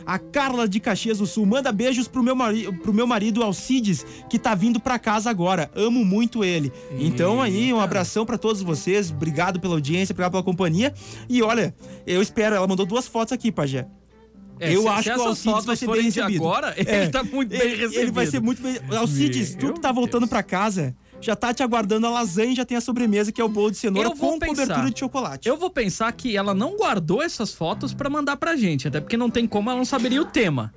A 0.06 0.18
Carla 0.18 0.68
de 0.68 0.78
Caxias 0.80 1.18
do 1.18 1.26
Sul 1.26 1.44
manda 1.46 1.70
beijos 1.72 2.08
pro 2.08 2.22
meu, 2.22 2.34
mari 2.36 2.70
pro 2.82 2.92
meu 2.94 3.06
marido 3.06 3.42
Alcides, 3.42 4.04
que 4.30 4.38
tá 4.38 4.54
vindo 4.54 4.78
pra 4.80 4.98
casa 4.98 5.28
agora. 5.30 5.70
Amo 5.74 6.04
muito 6.04 6.44
ele. 6.44 6.72
Então 6.98 7.40
aí, 7.42 7.72
um 7.72 7.80
abração 7.80 8.24
pra 8.26 8.38
todos 8.38 8.62
vocês. 8.62 9.10
Obrigado 9.10 9.60
pela 9.60 9.74
audiência, 9.74 10.12
obrigado 10.12 10.32
pela 10.32 10.42
companhia. 10.42 10.92
E 11.28 11.42
olha, 11.42 11.74
eu 12.06 12.22
espero, 12.22 12.54
ela 12.56 12.66
mandou 12.66 12.86
duas 12.86 13.06
fotos 13.06 13.32
aqui, 13.32 13.50
Pajé. 13.52 13.86
É, 14.58 14.74
eu 14.74 14.82
se- 14.82 14.88
acho 14.88 15.02
se 15.02 15.10
que 15.12 15.18
o 15.18 15.22
Alcides 15.22 15.64
vai 15.66 15.76
ser 15.76 15.86
bem 15.90 16.02
recebido. 16.04 16.42
agora, 16.42 16.74
É, 16.78 16.80
ele 17.02 17.10
tá 17.10 17.22
muito 17.22 17.50
bem 17.50 17.60
ele, 17.60 17.76
recebido. 17.76 18.00
Ele 18.00 18.10
vai 18.10 18.26
ser 18.26 18.40
muito 18.40 18.62
bem. 18.62 18.78
Alcides, 18.96 19.54
tu 19.54 19.66
Meu 19.66 19.74
que 19.74 19.80
tá 19.80 19.92
voltando 19.92 20.26
pra 20.26 20.42
casa, 20.42 20.96
já 21.20 21.34
tá 21.34 21.52
te 21.52 21.62
aguardando 21.62 22.06
a 22.06 22.10
lasanha 22.10 22.52
e 22.52 22.54
já 22.54 22.64
tem 22.64 22.76
a 22.76 22.80
sobremesa, 22.80 23.32
que 23.32 23.40
é 23.40 23.44
o 23.44 23.48
bolo 23.48 23.70
de 23.70 23.76
cenoura 23.78 24.10
com 24.10 24.38
pensar. 24.38 24.62
cobertura 24.62 24.90
de 24.90 25.00
chocolate. 25.00 25.48
Eu 25.48 25.56
vou 25.56 25.70
pensar 25.70 26.12
que 26.12 26.36
ela 26.36 26.54
não 26.54 26.76
guardou 26.76 27.22
essas 27.22 27.52
fotos 27.52 27.94
pra 27.94 28.08
mandar 28.08 28.36
pra 28.36 28.56
gente, 28.56 28.88
até 28.88 29.00
porque 29.00 29.16
não 29.16 29.30
tem 29.30 29.46
como, 29.46 29.70
ela 29.70 29.78
não 29.78 29.84
saberia 29.84 30.20
o 30.20 30.24
tema. 30.24 30.72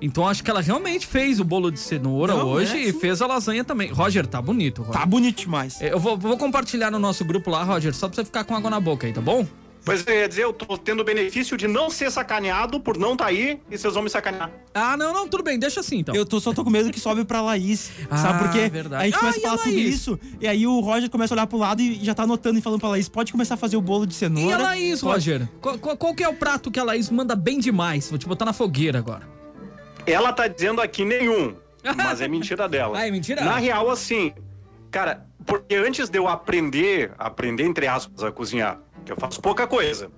Então 0.00 0.26
acho 0.26 0.42
que 0.42 0.50
ela 0.50 0.60
realmente 0.60 1.06
fez 1.06 1.38
o 1.38 1.44
bolo 1.44 1.70
de 1.70 1.78
cenoura 1.78 2.34
Não, 2.34 2.48
hoje 2.48 2.76
é, 2.76 2.88
e 2.88 2.92
fez 2.92 3.22
a 3.22 3.26
lasanha 3.26 3.62
também. 3.64 3.92
Roger, 3.92 4.26
tá 4.26 4.42
bonito, 4.42 4.82
Roger. 4.82 5.00
Tá 5.00 5.06
bonito 5.06 5.42
demais. 5.42 5.80
Eu 5.80 6.00
vou, 6.00 6.18
vou 6.18 6.36
compartilhar 6.36 6.90
no 6.90 6.98
nosso 6.98 7.24
grupo 7.24 7.50
lá, 7.50 7.62
Roger, 7.62 7.94
só 7.94 8.08
pra 8.08 8.16
você 8.16 8.24
ficar 8.24 8.42
com 8.42 8.56
água 8.56 8.68
na 8.68 8.80
boca 8.80 9.06
aí, 9.06 9.12
tá 9.12 9.20
bom? 9.20 9.46
Pois 9.84 10.06
eu 10.06 10.14
ia 10.14 10.28
dizer, 10.28 10.44
eu 10.44 10.52
tô 10.52 10.78
tendo 10.78 11.00
o 11.00 11.04
benefício 11.04 11.56
de 11.56 11.66
não 11.66 11.90
ser 11.90 12.08
sacaneado 12.10 12.78
por 12.78 12.96
não 12.96 13.16
tá 13.16 13.26
aí 13.26 13.60
e 13.68 13.76
vocês 13.76 13.92
vão 13.94 14.04
me 14.04 14.08
sacanear. 14.10 14.48
Ah, 14.72 14.96
não, 14.96 15.12
não, 15.12 15.26
tudo 15.26 15.42
bem, 15.42 15.58
deixa 15.58 15.80
assim 15.80 15.98
então. 15.98 16.14
Eu 16.14 16.24
tô, 16.24 16.38
só 16.38 16.52
tô 16.52 16.62
com 16.62 16.70
medo 16.70 16.90
que 16.92 17.00
sobe 17.00 17.24
pra 17.24 17.40
Laís. 17.40 17.90
Ah, 18.08 18.16
sabe 18.16 18.38
por 18.38 18.50
quê? 18.52 18.68
verdade. 18.68 19.02
A 19.02 19.06
gente 19.06 19.16
Ah, 19.16 19.18
começa 19.18 19.38
a 19.38 19.40
a 19.40 19.42
falar 19.42 19.58
tudo 19.64 19.74
Laís? 19.74 19.94
isso, 19.94 20.20
e 20.40 20.46
aí 20.46 20.66
o 20.68 20.78
Roger 20.78 21.10
começa 21.10 21.34
a 21.34 21.36
olhar 21.36 21.46
pro 21.48 21.58
lado 21.58 21.82
e 21.82 21.94
já 22.04 22.14
tá 22.14 22.22
anotando 22.22 22.58
e 22.58 22.62
falando 22.62 22.78
pra 22.78 22.90
Laís: 22.90 23.08
pode 23.08 23.32
começar 23.32 23.54
a 23.54 23.56
fazer 23.56 23.76
o 23.76 23.80
bolo 23.80 24.06
de 24.06 24.14
cenoura. 24.14 24.50
E 24.50 24.52
a 24.52 24.58
Laís, 24.58 25.00
Pode. 25.00 25.14
Roger? 25.30 25.48
Qual, 25.60 25.76
qual- 25.78 25.96
qual 25.96 26.14
que 26.14 26.22
é 26.22 26.28
o 26.28 26.34
prato 26.34 26.70
que 26.70 26.78
a 26.78 26.84
Laís 26.84 27.10
manda 27.10 27.34
bem 27.34 27.58
demais? 27.58 28.08
Vou 28.08 28.18
te 28.18 28.26
botar 28.28 28.44
na 28.44 28.52
fogueira 28.52 28.98
agora. 29.00 29.22
Ela 30.06 30.32
tá 30.32 30.46
dizendo 30.46 30.80
aqui 30.80 31.04
nenhum, 31.04 31.54
mas 31.96 32.20
é 32.20 32.28
mentira 32.28 32.68
dela. 32.68 32.96
Ah, 33.02 33.06
é 33.06 33.10
mentira? 33.10 33.42
Na 33.44 33.56
real, 33.56 33.90
assim, 33.90 34.32
cara, 34.92 35.26
porque 35.44 35.74
antes 35.74 36.08
de 36.08 36.18
eu 36.18 36.28
aprender, 36.28 37.12
aprender 37.18 37.64
entre 37.64 37.86
aspas, 37.88 38.22
a 38.22 38.30
cozinhar, 38.30 38.78
eu 39.10 39.16
faço 39.16 39.40
pouca 39.40 39.66
coisa, 39.66 40.10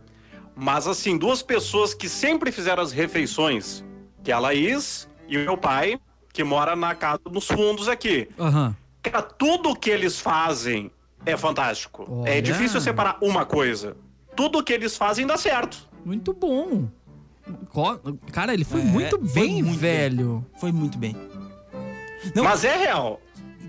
mas 0.55 0.87
assim, 0.87 1.17
duas 1.17 1.43
pessoas 1.43 1.95
que 1.95 2.09
sempre 2.09 2.53
fizeram 2.53 2.83
as 2.83 2.93
refeições, 2.93 3.85
que 4.23 4.31
é 4.31 4.35
a 4.35 4.39
Laís 4.39 5.09
e 5.29 5.39
o 5.39 5.41
meu 5.45 5.57
pai, 5.57 5.99
que 6.33 6.45
mora 6.45 6.75
na 6.77 6.95
casa 6.95 7.21
nos 7.31 7.47
fundos 7.47 7.89
aqui. 7.89 8.29
Aham. 8.39 8.75
Cara, 9.03 9.23
tudo 9.23 9.75
que 9.77 9.91
eles 9.91 10.19
fazem 10.21 10.91
é 11.25 11.37
fantástico. 11.37 12.07
Olha. 12.09 12.31
É 12.31 12.41
difícil 12.41 12.81
separar 12.81 13.19
uma 13.21 13.45
coisa. 13.47 13.97
Tudo 14.35 14.63
que 14.63 14.73
eles 14.73 14.97
fazem 14.97 15.27
dá 15.27 15.37
certo. 15.37 15.89
Muito 16.05 16.33
bom. 16.33 16.89
Cara, 18.33 18.53
ele 18.55 18.65
foi 18.65 18.81
É, 18.81 18.85
muito 18.85 19.19
foi 19.19 19.29
bem, 19.43 19.63
muito 19.63 19.79
velho. 19.79 20.47
Foi 20.59 20.73
muito 20.73 20.99
bem. 20.99 21.15
Não, 22.35 22.45
Mas 22.45 22.65
é 22.65 22.77
real. 22.77 23.21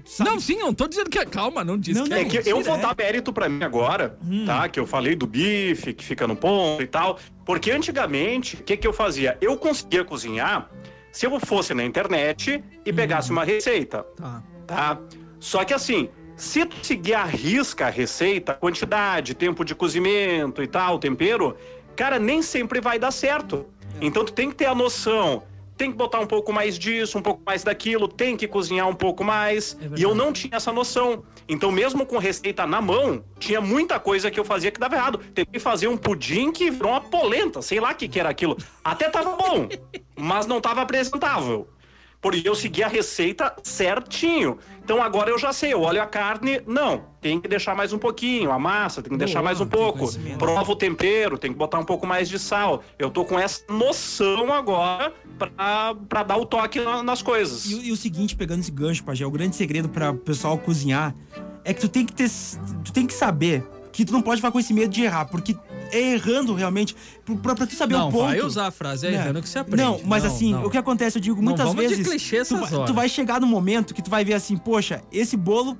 Sabe- 0.06 0.30
Não, 0.30 0.39
sim, 0.39 0.54
eu 0.60 0.68
não 0.68 0.74
tô 0.74 0.88
dizendo 0.88 1.10
que 1.10 1.20
é. 1.20 1.26
Calma, 1.26 1.63
não 1.63 1.78
disse 1.78 1.98
Não, 2.00 2.04
que 2.06 2.10
não, 2.12 2.18
é. 2.18 2.22
É 2.22 2.26
que 2.26 2.38
mentira, 2.38 2.50
eu 2.56 2.62
vou 2.63 2.76
é. 2.76 2.80
dar 2.80 2.96
mérito 2.98 3.34
pra 3.34 3.50
mim 3.50 3.63
agora, 3.63 4.18
tá? 4.46 4.70
Que 4.70 4.80
eu 4.80 4.86
falei 4.88 5.15
do 5.15 5.26
bife, 5.28 5.94
que 5.94 6.04
fica 6.04 6.28
no 6.28 6.36
ponto 6.36 6.82
e 6.82 6.88
tal. 6.88 7.20
Porque 7.46 7.72
antigamente, 7.72 8.56
o 8.56 8.63
que, 8.63 8.78
que 8.78 8.88
eu 8.88 8.94
fazia? 8.94 9.38
Eu 9.41 9.58
conseguia 9.58 10.04
cozinhar 10.06 10.70
se 11.12 11.26
eu 11.26 11.39
fosse 11.39 11.74
na 11.74 11.84
internet 11.84 12.63
e 12.86 12.94
pegasse 12.94 13.32
uma 13.32 13.44
receita, 13.44 14.04
Tá. 14.15 14.44
tá? 14.68 15.00
Só 15.39 15.63
que 15.63 15.74
assim, 15.74 16.10
se 16.36 16.65
tu 16.65 16.76
seguir 16.86 17.13
a 17.13 17.24
risca 17.24 17.88
a 17.88 17.89
receita, 17.89 18.54
quantidade, 18.54 19.34
tempo 19.34 19.63
de 19.63 19.74
cozimento 19.76 20.62
e 20.62 20.68
tal, 20.68 21.00
tempero, 21.00 21.56
cara, 21.96 22.20
nem 22.20 22.41
sempre 22.41 22.82
vai 22.82 23.00
dar 23.00 23.12
certo. 23.12 23.65
Então 24.02 24.26
tu 24.26 24.34
tem 24.34 24.50
que 24.50 24.56
ter 24.56 24.65
a 24.65 24.76
noção. 24.76 25.44
Tem 25.78 25.92
que 25.92 25.98
botar 25.98 26.20
um 26.20 26.28
pouco 26.28 26.54
mais 26.54 26.80
disso, 26.80 27.18
um 27.18 27.22
pouco 27.22 27.42
mais 27.46 27.64
daquilo, 27.64 28.08
tem 28.08 28.38
que 28.38 28.48
cozinhar 28.48 28.88
um 28.88 28.96
pouco 28.96 29.24
mais. 29.24 29.74
verdade. 29.74 30.02
e 30.02 30.04
eu 30.04 30.16
não 30.16 30.32
tinha 30.32 30.56
essa 30.56 30.72
noção. 30.72 31.24
Então, 31.48 31.72
mesmo 31.72 32.06
com 32.06 32.18
receita 32.18 32.66
na 32.66 32.82
mão, 32.82 33.24
tinha 33.40 33.60
muita 33.60 34.00
coisa 34.00 34.32
que 34.32 34.40
eu 34.40 34.46
fazia 34.46 34.72
que 34.72 34.80
dava 34.80 34.96
errado. 34.96 35.18
Tentei 35.34 35.60
fazer 35.60 35.88
um 35.88 35.98
pudim 35.98 36.52
que 36.52 36.72
virou 36.72 36.92
uma 36.92 37.02
polenta, 37.02 37.62
sei 37.62 37.80
lá 37.80 37.92
o 37.92 37.96
que, 37.96 38.08
que 38.08 38.20
era 38.20 38.30
aquilo. 38.30 38.58
Até 38.84 39.10
tava 39.10 39.36
bom, 39.36 39.68
mas 40.16 40.48
não 40.48 40.62
tava 40.62 40.82
apresentável. 40.82 41.68
Porque 42.22 42.48
eu 42.48 42.56
segui 42.56 42.82
a 42.82 42.88
receita 42.88 43.56
certinho. 43.62 44.58
Então 44.86 45.02
agora 45.02 45.32
eu 45.32 45.39
já 45.39 45.52
sei, 45.52 45.74
eu 45.74 45.82
olho 45.82 46.00
a 46.00 46.06
carne, 46.06 46.62
não, 46.67 47.06
tem 47.19 47.41
que 47.41 47.48
deixar 47.48 47.76
mais 47.76 47.91
um 47.91 47.98
pouquinho, 47.98 48.52
a 48.52 48.60
massa 48.60 49.02
tem 49.02 49.12
que 49.12 49.17
deixar 49.17 49.41
mais 49.41 49.60
um 49.60 49.65
pouco. 49.65 50.08
Prova 50.38 50.71
o 50.71 50.76
tempero, 50.76 51.39
tem 51.39 51.52
que 51.52 51.58
botar 51.58 51.80
um 51.80 51.84
pouco 51.84 52.06
mais 52.06 52.30
de 52.30 52.38
sal. 52.38 52.84
Eu 53.00 53.10
tô 53.10 53.26
com 53.26 53.39
essa 53.39 53.63
noção 53.67 54.54
agora 54.54 55.12
pra, 55.39 55.95
pra 56.08 56.21
dar 56.21 56.38
o 56.38 56.45
toque 56.45 56.80
na- 56.82 57.02
nas 57.02 57.24
coisas. 57.24 57.65
E, 57.65 57.74
o- 57.74 57.82
e 57.82 57.91
o 57.91 57.95
seguinte, 57.98 58.36
pegando 58.36 58.60
esse 58.60 58.69
gancho, 58.69 59.04
Pajé, 59.04 59.26
o 59.26 59.32
grande 59.32 59.56
segredo 59.56 59.89
para 59.89 60.12
o 60.12 60.17
pessoal 60.17 60.56
cozinhar 60.56 61.15
é 61.63 61.74
que 61.74 61.82
tu 61.82 61.89
tem 61.89 62.06
que 62.06 62.13
ter, 62.13 62.30
tu 62.84 62.93
tem 62.93 63.08
que 63.08 63.13
saber 63.13 63.67
que 63.91 64.06
tu 64.06 64.13
não 64.13 64.21
pode 64.21 64.36
ficar 64.39 64.52
com 64.52 64.60
esse 64.60 64.71
medo 64.71 64.89
de 64.93 65.02
errar, 65.04 65.26
porque 65.26 65.56
é 65.91 66.13
errando 66.13 66.54
realmente, 66.54 66.95
pra, 67.41 67.56
pra 67.56 67.65
tu 67.67 67.76
saber 67.76 67.95
Não, 67.95 68.10
o 68.10 68.12
ponto. 68.12 68.24
vai 68.26 68.41
usar 68.41 68.67
a 68.67 68.71
frase, 68.71 69.08
é 69.08 69.12
Né? 69.12 69.17
errando 69.17 69.41
que 69.41 69.50
você 69.50 69.60
aprende. 69.60 69.82
Não, 69.84 70.00
mas 70.06 70.24
Não, 70.24 70.32
assim, 70.32 70.52
não. 70.54 70.65
o 70.65 70.69
que 70.69 70.78
acontece, 70.78 71.17
eu 71.17 71.21
digo, 71.21 71.38
Não 71.38 71.43
muitas 71.43 71.65
vamos 71.67 71.82
de 71.84 71.89
vezes. 71.89 72.08
clichê 72.08 72.38
tu, 72.38 72.41
essas 72.41 72.60
vai, 72.60 72.74
horas. 72.74 72.88
tu 72.89 72.93
vai 72.93 73.10
chegar 73.10 73.39
no 73.41 73.48
momento 73.48 73.93
que 73.93 74.02
tu 74.02 74.10
vai 74.10 74.24
ver 74.26 74.34
assim, 74.34 74.58
poxa, 74.58 75.02
esse 75.12 75.36
bolo 75.38 75.78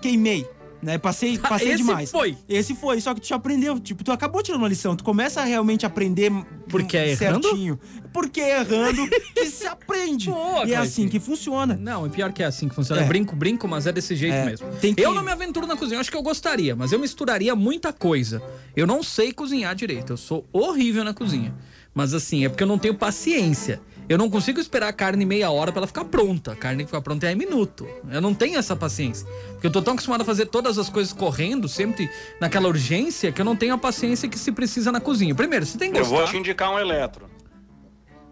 queimei. 0.00 0.46
Né? 0.80 0.96
Passei, 0.96 1.36
passei 1.40 1.68
Esse 1.72 1.76
demais. 1.78 2.10
foi. 2.10 2.36
Esse 2.48 2.74
foi, 2.74 3.00
só 3.00 3.12
que 3.14 3.20
tu 3.20 3.26
já 3.26 3.36
aprendeu. 3.36 3.78
Tipo, 3.80 4.04
tu 4.04 4.12
acabou 4.12 4.42
tirando 4.42 4.60
uma 4.62 4.68
lição. 4.68 4.94
Tu 4.94 5.02
começa 5.02 5.40
a 5.40 5.44
realmente 5.44 5.84
aprender 5.84 6.30
Porque 6.68 6.96
é 6.96 7.10
errando? 7.10 7.48
certinho. 7.48 7.80
Porque 8.12 8.40
é 8.40 8.60
errando 8.60 9.08
que 9.34 9.46
se 9.46 9.66
aprende. 9.66 10.30
Boa, 10.30 10.64
e 10.66 10.72
é 10.72 10.76
assim 10.76 11.08
que 11.08 11.18
funciona. 11.18 11.76
Não, 11.80 12.06
é 12.06 12.08
pior 12.08 12.32
que 12.32 12.42
é 12.42 12.46
assim 12.46 12.68
que 12.68 12.74
funciona. 12.74 13.02
É. 13.02 13.04
Brinco, 13.04 13.34
brinco, 13.34 13.66
mas 13.66 13.86
é 13.86 13.92
desse 13.92 14.14
jeito 14.14 14.34
É, 14.34 14.44
mesmo. 14.46 14.66
que- 14.80 14.94
Eu 14.98 15.12
não 15.14 15.22
me 15.22 15.30
aventuro 15.32 15.66
na 15.66 15.76
cozinha, 15.76 15.96
eu 15.96 16.00
acho 16.00 16.10
que 16.10 16.16
eu 16.16 16.22
gostaria, 16.22 16.74
mas 16.76 16.92
eu 16.92 16.98
misturaria 16.98 17.54
muita 17.56 17.92
coisa. 17.92 18.40
Eu 18.76 18.86
não 18.86 19.02
sei 19.02 19.32
cozinhar 19.32 19.74
direito, 19.74 20.12
eu 20.12 20.16
sou 20.16 20.46
horrível 20.52 21.02
na 21.04 21.12
cozinha. 21.12 21.54
Mas 21.94 22.14
assim, 22.14 22.44
é 22.44 22.48
porque 22.48 22.62
eu 22.62 22.66
não 22.68 22.78
tenho 22.78 22.94
paciência. 22.94 23.80
Eu 24.08 24.16
não 24.16 24.30
consigo 24.30 24.58
esperar 24.58 24.88
a 24.88 24.92
carne 24.92 25.26
meia 25.26 25.50
hora 25.50 25.70
pra 25.70 25.80
ela 25.80 25.86
ficar 25.86 26.04
pronta. 26.06 26.52
A 26.52 26.56
carne 26.56 26.86
ficar 26.86 27.00
pronta 27.02 27.26
é 27.26 27.32
em 27.32 27.36
minuto. 27.36 27.86
Eu 28.10 28.20
não 28.22 28.32
tenho 28.32 28.58
essa 28.58 28.74
paciência. 28.74 29.26
Porque 29.52 29.66
eu 29.66 29.70
tô 29.70 29.82
tão 29.82 29.92
acostumado 29.92 30.22
a 30.22 30.24
fazer 30.24 30.46
todas 30.46 30.78
as 30.78 30.88
coisas 30.88 31.12
correndo, 31.12 31.68
sempre 31.68 32.10
naquela 32.40 32.68
urgência, 32.68 33.30
que 33.30 33.40
eu 33.40 33.44
não 33.44 33.54
tenho 33.54 33.74
a 33.74 33.78
paciência 33.78 34.26
que 34.28 34.38
se 34.38 34.50
precisa 34.50 34.90
na 34.90 35.00
cozinha. 35.00 35.34
Primeiro, 35.34 35.66
você 35.66 35.76
tem 35.76 35.92
que 35.92 35.98
Eu 35.98 36.04
gostar. 36.04 36.16
vou 36.16 36.26
te 36.26 36.36
indicar 36.38 36.72
um 36.72 36.78
eletro. 36.78 37.26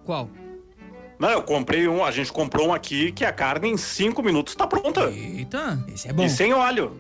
Qual? 0.04 0.30
Não, 1.18 1.28
eu 1.30 1.42
comprei 1.42 1.86
um, 1.88 2.04
a 2.04 2.10
gente 2.10 2.32
comprou 2.32 2.68
um 2.68 2.74
aqui 2.74 3.12
que 3.12 3.24
a 3.24 3.32
carne 3.32 3.68
em 3.70 3.76
cinco 3.76 4.22
minutos 4.22 4.54
tá 4.54 4.66
pronta. 4.66 5.10
Eita. 5.10 5.78
Esse 5.92 6.08
é 6.08 6.12
bom. 6.12 6.24
E 6.24 6.30
sem 6.30 6.52
óleo. 6.54 6.96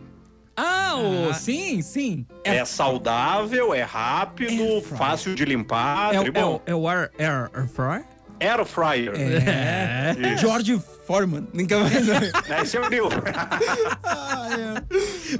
Ah, 0.56 0.94
o... 0.96 1.30
Ah. 1.30 1.34
sim, 1.34 1.82
sim. 1.82 2.26
É, 2.42 2.64
saudável, 2.64 3.74
é 3.74 3.82
rápido, 3.82 4.80
fácil 4.82 5.34
de 5.34 5.44
limpar, 5.44 6.14
É, 6.14 6.20
o- 6.20 6.24
é, 6.66 6.70
é 6.70 6.74
o 6.74 6.88
air, 6.88 7.10
air, 7.18 7.50
air 7.54 7.68
fryer? 7.68 8.04
Air 8.40 8.64
fryer. 8.64 9.12
É. 9.16 10.36
George 10.38 10.80
Foreman. 11.06 11.46
Nunca 11.52 11.78
mais. 11.80 11.92
Esse 12.62 12.76
é 12.76 12.80
o. 12.80 13.08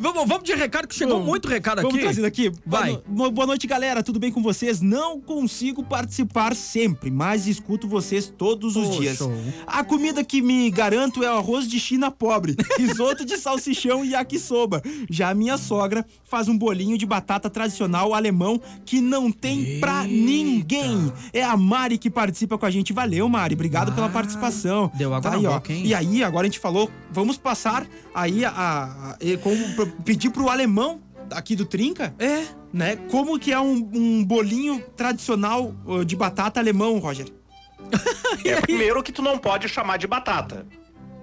Vamos, 0.00 0.26
vamos 0.28 0.42
de 0.44 0.54
recado, 0.54 0.86
que 0.88 0.94
chegou 0.94 1.14
Vamos. 1.14 1.28
muito 1.28 1.48
recado 1.48 1.78
Vamos 1.82 1.94
aqui. 1.94 2.04
trazendo 2.04 2.24
aqui. 2.26 2.52
Vai. 2.64 3.00
Boa, 3.06 3.28
no- 3.28 3.30
boa 3.30 3.46
noite, 3.46 3.66
galera. 3.66 4.02
Tudo 4.02 4.18
bem 4.18 4.30
com 4.32 4.42
vocês? 4.42 4.80
Não 4.80 5.20
consigo 5.20 5.82
participar 5.82 6.54
sempre, 6.54 7.10
mas 7.10 7.46
escuto 7.46 7.88
vocês 7.88 8.32
todos 8.36 8.76
os 8.76 8.86
Poxa. 8.88 9.00
dias. 9.00 9.18
A 9.66 9.82
comida 9.84 10.24
que 10.24 10.40
me 10.42 10.70
garanto 10.70 11.22
é 11.24 11.30
o 11.32 11.36
arroz 11.38 11.66
de 11.68 11.78
China 11.80 12.10
pobre, 12.10 12.56
risoto 12.78 13.24
de 13.24 13.36
salsichão 13.36 14.04
e 14.04 14.10
yakisoba. 14.10 14.82
Já 15.10 15.30
a 15.30 15.34
minha 15.34 15.56
sogra 15.56 16.04
faz 16.24 16.48
um 16.48 16.56
bolinho 16.56 16.98
de 16.98 17.06
batata 17.06 17.48
tradicional 17.50 18.14
alemão 18.14 18.60
que 18.84 19.00
não 19.00 19.30
tem 19.30 19.80
pra 19.80 20.04
ninguém. 20.04 21.12
É 21.32 21.42
a 21.42 21.56
Mari 21.56 21.98
que 21.98 22.10
participa 22.10 22.58
com 22.58 22.66
a 22.66 22.70
gente. 22.70 22.92
Valeu, 22.92 23.28
Mari. 23.28 23.54
Obrigado 23.54 23.92
pela 23.92 24.06
Ah, 24.06 24.10
participação. 24.10 24.90
deu 24.94 25.14
água 25.14 25.30
tá 25.30 25.36
aí, 25.36 25.46
ó. 25.46 25.55
Hein? 25.72 25.82
E 25.84 25.94
aí, 25.94 26.22
agora 26.24 26.46
a 26.46 26.50
gente 26.50 26.58
falou, 26.60 26.90
vamos 27.10 27.36
passar 27.36 27.86
aí 28.14 28.44
a, 28.44 28.50
a, 28.50 29.10
a- 29.12 29.16
como, 29.42 29.86
pedir 30.04 30.30
pro 30.30 30.48
alemão 30.48 31.00
aqui 31.30 31.56
do 31.56 31.64
Trinca, 31.64 32.14
É. 32.18 32.44
né? 32.72 32.96
Como 33.10 33.38
que 33.38 33.52
é 33.52 33.58
um, 33.60 33.88
um 33.92 34.24
bolinho 34.24 34.80
tradicional 34.96 35.74
uh, 35.84 36.04
de 36.04 36.14
batata 36.16 36.60
alemão, 36.60 36.98
Roger? 36.98 37.26
É 38.44 38.60
primeiro 38.60 39.02
que 39.02 39.12
tu 39.12 39.22
não 39.22 39.38
pode 39.38 39.68
chamar 39.68 39.96
de 39.96 40.06
batata. 40.06 40.66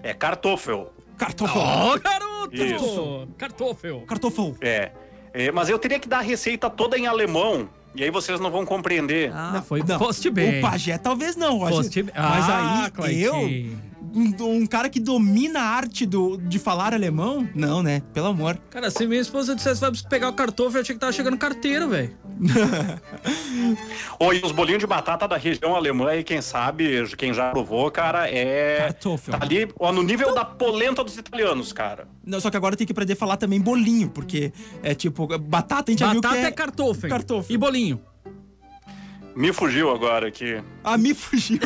É 0.02 0.14
kartoffel. 0.14 0.94
Kartoffel. 1.18 1.62
Ó, 1.62 1.98
garoto! 2.00 2.56
Isso. 2.56 3.28
Kartoffel. 3.38 4.02
Kartoffel. 4.02 4.56
É. 4.62 4.92
É, 5.34 5.52
Mas 5.52 5.70
eu 5.70 5.80
teria 5.80 6.00
que 6.00 6.08
dar 6.08 6.20
a 6.20 6.22
receita 6.22 6.70
toda 6.70 6.98
em 6.98 7.08
alemão. 7.08 7.70
E 7.96 8.04
aí 8.04 8.10
vocês 8.10 8.40
não 8.40 8.50
vão 8.52 8.66
compreender. 8.66 9.32
Ah, 9.34 9.64
foi. 9.66 9.84
Não, 9.88 10.00
Foste 10.00 10.30
bem. 10.30 10.60
O 10.60 10.62
pajé 10.62 10.98
talvez 10.98 11.36
não, 11.36 11.58
Roger. 11.60 11.76
Foste 11.78 12.04
bem. 12.04 12.14
Mas 12.16 12.50
Ah, 12.50 12.84
aí, 12.86 12.92
Cleitinho. 12.92 13.72
eu, 13.72 13.78
um, 14.16 14.66
cara 14.66 14.90
que 14.90 15.00
domina 15.00 15.60
a 15.60 15.64
arte 15.64 16.06
do, 16.06 16.38
de 16.38 16.60
falar 16.60 16.94
alemão, 16.94 17.48
não, 17.56 17.82
né? 17.82 18.02
Pelo 18.14 18.28
amor. 18.28 18.58
Cara, 18.70 18.92
se 18.92 19.08
minha 19.08 19.22
esposa 19.22 19.56
dissesse 19.56 19.82
vai 19.82 19.92
pegar 20.10 20.30
o 20.30 20.34
kartoffel, 20.34 20.78
eu 20.78 20.82
achei 20.82 20.96
que 20.96 21.00
tava 21.00 21.12
chegando 21.12 21.38
carteiro, 21.38 21.90
velho. 21.90 22.16
Ou 24.20 24.34
e 24.34 24.42
os 24.42 24.52
bolinhos 24.52 24.80
de 24.80 24.88
batata 24.88 25.28
da 25.28 25.38
região 25.38 25.76
alemã 25.76 26.10
aí, 26.10 26.24
quem 26.24 26.42
sabe, 26.42 27.06
quem 27.16 27.34
já 27.34 27.52
provou, 27.52 27.90
cara, 27.90 28.30
é. 28.30 28.78
Kartoffel. 28.78 29.38
Tá 29.38 29.46
ali 29.46 29.68
ó, 29.80 29.92
no 29.92 30.04
nível 30.04 30.34
da 30.34 30.44
polenta 30.44 31.04
dos 31.04 31.18
italianos, 31.18 31.72
cara. 31.72 32.08
Não, 32.26 32.40
só 32.40 32.50
que 32.50 32.58
agora 32.58 32.76
tem 32.76 32.86
que 32.86 32.94
aprender 32.94 33.14
a 33.14 33.18
falar 33.18 33.38
também 33.38 33.60
bolinho, 33.60 34.10
porque 34.10 34.52
é 34.82 34.94
tipo, 34.94 35.28
batata 35.40 35.90
a 35.90 35.92
gente 35.92 36.00
já 36.00 36.12
viu 36.12 36.22
Batata 36.22 36.40
que 36.40 36.46
é, 36.46 36.48
é... 36.48 36.52
kartoffel. 36.52 37.10
Kartoffel. 37.10 37.56
E 37.56 37.58
bolinho. 37.58 38.02
Me 39.36 39.52
fugiu 39.52 39.90
agora 39.90 40.28
aqui. 40.28 40.62
Ah, 40.84 40.98
me 40.98 41.14
fugiu 41.14 41.58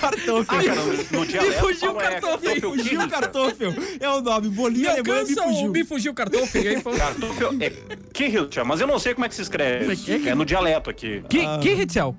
kartoffel. 0.00 0.44
Ah, 0.60 0.62
cara, 0.64 0.74
no, 0.82 1.18
no 1.18 1.26
dialeto. 1.26 1.60
fugiu 1.60 1.92
fala, 1.94 2.02
é 2.02 2.10
kartoffel. 2.20 2.54
Me 2.54 2.60
fugiu 2.60 3.08
kartoffel. 3.08 3.74
É 4.00 4.08
o 4.08 4.20
nome, 4.20 4.48
bolinho 4.50 4.80
Me 4.82 4.86
alemão 4.88 5.16
é 5.16 5.24
me 5.24 5.34
fugiu. 5.34 5.66
o 5.66 5.70
me 5.72 5.84
fugiu 5.84 6.14
kartoffel. 6.14 6.62
E 6.62 6.68
aí 6.68 6.80
foi... 6.80 6.96
Kartoffel 6.96 7.50
é 7.60 7.70
Kirchhoff, 8.12 8.64
mas 8.68 8.80
eu 8.80 8.86
não 8.86 8.98
sei 9.00 9.14
como 9.14 9.24
é 9.26 9.28
que 9.28 9.34
se 9.34 9.42
escreve. 9.42 9.96
Que- 9.96 10.28
É 10.28 10.34
no 10.34 10.44
dialeto 10.44 10.88
aqui. 10.90 11.22
Que, 11.28 11.58
que 11.58 11.74
Ritzel? 11.74 12.16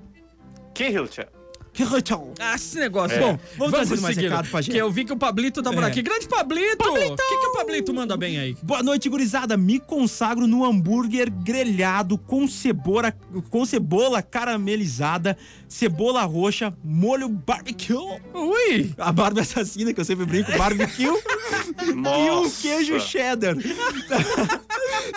Kirchhoff. 0.74 1.28
Ah, 2.38 2.54
esse 2.54 2.78
negócio. 2.78 3.16
É. 3.16 3.20
Bom, 3.20 3.38
Vamos 3.58 3.72
trazer 3.74 4.00
mais 4.00 4.14
seguindo, 4.14 4.30
recado 4.30 4.48
pra 4.50 4.60
gente. 4.60 4.72
Que 4.72 4.78
eu 4.78 4.90
vi 4.90 5.04
que 5.04 5.12
o 5.12 5.16
Pablito 5.16 5.62
tá 5.62 5.72
por 5.72 5.82
É. 5.82 5.86
aqui. 5.86 6.02
Grande 6.02 6.26
Pablito! 6.28 6.88
O 6.88 6.94
que, 6.94 7.16
que 7.16 7.46
o 7.46 7.52
Pablito 7.52 7.94
manda 7.94 8.16
bem 8.16 8.38
aí? 8.38 8.56
Boa 8.62 8.82
noite, 8.82 9.08
gurizada. 9.08 9.56
Me 9.56 9.78
consagro 9.78 10.46
no 10.46 10.64
hambúrguer 10.64 11.30
grelhado 11.30 12.16
com 12.18 12.46
cebola, 12.48 13.12
com 13.50 13.64
cebola 13.64 14.22
caramelizada, 14.22 15.36
cebola 15.68 16.22
roxa, 16.24 16.72
molho 16.84 17.28
barbecue, 17.28 17.94
Ui! 18.34 18.92
a 18.98 19.12
barba 19.12 19.40
assassina 19.40 19.92
que 19.94 20.00
eu 20.00 20.04
sempre 20.04 20.24
brinco, 20.26 20.56
barbecue 20.56 21.06
e 21.86 22.30
um 22.30 22.50
queijo 22.50 22.98
cheddar. 23.00 23.56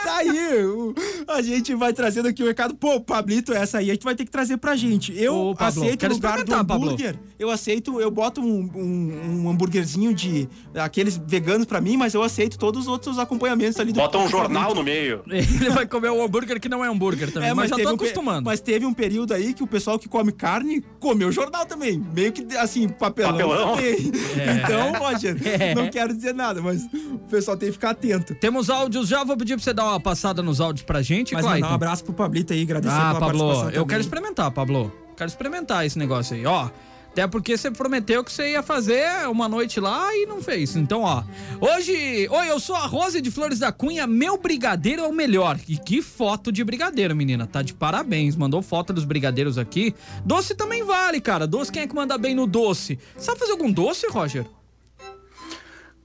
Tá 0.04 0.18
aí, 0.18 0.66
o- 0.66 0.94
a 1.28 1.42
gente 1.42 1.74
vai 1.76 1.94
trazendo 1.94 2.28
aqui 2.28 2.44
o 2.44 2.46
recado. 2.48 2.76
Pô, 2.76 3.00
Pablito, 3.02 3.54
essa 3.54 3.78
aí 3.80 3.90
a 3.90 3.94
gente 3.94 4.04
vai 4.04 4.16
ter 4.16 4.26
que 4.26 4.32
trazer 4.32 4.58
pra 4.58 4.76
gente. 4.76 5.14
Eu 5.18 5.36
Ô, 5.36 5.56
Pablo, 5.56 5.84
aceito 5.84 6.06
o 6.06 6.10
lugar 6.10 6.34
do 6.34 6.40
experimentar, 6.40 6.66
Pablo. 6.66 6.88
hambúrguer. 6.90 7.16
Eu 7.40 7.50
aceito, 7.50 8.00
eu 8.00 8.10
boto 8.12 8.42
um, 8.42 8.70
um, 8.76 9.42
um 9.46 9.50
hambúrguerzinho 9.50 10.14
de 10.14 10.48
aqueles 10.76 11.18
veganos 11.28 11.66
pra 11.66 11.82
mim, 11.82 11.98
mas 11.98 12.14
eu 12.14 12.24
aceito 12.24 12.58
todos 12.58 12.82
os 12.84 12.88
outros 12.88 13.20
acompanhamentos 13.20 13.80
ali 13.80 13.92
do 13.92 14.00
Bota 14.00 14.18
um 14.18 14.26
do 14.26 14.30
jornal 14.30 14.74
Pablito. 14.74 14.80
no 14.80 14.84
meio. 14.84 15.24
Ele 15.30 15.70
vai 15.70 15.86
comer 15.86 16.10
o 16.10 16.24
hambúrguer 16.24 16.60
que 16.60 16.70
não 16.70 16.84
é 16.84 16.88
hambúrguer 16.90 17.32
também, 17.32 17.54
mas, 17.54 17.70
já 17.70 17.76
teve 17.76 17.88
tô 17.88 17.94
um 17.94 17.96
acostumando. 17.96 18.46
mas 18.46 18.60
teve 18.62 18.86
um 18.86 18.94
período 18.94 19.34
aí 19.34 19.54
que 19.54 19.64
o 19.64 19.68
pessoal 19.68 19.98
que 20.00 20.08
come 20.08 20.32
carne 20.32 20.84
comeu 21.00 21.32
jornal 21.32 21.66
também. 21.66 22.02
Meio 22.14 22.32
que 22.32 22.46
assim, 22.58 22.88
papelão, 22.88 23.32
Papelão? 23.34 23.76
É. 23.84 24.54
Então, 24.64 24.94
Roger, 24.94 25.38
É. 25.48 25.76
não 25.76 25.90
quero 25.90 26.14
dizer 26.14 26.34
nada, 26.34 26.62
mas 26.62 26.84
o 27.12 27.20
pessoal 27.30 27.56
tem 27.58 27.68
que 27.70 27.74
ficar 27.74 27.92
atento. 27.92 28.34
Temos 28.36 28.70
áudios 28.70 29.08
já, 29.08 29.24
vou 29.24 29.36
pedir 29.38 29.56
pra 29.56 29.64
você 29.64 29.74
dar 29.74 29.83
uma 29.92 30.00
passada 30.00 30.42
nos 30.42 30.60
áudios 30.62 30.84
pra 30.86 31.02
gente, 31.02 31.34
Mas 31.34 31.44
Clayton. 31.44 31.62
mandar 31.62 31.72
um 31.72 31.76
abraço 31.76 32.04
pro 32.04 32.14
Pablito 32.14 32.54
aí, 32.54 32.62
agradecer 32.64 32.94
Ah, 32.96 33.14
pela 33.14 33.20
Pablo, 33.28 33.70
eu 33.72 33.86
quero 33.86 34.02
experimentar, 34.02 34.52
Pablo. 34.52 34.92
Quero 35.16 35.30
experimentar 35.30 35.86
esse 35.86 35.98
negócio 35.98 36.36
aí, 36.36 36.46
ó. 36.46 36.70
Até 37.12 37.28
porque 37.28 37.56
você 37.56 37.70
prometeu 37.70 38.24
que 38.24 38.32
você 38.32 38.54
ia 38.54 38.64
fazer 38.64 39.06
uma 39.30 39.48
noite 39.48 39.80
lá 39.80 40.08
e 40.16 40.26
não 40.26 40.42
fez. 40.42 40.76
Então, 40.76 41.02
ó. 41.04 41.22
Hoje. 41.62 42.28
Oi, 42.28 42.50
eu 42.50 42.60
sou 42.60 42.76
a 42.76 42.88
Rose 42.88 43.22
de 43.22 43.30
Flores 43.30 43.60
da 43.60 43.72
Cunha. 43.72 44.08
Meu 44.08 44.36
brigadeiro 44.36 45.04
é 45.04 45.08
o 45.08 45.14
melhor. 45.14 45.60
E 45.68 45.78
que 45.78 46.02
foto 46.02 46.52
de 46.52 46.64
brigadeiro, 46.64 47.16
menina. 47.16 47.46
Tá 47.46 47.62
de 47.62 47.72
parabéns. 47.72 48.36
Mandou 48.36 48.64
foto 48.64 48.92
dos 48.92 49.06
brigadeiros 49.06 49.60
aqui. 49.60 49.94
Doce 50.26 50.56
também 50.56 50.84
vale, 50.84 51.22
cara. 51.22 51.46
Doce, 51.46 51.72
quem 51.72 51.84
é 51.84 51.88
que 51.88 51.94
manda 51.94 52.18
bem 52.18 52.34
no 52.34 52.48
doce? 52.48 52.98
Sabe 53.16 53.38
fazer 53.38 53.52
algum 53.52 53.72
doce, 53.72 54.08
Roger? 54.08 54.48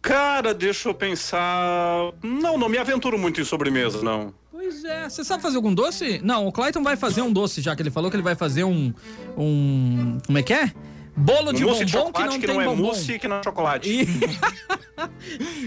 Cara, 0.01 0.55
deixa 0.55 0.89
eu 0.89 0.95
pensar. 0.95 2.13
Não, 2.23 2.57
não 2.57 2.69
me 2.69 2.79
aventuro 2.79 3.19
muito 3.19 3.41
em 3.41 3.45
sobremesa, 3.45 4.03
não. 4.03 4.33
Pois 4.51 4.85
é. 4.85 5.09
Você 5.09 5.25
sabe 5.25 5.43
fazer 5.43 5.57
algum 5.57 5.75
doce? 5.75 6.21
Não, 6.23 6.47
o 6.47 6.53
Clayton 6.53 6.83
vai 6.83 6.97
fazer 6.97 7.23
um 7.23 7.33
doce, 7.33 7.61
já 7.61 7.75
que 7.77 7.83
ele 7.83 7.91
falou 7.91 8.11
que 8.11 8.17
ele 8.17 8.23
vai 8.23 8.35
fazer 8.35 8.65
um. 8.65 8.93
Um. 9.37 10.19
Como 10.27 10.39
é 10.39 10.43
que 10.43 10.53
é? 10.53 10.73
Bolo 11.17 11.53
de 11.53 11.65
mousse 11.65 11.85
de 11.85 11.93
bombom 11.95 12.13
que 12.13 12.21
chocolate 12.21 12.31
não 12.33 12.41
que 12.41 12.47
tem 12.47 12.55
não, 12.55 12.63
é 12.63 12.65
bombom. 12.67 12.83
mousse 12.85 13.13
e 13.13 13.19
que 13.19 13.27
não 13.27 13.37
é 13.39 13.43
chocolate. 13.43 13.91
E- 13.91 14.07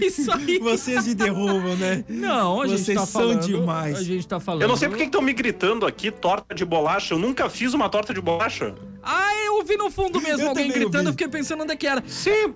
Isso 0.06 0.32
aí. 0.32 0.58
Vocês 0.58 1.06
me 1.06 1.14
derrubam, 1.14 1.76
né? 1.76 2.04
Não, 2.08 2.62
a 2.62 2.66
gente 2.66 2.80
Vocês 2.80 2.98
tá 2.98 3.04
são 3.06 3.20
falando. 3.22 3.46
demais. 3.46 3.98
A 3.98 4.02
gente 4.02 4.26
tá 4.26 4.40
falando. 4.40 4.62
Eu 4.62 4.68
não 4.68 4.76
sei 4.76 4.88
porque 4.88 5.04
estão 5.04 5.20
me 5.20 5.32
gritando 5.34 5.84
aqui 5.86 6.10
torta 6.10 6.54
de 6.54 6.64
bolacha. 6.64 7.12
Eu 7.14 7.18
nunca 7.18 7.50
fiz 7.50 7.74
uma 7.74 7.88
torta 7.90 8.14
de 8.14 8.20
bolacha. 8.20 8.74
Ah, 9.02 9.34
eu 9.44 9.56
ouvi 9.56 9.76
no 9.76 9.90
fundo 9.90 10.20
mesmo 10.22 10.42
Eu 10.44 10.48
alguém 10.50 10.68
gritando, 10.70 10.96
ouvi. 10.96 11.06
eu 11.08 11.12
fiquei 11.12 11.28
pensando 11.28 11.62
onde 11.64 11.72
é 11.72 11.76
que 11.76 11.86
era. 11.86 12.02
Sim, 12.06 12.54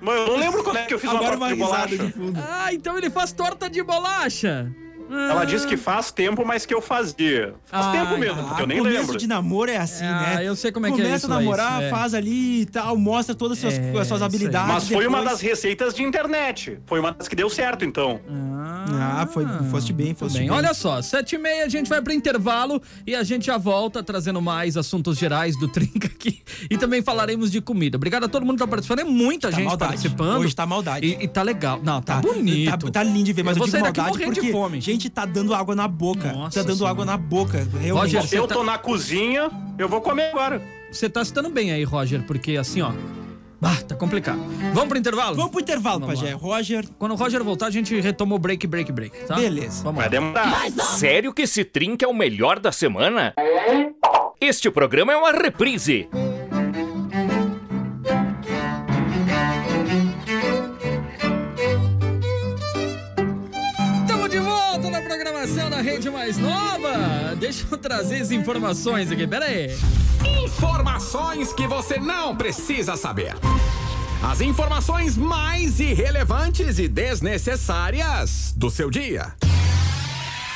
mas 0.00 0.16
eu 0.16 0.26
não 0.26 0.36
lembro 0.36 0.62
quando 0.64 0.76
é 0.78 0.84
que 0.86 0.94
eu 0.94 0.98
fiz 0.98 1.10
Agora 1.10 1.36
uma 1.36 1.46
uma 1.48 1.56
torta 1.56 1.86
de 1.88 1.96
bolacha. 1.96 2.06
de 2.06 2.12
fundo. 2.12 2.40
Ah, 2.48 2.72
então 2.74 2.96
ele 2.98 3.10
faz 3.10 3.32
torta 3.32 3.68
de 3.70 3.82
bolacha. 3.82 4.70
Ela 5.12 5.44
disse 5.44 5.66
que 5.66 5.76
faz 5.76 6.12
tempo, 6.12 6.44
mas 6.46 6.64
que 6.64 6.72
eu 6.72 6.80
fazia. 6.80 7.52
Faz 7.64 7.86
Ah, 7.86 7.90
tempo 7.90 8.16
mesmo, 8.16 8.44
porque 8.44 8.60
Ah, 8.60 8.62
eu 8.62 8.66
nem 8.68 8.78
começo 8.78 8.96
lembro. 9.00 9.18
de 9.18 9.26
namoro 9.26 9.68
é 9.68 9.76
assim, 9.76 10.04
Ah, 10.04 10.36
né? 10.36 10.46
eu 10.46 10.54
sei 10.54 10.70
como 10.70 10.86
é 10.86 10.90
que 10.92 11.00
é 11.00 11.04
Começa 11.04 11.26
isso, 11.26 11.26
a 11.26 11.36
namorar, 11.36 11.82
é. 11.82 11.90
faz 11.90 12.14
ali 12.14 12.60
e 12.60 12.66
tal, 12.66 12.96
mostra 12.96 13.34
todas 13.34 13.58
as 13.58 13.74
suas, 13.74 13.74
É, 13.74 13.98
as 13.98 14.06
suas 14.06 14.22
habilidades. 14.22 14.68
Mas 14.72 14.88
foi 14.88 15.08
uma 15.08 15.18
depois- 15.18 15.32
das 15.32 15.40
receitas 15.40 15.94
de 15.94 16.04
internet. 16.04 16.78
Foi 16.86 17.00
uma 17.00 17.10
das 17.10 17.26
que 17.26 17.34
deu 17.34 17.50
certo, 17.50 17.84
então. 17.84 18.20
Ah, 18.30 18.59
foi, 19.32 19.44
foste 19.70 19.92
bem, 19.92 20.14
foste 20.14 20.38
bem. 20.38 20.48
bem. 20.48 20.56
Olha 20.56 20.72
só, 20.74 21.00
sete 21.02 21.34
e 21.34 21.38
meia 21.38 21.64
a 21.64 21.68
gente 21.68 21.88
vai 21.88 22.00
pro 22.02 22.12
intervalo 22.12 22.80
e 23.06 23.14
a 23.14 23.22
gente 23.22 23.46
já 23.46 23.56
volta 23.58 24.02
trazendo 24.02 24.40
mais 24.40 24.76
assuntos 24.76 25.16
gerais 25.18 25.56
do 25.58 25.68
Trinca 25.68 26.06
aqui 26.08 26.42
e 26.70 26.76
também 26.76 27.02
falaremos 27.02 27.50
de 27.50 27.60
comida. 27.60 27.96
Obrigado 27.96 28.24
a 28.24 28.28
todo 28.28 28.44
mundo 28.44 28.56
que 28.56 28.64
tá 28.64 28.68
participando, 28.68 29.00
é 29.00 29.04
muita 29.04 29.50
Tá 29.50 29.56
gente 29.56 29.66
maldade. 29.66 29.90
participando. 29.92 30.40
Hoje 30.40 30.54
tá 30.54 30.66
maldade. 30.66 31.06
E, 31.06 31.24
e 31.24 31.28
tá 31.28 31.42
legal. 31.42 31.80
Não, 31.82 32.00
tá, 32.02 32.20
bonito. 32.20 32.86
Tá, 32.86 33.00
tá 33.00 33.02
lindo 33.02 33.24
de 33.24 33.32
ver, 33.32 33.42
mas 33.42 33.56
Eu 33.56 33.56
eu, 33.56 33.58
vou 33.58 33.66
digo 33.66 33.76
sair 33.78 33.82
daqui 33.82 34.00
maldade 34.00 34.18
morrendo 34.18 34.34
de 34.34 34.40
porque 34.40 34.52
fome. 34.52 34.80
gente 34.80 35.08
tá 35.10 35.24
dando 35.24 35.54
água 35.54 35.74
na 35.74 35.88
boca. 35.88 36.32
Nossa 36.32 36.60
tá 36.60 36.66
dando 36.66 36.76
Senhora. 36.78 36.90
água 36.92 37.04
na 37.04 37.16
boca. 37.16 37.66
Roger, 37.92 38.24
eu 38.32 38.46
tá- 38.46 38.54
tô 38.54 38.64
na 38.64 38.78
cozinha, 38.78 39.50
eu 39.78 39.88
vou 39.88 40.00
comer 40.00 40.30
agora. 40.30 40.62
Você 40.90 41.08
tá 41.08 41.24
se 41.24 41.32
dando 41.32 41.50
bem 41.50 41.70
aí, 41.70 41.84
Roger, 41.84 42.22
porque 42.24 42.56
assim, 42.56 42.80
ó. 42.80 42.92
Ah, 43.62 43.76
tá 43.86 43.94
complicado. 43.94 44.38
Vamos 44.72 44.88
pro 44.88 44.98
intervalo? 44.98 45.36
Vamos 45.36 45.50
pro 45.50 45.60
intervalo, 45.60 46.00
Vamos 46.00 46.18
Pajé. 46.18 46.32
lá. 46.32 46.38
Roger, 46.40 46.84
Quando 46.98 47.12
o 47.12 47.14
Roger 47.14 47.42
voltar, 47.44 47.66
a 47.66 47.70
gente 47.70 47.98
retoma 48.00 48.34
o 48.34 48.38
break, 48.38 48.66
break, 48.66 48.90
break, 48.90 49.24
tá? 49.26 49.34
Beleza. 49.36 49.82
Vamos 49.84 49.96
Vai 49.98 50.06
lá. 50.06 50.10
demorar. 50.10 50.70
Sério 50.96 51.32
que 51.32 51.42
esse 51.42 51.64
trinca 51.64 52.04
é 52.06 52.08
o 52.08 52.14
melhor 52.14 52.58
da 52.58 52.72
semana? 52.72 53.34
Este 54.40 54.70
programa 54.70 55.12
é 55.12 55.16
uma 55.16 55.32
reprise. 55.32 56.08
Mais 66.20 66.36
nova. 66.36 67.34
Deixa 67.34 67.66
eu 67.70 67.78
trazer 67.78 68.20
as 68.20 68.30
informações 68.30 69.10
aqui, 69.10 69.26
pera 69.26 69.46
aí. 69.46 69.74
Informações 70.44 71.50
que 71.50 71.66
você 71.66 71.98
não 71.98 72.36
precisa 72.36 72.94
saber. 72.94 73.34
As 74.22 74.42
informações 74.42 75.16
mais 75.16 75.80
irrelevantes 75.80 76.78
e 76.78 76.88
desnecessárias 76.88 78.52
do 78.54 78.70
seu 78.70 78.90
dia. 78.90 79.32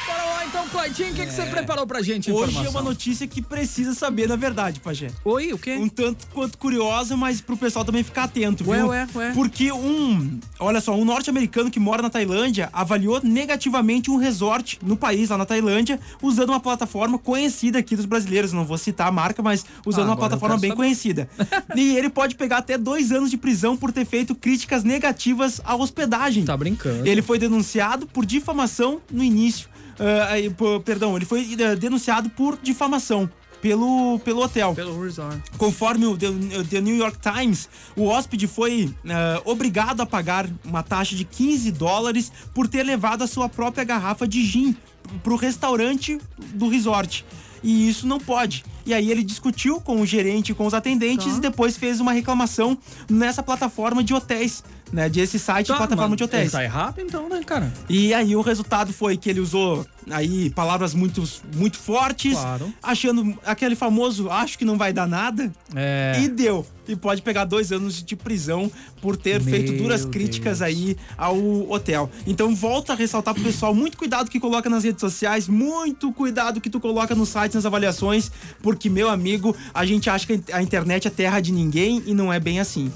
Bora 0.07 0.25
lá 0.25 0.45
então, 0.47 0.69
Cleitinho, 0.69 1.13
o 1.13 1.15
que, 1.15 1.27
que 1.27 1.33
você 1.33 1.47
preparou 1.47 1.87
pra 1.87 2.03
gente? 2.03 2.31
Hoje 2.31 2.65
é 2.65 2.69
uma 2.69 2.83
notícia 2.83 3.27
que 3.27 3.41
precisa 3.41 3.95
saber, 3.95 4.29
na 4.29 4.37
verdade, 4.37 4.81
Pajé. 4.81 5.11
Oi, 5.25 5.53
o 5.53 5.59
quê? 5.59 5.77
Um 5.77 5.89
tanto 5.89 6.27
quanto 6.29 6.59
curiosa, 6.59 7.17
mas 7.17 7.41
pro 7.41 7.57
pessoal 7.57 7.85
também 7.85 8.03
ficar 8.03 8.25
atento, 8.25 8.69
Ué, 8.69 8.77
viu? 8.79 8.89
ué, 8.89 9.07
ué. 9.15 9.33
Porque 9.33 9.73
um, 9.73 10.39
olha 10.61 10.81
só, 10.81 10.95
um 10.95 11.05
norte-americano 11.05 11.71
que 11.71 11.81
mora 11.81 12.03
na 12.03 12.11
Tailândia 12.11 12.69
avaliou 12.73 13.21
negativamente 13.23 14.11
um 14.11 14.17
resort 14.17 14.79
no 14.83 14.97
país, 14.97 15.31
lá 15.31 15.39
na 15.39 15.47
Tailândia, 15.47 15.99
usando 16.23 16.51
uma 16.51 16.61
plataforma 16.61 17.19
conhecida 17.19 17.79
aqui 17.79 17.97
dos 17.97 18.05
brasileiros. 18.05 18.53
Não 18.53 18.65
vou 18.65 18.77
citar 18.79 19.09
a 19.09 19.13
marca, 19.13 19.43
mas 19.43 19.65
usando 19.87 20.05
Ah, 20.05 20.07
uma 20.09 20.13
agora 20.13 20.27
eu 20.27 20.29
plataforma 20.39 20.55
quero 20.57 20.61
bem 20.61 20.71
saber. 20.71 20.77
conhecida. 20.77 21.29
e 21.75 21.97
ele 21.97 22.11
pode 22.11 22.35
pegar 22.35 22.59
até 22.59 22.77
dois 22.77 23.11
anos 23.11 23.31
de 23.31 23.37
prisão 23.39 23.77
por 23.77 23.91
ter 23.93 24.05
feito 24.05 24.35
críticas 24.35 24.85
negativas 24.85 25.61
à 25.65 25.75
hospedagem. 25.75 26.45
Tá 26.45 26.57
brincando. 26.57 27.07
Ele 27.09 27.23
foi 27.23 27.39
denunciado 27.39 28.07
por 28.07 28.27
difamação 28.27 29.01
no 29.11 29.23
início. 29.23 29.69
Ah, 29.99 30.33
aí, 30.33 30.51
pô, 30.51 30.81
perdão, 30.81 31.17
ele 31.17 31.25
foi 31.25 31.57
eh, 31.59 31.77
denunciado 31.77 32.29
por 32.31 32.59
difamação 32.63 33.29
pelo, 33.61 34.19
pelo 34.19 34.43
hotel. 34.43 34.75
Pelo 34.75 35.03
resort. 35.03 35.41
Conforme 35.57 36.05
o 36.07 36.17
The, 36.17 36.27
The 36.69 36.81
New 36.83 36.97
York 36.97 37.19
Times, 37.19 37.69
o 37.97 38.05
hóspede 38.07 38.47
foi 38.47 38.93
ah, 39.09 39.41
obrigado 39.45 40.01
a 40.03 40.07
pagar 40.07 40.49
uma 40.65 40.83
taxa 40.83 41.17
de 41.17 41.25
15 41.25 41.71
dólares 41.73 42.31
por 42.53 42.69
ter 42.69 42.83
levado 42.83 43.23
a 43.23 43.27
sua 43.27 43.49
própria 43.49 43.85
garrafa 43.85 44.29
de 44.29 44.45
gin 44.45 44.77
pro 45.23 45.37
restaurante 45.37 46.19
do 46.55 46.69
resort. 46.69 47.25
E 47.63 47.89
isso 47.89 48.07
não 48.07 48.19
pode. 48.21 48.63
E 48.85 48.93
aí 48.93 49.11
ele 49.11 49.23
discutiu 49.25 49.81
com 49.81 49.99
o 50.03 50.05
gerente 50.05 50.53
e 50.53 50.55
com 50.55 50.67
os 50.67 50.75
atendentes 50.75 51.33
Tá. 51.33 51.39
e 51.39 51.41
depois 51.41 51.79
fez 51.79 51.99
uma 51.99 52.13
reclamação 52.13 52.77
nessa 53.09 53.43
plataforma 53.43 54.05
de 54.05 54.13
hotéis, 54.13 54.63
né? 54.95 55.09
Desse 55.09 55.39
site 55.39 55.67
Tá, 55.67 55.77
plataforma 55.77 56.15
de 56.17 56.23
hotéis. 56.23 56.53
Tá 56.53 56.63
errado 56.63 57.01
então, 57.01 57.29
né, 57.29 57.41
cara? 57.45 57.73
E 57.89 58.15
aí 58.15 58.37
o 58.37 58.41
resultado 58.41 58.93
foi 58.93 59.17
que 59.17 59.29
ele 59.29 59.41
usou 59.41 59.85
aí 60.11 60.51
palavras 60.51 60.95
muito, 60.95 61.23
muito 61.57 61.77
fortes, 61.79 62.35
Claro. 62.35 62.73
achando 62.83 63.37
aquele 63.45 63.75
famoso 63.75 64.31
acho 64.31 64.57
que 64.57 64.65
não 64.65 64.79
vai 64.79 64.93
dar 64.93 65.09
nada. 65.09 65.53
É. 65.75 66.21
E 66.23 66.29
deu. 66.29 66.65
E 66.87 66.95
pode 66.95 67.23
pegar 67.23 67.45
dois 67.47 67.73
anos 67.73 68.03
de 68.05 68.15
prisão 68.15 68.71
por 69.01 69.17
ter 69.17 69.41
Meu 69.43 69.51
feito 69.53 69.73
duras 69.73 70.05
críticas 70.05 70.59
Deus. 70.61 70.69
aí 70.71 70.97
ao 71.17 71.37
hotel. 71.71 72.11
Então 72.27 72.55
volta 72.55 72.93
a 72.93 72.97
ressaltar 72.97 73.35
pro 73.35 73.43
pessoal, 73.43 73.75
muito 73.75 73.97
cuidado 73.97 74.31
que 74.31 74.39
coloca 74.39 74.69
nas 74.71 74.85
redes 74.85 75.01
sociais, 75.01 75.49
muito 75.49 76.13
cuidado 76.13 76.61
que 76.61 76.71
tu 76.71 76.79
coloca 76.79 77.15
no 77.15 77.27
site, 77.27 77.55
nas 77.55 77.65
avaliações, 77.67 78.31
porque, 78.63 78.89
meu 78.91 79.09
amigo, 79.09 79.57
a 79.73 79.85
gente 79.85 80.09
acha 80.09 80.27
que 80.27 80.41
a 80.53 80.63
internet 80.63 81.09
é 81.09 81.11
terra 81.11 81.41
de 81.41 81.51
ninguém 81.53 82.03
e 82.07 82.15
não 82.15 82.31
é 82.33 82.39
bem 82.39 82.61
assim. 82.61 82.93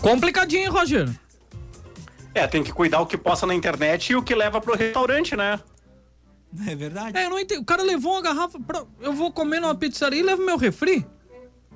Complicadinho, 0.00 0.62
hein, 0.62 0.68
Roger? 0.68 1.08
É, 2.34 2.46
tem 2.46 2.62
que 2.62 2.72
cuidar 2.72 3.00
o 3.00 3.06
que 3.06 3.16
posta 3.16 3.46
na 3.46 3.54
internet 3.54 4.10
e 4.10 4.16
o 4.16 4.22
que 4.22 4.34
leva 4.34 4.60
pro 4.60 4.76
restaurante, 4.76 5.36
né? 5.36 5.58
É 6.66 6.74
verdade. 6.74 7.16
É, 7.16 7.26
eu 7.26 7.30
não 7.30 7.38
entendo. 7.38 7.60
O 7.60 7.64
cara 7.64 7.82
levou 7.82 8.12
uma 8.12 8.22
garrafa 8.22 8.58
pra... 8.60 8.84
Eu 9.00 9.12
vou 9.12 9.32
comer 9.32 9.60
numa 9.60 9.74
pizzaria 9.74 10.20
e 10.20 10.22
levo 10.22 10.44
meu 10.44 10.56
refri? 10.56 11.04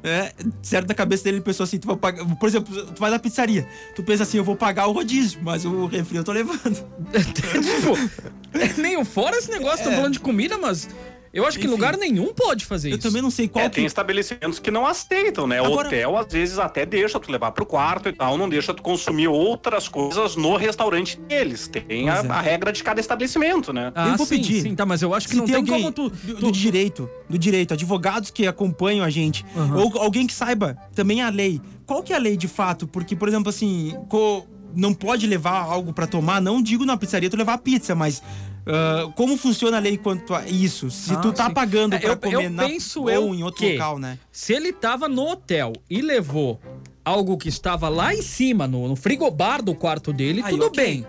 É, 0.05 0.33
certo 0.63 0.89
da 0.89 0.95
cabeça 0.95 1.23
dele, 1.23 1.37
ele 1.37 1.45
pensou 1.45 1.63
assim, 1.63 1.79
tu 1.79 1.87
vai 1.87 1.97
pagar, 1.97 2.27
por 2.37 2.49
exemplo, 2.49 2.87
tu 2.87 2.99
vai 2.99 3.09
na 3.09 3.21
pizzaria, 3.21 3.69
tu 3.95 4.03
pensa 4.03 4.25
assim, 4.25 4.37
eu 4.37 4.43
vou 4.43 4.57
pagar 4.57 4.89
o 4.89 4.93
rodízio, 4.93 5.39
mas 5.45 5.65
o 5.65 5.87
refri 5.87 6.17
eu 6.17 6.25
tô 6.25 6.33
levando. 6.33 6.75
tipo, 7.15 8.59
é 8.59 8.81
meio 8.81 9.05
fora 9.05 9.37
esse 9.37 9.49
negócio, 9.49 9.85
tô 9.85 9.93
falando 9.93 10.15
de 10.15 10.19
comida, 10.19 10.59
mas 10.59 10.89
eu 11.33 11.47
acho 11.47 11.59
que 11.59 11.65
Enfim. 11.65 11.75
lugar 11.75 11.97
nenhum 11.97 12.33
pode 12.35 12.65
fazer 12.67 12.91
Eu 12.91 12.99
isso. 12.99 13.07
também 13.09 13.23
não 13.23 13.31
sei 13.31 13.49
qual 13.49 13.65
é, 13.65 13.69
que... 13.69 13.77
tem 13.77 13.85
estabelecimentos 13.87 14.59
que 14.59 14.71
não 14.71 14.87
aceitam, 14.87 15.47
né? 15.47 15.59
Agora- 15.61 15.89
Hotel, 15.89 16.17
às 16.17 16.27
vezes, 16.33 16.59
até 16.59 16.85
deixa 16.85 17.19
tu 17.19 17.31
levar 17.33 17.53
pro 17.53 17.65
quarto 17.65 18.09
e 18.09 18.13
tal, 18.13 18.37
não 18.37 18.49
deixa 18.49 18.73
tu 18.75 18.83
consumir 18.83 19.29
outras 19.29 19.89
coisas 19.89 20.37
no 20.37 20.57
restaurante 20.57 21.19
deles. 21.21 21.67
Tem 21.69 22.09
a, 22.11 22.17
é. 22.17 22.29
a 22.29 22.41
regra 22.41 22.73
de 22.73 22.83
cada 22.83 23.01
estabelecimento, 23.01 23.73
né? 23.73 23.93
Ah, 23.95 24.09
eu 24.09 24.17
vou 24.17 24.27
sim, 24.27 24.37
pedir. 24.37 24.63
Sim, 24.63 24.75
tá, 24.75 24.85
mas 24.85 25.01
eu 25.03 25.15
acho 25.15 25.27
que 25.27 25.33
Se 25.35 25.39
não 25.39 25.47
tem 25.47 25.55
tem, 25.65 25.75
alguém 25.75 25.93
como 25.93 26.11
tu... 26.11 26.17
do, 26.17 26.35
tu- 26.35 26.41
do 26.41 26.53
direito, 26.53 27.09
do 27.29 27.39
direito, 27.39 27.73
advogados 27.75 28.31
que 28.31 28.47
acompanham 28.47 29.05
a 29.05 29.11
gente, 29.11 29.45
Aham. 29.57 29.77
ou 29.77 29.99
alguém 30.01 30.27
que 30.27 30.35
saiba 30.35 30.77
também 30.95 31.23
a 31.23 31.31
lei. 31.31 31.61
Qual 31.87 32.03
que 32.03 32.13
é 32.13 32.17
a 32.17 32.19
lei 32.19 32.37
de 32.37 32.49
fato? 32.49 32.87
Porque, 32.87 33.17
por 33.17 33.29
exemplo, 33.29 33.49
assim, 33.49 33.97
co- 34.09 34.47
não 34.75 34.95
pode 34.95 35.27
levar 35.27 35.61
algo 35.63 35.93
pra 35.93 36.07
tomar, 36.07 36.41
não 36.41 36.63
digo 36.63 36.85
na 36.87 36.97
pizzaria 36.97 37.29
tu 37.29 37.37
levar 37.37 37.59
pizza, 37.59 37.95
mas 37.95 38.23
ah, 38.67 39.11
como 39.17 39.37
funciona 39.37 39.77
a 39.77 39.81
lei 39.81 39.97
quanto 39.97 40.35
a 40.35 40.47
isso? 40.47 40.91
Se 40.91 41.15
Ah, 41.15 41.17
tu 41.17 41.33
tá 41.33 41.47
sim. 41.49 41.55
pagando 41.55 41.95
É, 41.95 41.99
pra 41.99 42.11
eu- 42.11 42.17
comer 42.17 42.45
eu 42.47 42.51
na 42.51 42.67
penso 42.67 43.03
ou 43.03 43.11
eu 43.11 43.35
em 43.35 43.43
outro 43.43 43.61
que- 43.61 43.73
local, 43.75 43.99
né? 43.99 44.19
Se 44.31 44.53
ele 44.53 44.73
tava 44.73 45.09
no 45.09 45.29
hotel 45.29 45.73
e 45.89 46.01
levou 46.03 46.61
algo 47.05 47.37
que 47.37 47.49
estava 47.49 47.89
lá 47.89 48.15
em 48.15 48.23
cima, 48.23 48.67
no, 48.67 48.87
no 48.89 48.97
frigobar 48.97 49.63
do 49.63 49.75
quarto 49.75 50.13
dele, 50.13 50.43
Aí, 50.45 50.51
tudo 50.51 50.67
ok. 50.67 50.85
bem. 50.85 51.07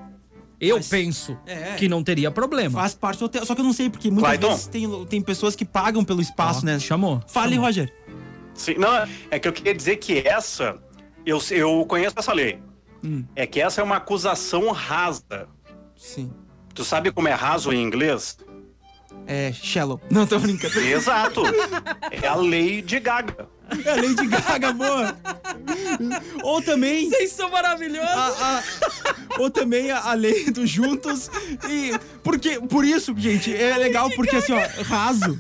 Eu 0.60 0.78
Mas- 0.78 0.88
penso 0.88 1.38
É. 1.46 1.76
que 1.76 1.90
não 1.90 2.02
teria 2.04 2.32
problema. 2.32 2.80
Faz 2.80 2.96
parte 2.96 3.20
do 3.20 3.26
hotel. 3.26 3.46
Só 3.46 3.54
que 3.54 3.60
eu 3.60 3.66
não 3.66 3.74
sei, 3.74 3.90
porque 3.90 4.10
muitas 4.10 4.30
Clayton. 4.38 4.50
vezes 4.50 4.68
tem, 4.68 5.06
tem 5.08 5.22
pessoas 5.22 5.56
que 5.58 5.66
pagam 5.66 6.06
pelo 6.06 6.22
espaço, 6.22 6.62
Ó, 6.62 6.66
né? 6.66 6.80
Chamou. 6.80 7.22
Fale, 7.28 7.56
chamou. 7.56 7.66
Roger. 7.68 7.94
Sim, 8.54 8.76
não, 8.76 9.08
é 9.30 9.40
que 9.40 9.48
eu 9.48 9.52
queria 9.52 9.74
dizer 9.76 9.98
que 9.98 10.20
essa, 10.26 10.78
eu, 11.26 11.40
eu 11.52 11.86
conheço 11.86 12.16
essa 12.18 12.32
lei. 12.32 12.60
Hum. 13.04 13.26
É 13.36 13.46
que 13.46 13.60
essa 13.60 13.82
é 13.82 13.84
uma 13.84 13.98
acusação 13.98 14.72
rasa. 14.72 15.48
Sim. 15.98 16.32
Tu 16.74 16.84
sabe 16.84 17.12
como 17.12 17.28
é 17.28 17.34
raso 17.34 17.72
em 17.72 17.82
inglês? 17.82 18.38
É, 19.28 19.54
shallow. 19.54 20.02
Não, 20.10 20.26
tô 20.28 20.40
brincando. 20.40 20.80
Exato. 20.80 21.44
é 22.12 22.28
a 22.28 22.36
lei 22.36 22.82
de 22.82 23.00
Gaga. 23.00 23.48
É 23.86 23.90
a 23.92 23.96
Lady 23.96 24.28
Gaga, 24.28 24.74
boa. 24.74 25.18
Ou 26.44 26.62
também... 26.62 27.10
Vocês 27.10 27.32
são 27.32 27.50
maravilhosos. 27.50 28.10
a- 28.14 28.60
a- 28.60 28.64
ou 29.40 29.50
também 29.50 29.90
a, 29.92 30.00
a 30.00 30.14
lei 30.14 30.52
dos 30.52 30.70
juntos 30.70 31.30
e 31.68 31.98
porque 32.24 32.60
por 32.62 32.86
isso 32.86 33.16
gente 33.18 33.56
é 33.56 33.76
legal 33.78 34.12
porque 34.12 34.36
assim 34.36 34.54
ó 34.54 34.60
raso 34.84 35.40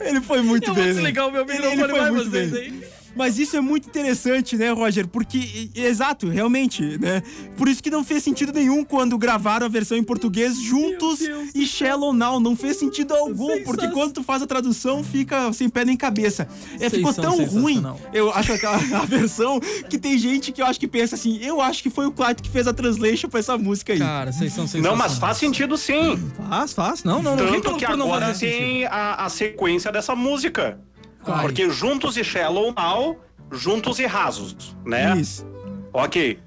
ele 0.00 0.20
foi 0.20 0.42
muito 0.42 0.68
eu 0.70 0.74
bem 0.74 0.84
vou 0.84 0.92
né? 0.92 1.00
desligar 1.00 1.26
o 1.28 1.30
meu 1.30 1.46
microfone, 1.46 1.72
ele 1.82 1.88
foi 1.90 2.00
vai 2.00 2.10
muito 2.10 2.30
vocês 2.30 2.50
bem. 2.50 2.60
aí. 2.62 2.84
Mas 3.16 3.38
isso 3.38 3.56
é 3.56 3.60
muito 3.60 3.88
interessante, 3.88 4.56
né, 4.56 4.70
Roger? 4.70 5.06
Porque, 5.06 5.70
exato, 5.74 6.28
realmente, 6.28 6.98
né? 6.98 7.22
Por 7.56 7.68
isso 7.68 7.82
que 7.82 7.90
não 7.90 8.04
fez 8.04 8.22
sentido 8.22 8.52
nenhum 8.52 8.84
quando 8.84 9.16
gravaram 9.16 9.66
a 9.66 9.68
versão 9.68 9.96
em 9.96 10.02
português 10.02 10.58
juntos 10.60 11.20
e 11.54 11.66
Shallow 11.66 12.12
Now. 12.12 12.40
Não 12.40 12.56
fez 12.56 12.76
sentido 12.76 13.14
algum, 13.14 13.62
porque 13.62 13.88
quando 13.88 14.12
tu 14.12 14.22
faz 14.22 14.42
a 14.42 14.46
tradução, 14.46 15.04
fica 15.04 15.52
sem 15.52 15.68
pé 15.68 15.84
nem 15.84 15.96
cabeça. 15.96 16.48
É, 16.80 16.90
ficou 16.90 17.12
tão 17.12 17.44
ruim, 17.44 17.82
eu 18.12 18.32
acho 18.32 18.52
aquela 18.52 18.76
a 18.76 19.04
versão, 19.04 19.60
que 19.88 19.98
tem 19.98 20.18
gente 20.18 20.52
que 20.52 20.60
eu 20.60 20.66
acho 20.66 20.78
que 20.80 20.88
pensa 20.88 21.14
assim, 21.14 21.38
eu 21.42 21.60
acho 21.60 21.82
que 21.82 21.90
foi 21.90 22.06
o 22.06 22.12
Clayton 22.12 22.42
que 22.42 22.50
fez 22.50 22.66
a 22.66 22.72
translation 22.72 23.28
pra 23.28 23.40
essa 23.40 23.56
música 23.56 23.92
aí. 23.92 23.98
Cara, 23.98 24.32
vocês 24.32 24.52
são 24.52 24.66
Não, 24.80 24.96
mas 24.96 25.18
faz 25.18 25.36
sentido 25.38 25.76
sim. 25.76 26.18
Faz, 26.48 26.72
faz. 26.72 27.04
Não, 27.04 27.22
não, 27.22 27.36
não. 27.36 27.60
Tanto 27.60 27.76
que 27.76 27.84
agora 27.84 28.34
tem 28.34 28.84
a, 28.86 29.24
a 29.24 29.28
sequência 29.28 29.92
dessa 29.92 30.14
música. 30.14 30.78
Ai. 31.26 31.42
Porque 31.42 31.70
juntos 31.70 32.16
e 32.16 32.24
Shallow 32.24 32.72
Now, 32.72 33.18
juntos 33.50 33.98
e 33.98 34.06
rasos, 34.06 34.76
né? 34.84 35.16
Isso. 35.16 35.46
Ok. 35.92 36.38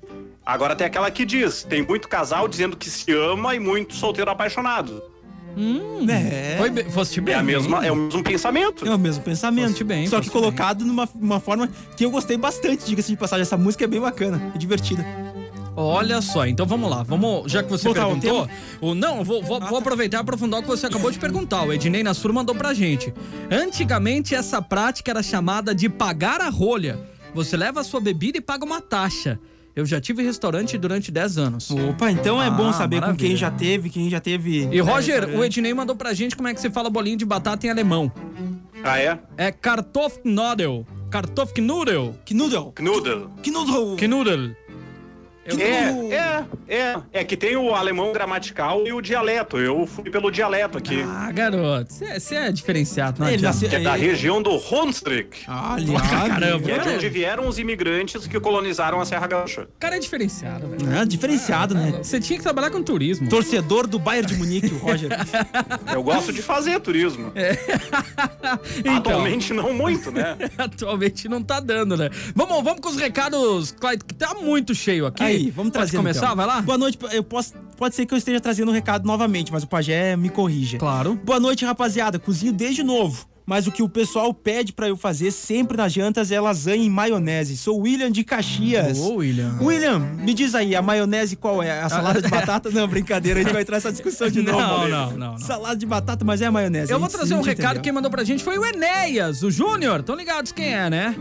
Agora 0.45 0.75
tem 0.75 0.87
aquela 0.87 1.11
que 1.11 1.25
diz: 1.25 1.63
tem 1.63 1.85
muito 1.85 2.07
casal 2.07 2.47
dizendo 2.47 2.77
que 2.77 2.89
se 2.89 3.11
ama 3.11 3.55
e 3.55 3.59
muito 3.59 3.93
solteiro 3.93 4.31
apaixonado. 4.31 5.03
É. 6.07 6.55
Foi 6.57 6.69
bem, 6.69 6.89
foste 6.89 7.19
bem. 7.19 7.33
É, 7.33 7.37
a 7.39 7.43
mesma, 7.43 7.85
é 7.85 7.91
o 7.91 7.95
mesmo 7.95 8.23
pensamento. 8.23 8.87
É 8.87 8.93
o 8.93 8.99
mesmo 8.99 9.23
pensamento. 9.23 9.69
Foste 9.69 9.83
bem, 9.83 10.07
só 10.07 10.21
que 10.21 10.29
colocado 10.29 10.85
numa 10.85 11.09
uma 11.15 11.39
forma 11.39 11.67
que 11.95 12.05
eu 12.05 12.11
gostei 12.11 12.37
bastante, 12.37 12.85
diga-se 12.85 13.09
de 13.09 13.17
passagem. 13.17 13.41
Essa 13.41 13.57
música 13.57 13.83
é 13.83 13.87
bem 13.87 13.99
bacana, 13.99 14.51
é 14.53 14.57
divertida. 14.57 15.03
Olha 15.79 16.21
só, 16.21 16.47
então 16.47 16.65
vamos 16.65 16.89
lá. 16.89 17.03
Vamos, 17.03 17.51
já 17.51 17.61
que 17.61 17.69
você 17.69 17.83
Voltar 17.83 18.05
perguntou, 18.07 18.49
o 18.81 18.95
não, 18.95 19.23
vou, 19.23 19.43
vou, 19.43 19.59
vou 19.59 19.77
aproveitar 19.77 20.17
e 20.17 20.21
aprofundar 20.21 20.59
o 20.59 20.63
que 20.63 20.67
você 20.69 20.87
acabou 20.87 21.11
de 21.11 21.19
perguntar. 21.19 21.63
O 21.63 21.71
Ednei 21.71 22.01
Nassur 22.01 22.33
mandou 22.33 22.55
pra 22.55 22.73
gente. 22.73 23.13
Antigamente 23.51 24.33
essa 24.33 24.59
prática 24.59 25.11
era 25.11 25.21
chamada 25.21 25.75
de 25.75 25.87
pagar 25.87 26.41
a 26.41 26.49
rolha. 26.49 26.99
Você 27.35 27.55
leva 27.55 27.81
a 27.81 27.83
sua 27.83 27.99
bebida 28.01 28.39
e 28.39 28.41
paga 28.41 28.65
uma 28.65 28.81
taxa. 28.81 29.39
Eu 29.75 29.85
já 29.85 30.01
tive 30.01 30.23
restaurante 30.23 30.75
durante 30.75 31.11
10 31.11 31.37
anos. 31.37 31.69
Opa, 31.69 32.09
então 32.09 32.41
é 32.41 32.49
bom 32.49 32.69
Ah, 32.69 32.73
saber 32.73 32.95
com 32.95 33.01
maravilha. 33.01 33.27
quem 33.27 33.37
já 33.37 33.51
teve, 33.51 33.91
quem 33.91 34.09
já 34.09 34.19
teve. 34.19 34.67
E 34.71 34.79
é, 34.79 34.81
Roger, 34.81 35.29
o. 35.37 35.43
Ednei 35.45 35.71
mandou 35.75 35.95
pra 35.95 36.15
gente 36.15 36.35
como 36.35 36.47
é 36.47 36.53
que 36.55 36.59
se 36.59 36.71
fala 36.71 36.89
bolinho 36.89 37.17
de 37.17 37.25
batata 37.25 37.67
em 37.67 37.69
alemão. 37.69 38.11
Ah, 38.83 38.97
é? 38.99 39.19
É 39.37 39.51
Kartofknudel. 39.51 40.83
Kartofknudel. 41.11 42.15
Knudel. 42.25 42.73
Knudel. 42.75 43.29
Knudel. 43.43 43.95
Knudel. 43.97 44.55
Eu- 45.47 45.59
É, 45.59 45.91
o- 45.91 46.11
é, 46.11 46.45
é. 46.67 46.95
É 47.13 47.23
que 47.23 47.37
tem 47.37 47.55
o 47.55 47.73
alemão 47.73 48.11
gramatical 48.11 48.85
e 48.85 48.91
o 48.93 49.01
dialeto. 49.01 49.57
Eu 49.57 49.87
fui 49.87 50.09
pelo 50.09 50.29
dialeto 50.29 50.77
aqui. 50.77 51.01
Ah, 51.07 51.31
garoto, 51.31 51.93
você 51.93 52.35
é 52.35 52.51
diferenciado, 52.51 53.19
não 53.21 53.27
Ele 53.29 53.45
adianta. 53.45 53.75
é 53.75 53.79
da 53.79 53.95
região 53.95 54.41
do 54.41 54.51
Hunsrück. 54.55 55.39
Aliás, 55.47 56.09
Caramba. 56.09 56.63
Que 56.65 56.71
é 56.71 56.79
de 56.79 56.89
onde 56.89 57.09
vieram 57.09 57.47
os 57.47 57.57
imigrantes 57.57 58.27
que 58.27 58.39
colonizaram 58.39 58.99
a 58.99 59.05
Serra 59.05 59.27
Gaúcha. 59.27 59.63
O 59.63 59.79
cara 59.79 59.95
é 59.95 59.99
diferenciado, 59.99 60.67
velho. 60.67 60.93
É, 60.93 61.05
diferenciado, 61.05 61.73
né? 61.73 61.93
Você 62.03 62.19
tinha 62.19 62.37
que 62.37 62.43
trabalhar 62.43 62.69
com 62.69 62.83
turismo. 62.83 63.29
Torcedor 63.29 63.87
do 63.87 63.97
Bayern 63.99 64.27
de 64.27 64.35
Munique, 64.37 64.73
o 64.73 64.77
Roger. 64.77 65.09
Eu 65.93 66.03
gosto 66.03 66.33
de 66.33 66.41
fazer 66.41 66.79
turismo. 66.79 67.31
Então, 68.79 68.95
Atualmente 68.97 69.53
não 69.53 69.73
muito, 69.73 70.11
né? 70.11 70.37
atualmente 70.57 71.27
não 71.27 71.41
tá 71.43 71.59
dando, 71.59 71.97
né? 71.97 72.09
Vamos, 72.35 72.63
vamos 72.63 72.79
com 72.79 72.89
os 72.89 72.95
recados, 72.97 73.71
Clyde, 73.71 74.03
que 74.05 74.13
tá 74.13 74.33
muito 74.35 74.73
cheio 74.73 75.05
aqui. 75.05 75.23
Aí, 75.23 75.36
vamos 75.45 75.71
Pode 75.71 75.71
trazer. 75.71 75.97
começar? 75.97 76.25
então. 76.25 76.35
Vai 76.35 76.45
lá? 76.45 76.61
Boa 76.61 76.77
noite. 76.77 76.97
Eu 77.11 77.23
posso, 77.23 77.53
pode 77.77 77.95
ser 77.95 78.05
que 78.05 78.13
eu 78.13 78.17
esteja 78.17 78.39
trazendo 78.39 78.69
um 78.69 78.73
recado 78.73 79.05
novamente, 79.05 79.51
mas 79.51 79.63
o 79.63 79.67
Pajé 79.67 80.15
me 80.15 80.29
corrija. 80.29 80.77
Claro. 80.77 81.19
Boa 81.23 81.39
noite, 81.39 81.63
rapaziada. 81.65 82.19
Cozinho 82.19 82.53
desde 82.53 82.83
novo. 82.83 83.25
Mas 83.49 83.65
o 83.65 83.71
que 83.71 83.81
o 83.81 83.87
pessoal 83.87 84.33
pede 84.33 84.73
pra 84.73 84.89
eu 84.89 84.97
fazer 84.97 85.31
sempre 85.31 85.77
nas 85.77 85.93
jantas 85.93 86.33
é 86.33 86.41
lasanha 86.41 86.83
em 86.83 86.89
maionese. 86.89 87.55
Sou 87.55 87.79
William 87.79 88.11
de 88.11 88.21
Caxias. 88.25 88.97
Ô, 88.99 89.15
William. 89.15 89.57
William, 89.61 89.99
me 89.99 90.33
diz 90.33 90.53
aí, 90.53 90.75
a 90.75 90.81
maionese 90.81 91.37
qual 91.37 91.63
é? 91.63 91.81
A 91.81 91.87
salada 91.87 92.21
de 92.21 92.27
batata? 92.29 92.69
Não, 92.69 92.85
brincadeira, 92.89 93.39
a 93.39 93.43
gente 93.43 93.53
vai 93.53 93.61
entrar 93.61 93.77
nessa 93.77 93.89
discussão 93.89 94.29
de 94.29 94.41
novo. 94.41 94.59
Não, 94.59 94.89
não, 94.89 95.11
não, 95.11 95.17
não. 95.31 95.37
Salada 95.37 95.77
de 95.77 95.85
batata, 95.85 96.25
mas 96.25 96.41
é 96.41 96.45
a 96.47 96.51
maionese. 96.51 96.91
Eu 96.91 96.99
vou 96.99 97.07
trazer 97.07 97.35
um 97.35 97.41
recado. 97.41 97.65
entendeu. 97.67 97.83
Quem 97.83 97.93
mandou 97.93 98.11
pra 98.11 98.25
gente 98.25 98.43
foi 98.43 98.57
o 98.57 98.65
Enéas, 98.65 99.41
o 99.43 99.49
Júnior. 99.49 100.03
Tão 100.03 100.15
ligados 100.17 100.51
quem 100.51 100.73
é, 100.73 100.89
né? 100.89 101.15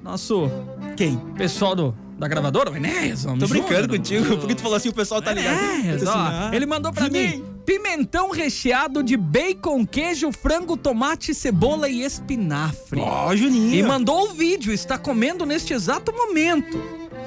Nosso 0.00 0.48
Quem? 0.96 1.16
pessoal 1.36 1.74
do, 1.74 1.92
da 2.18 2.28
gravadora, 2.28 2.70
o 2.70 2.76
Enéas. 2.76 3.24
Tô 3.24 3.46
brincando 3.46 3.88
contigo, 3.88 4.36
porque 4.38 4.54
tu 4.54 4.62
falou 4.62 4.76
assim, 4.76 4.88
o 4.88 4.94
pessoal 4.94 5.20
tá 5.20 5.32
ligado. 5.32 5.58
Enéas, 5.58 6.02
ó, 6.02 6.10
assim, 6.10 6.18
ah, 6.18 6.50
ele 6.52 6.66
mandou 6.66 6.92
pra 6.92 7.08
mim 7.08 7.44
pimentão 7.64 8.30
recheado 8.30 9.02
de 9.02 9.16
bacon, 9.16 9.86
queijo, 9.86 10.30
frango, 10.32 10.76
tomate, 10.76 11.34
cebola 11.34 11.88
e 11.88 12.02
espinafre. 12.02 13.00
Ó, 13.00 13.34
Juninho. 13.34 13.74
E 13.74 13.82
mandou 13.82 14.28
o 14.28 14.34
vídeo, 14.34 14.72
está 14.72 14.98
comendo 14.98 15.46
neste 15.46 15.72
exato 15.72 16.12
momento. 16.12 16.78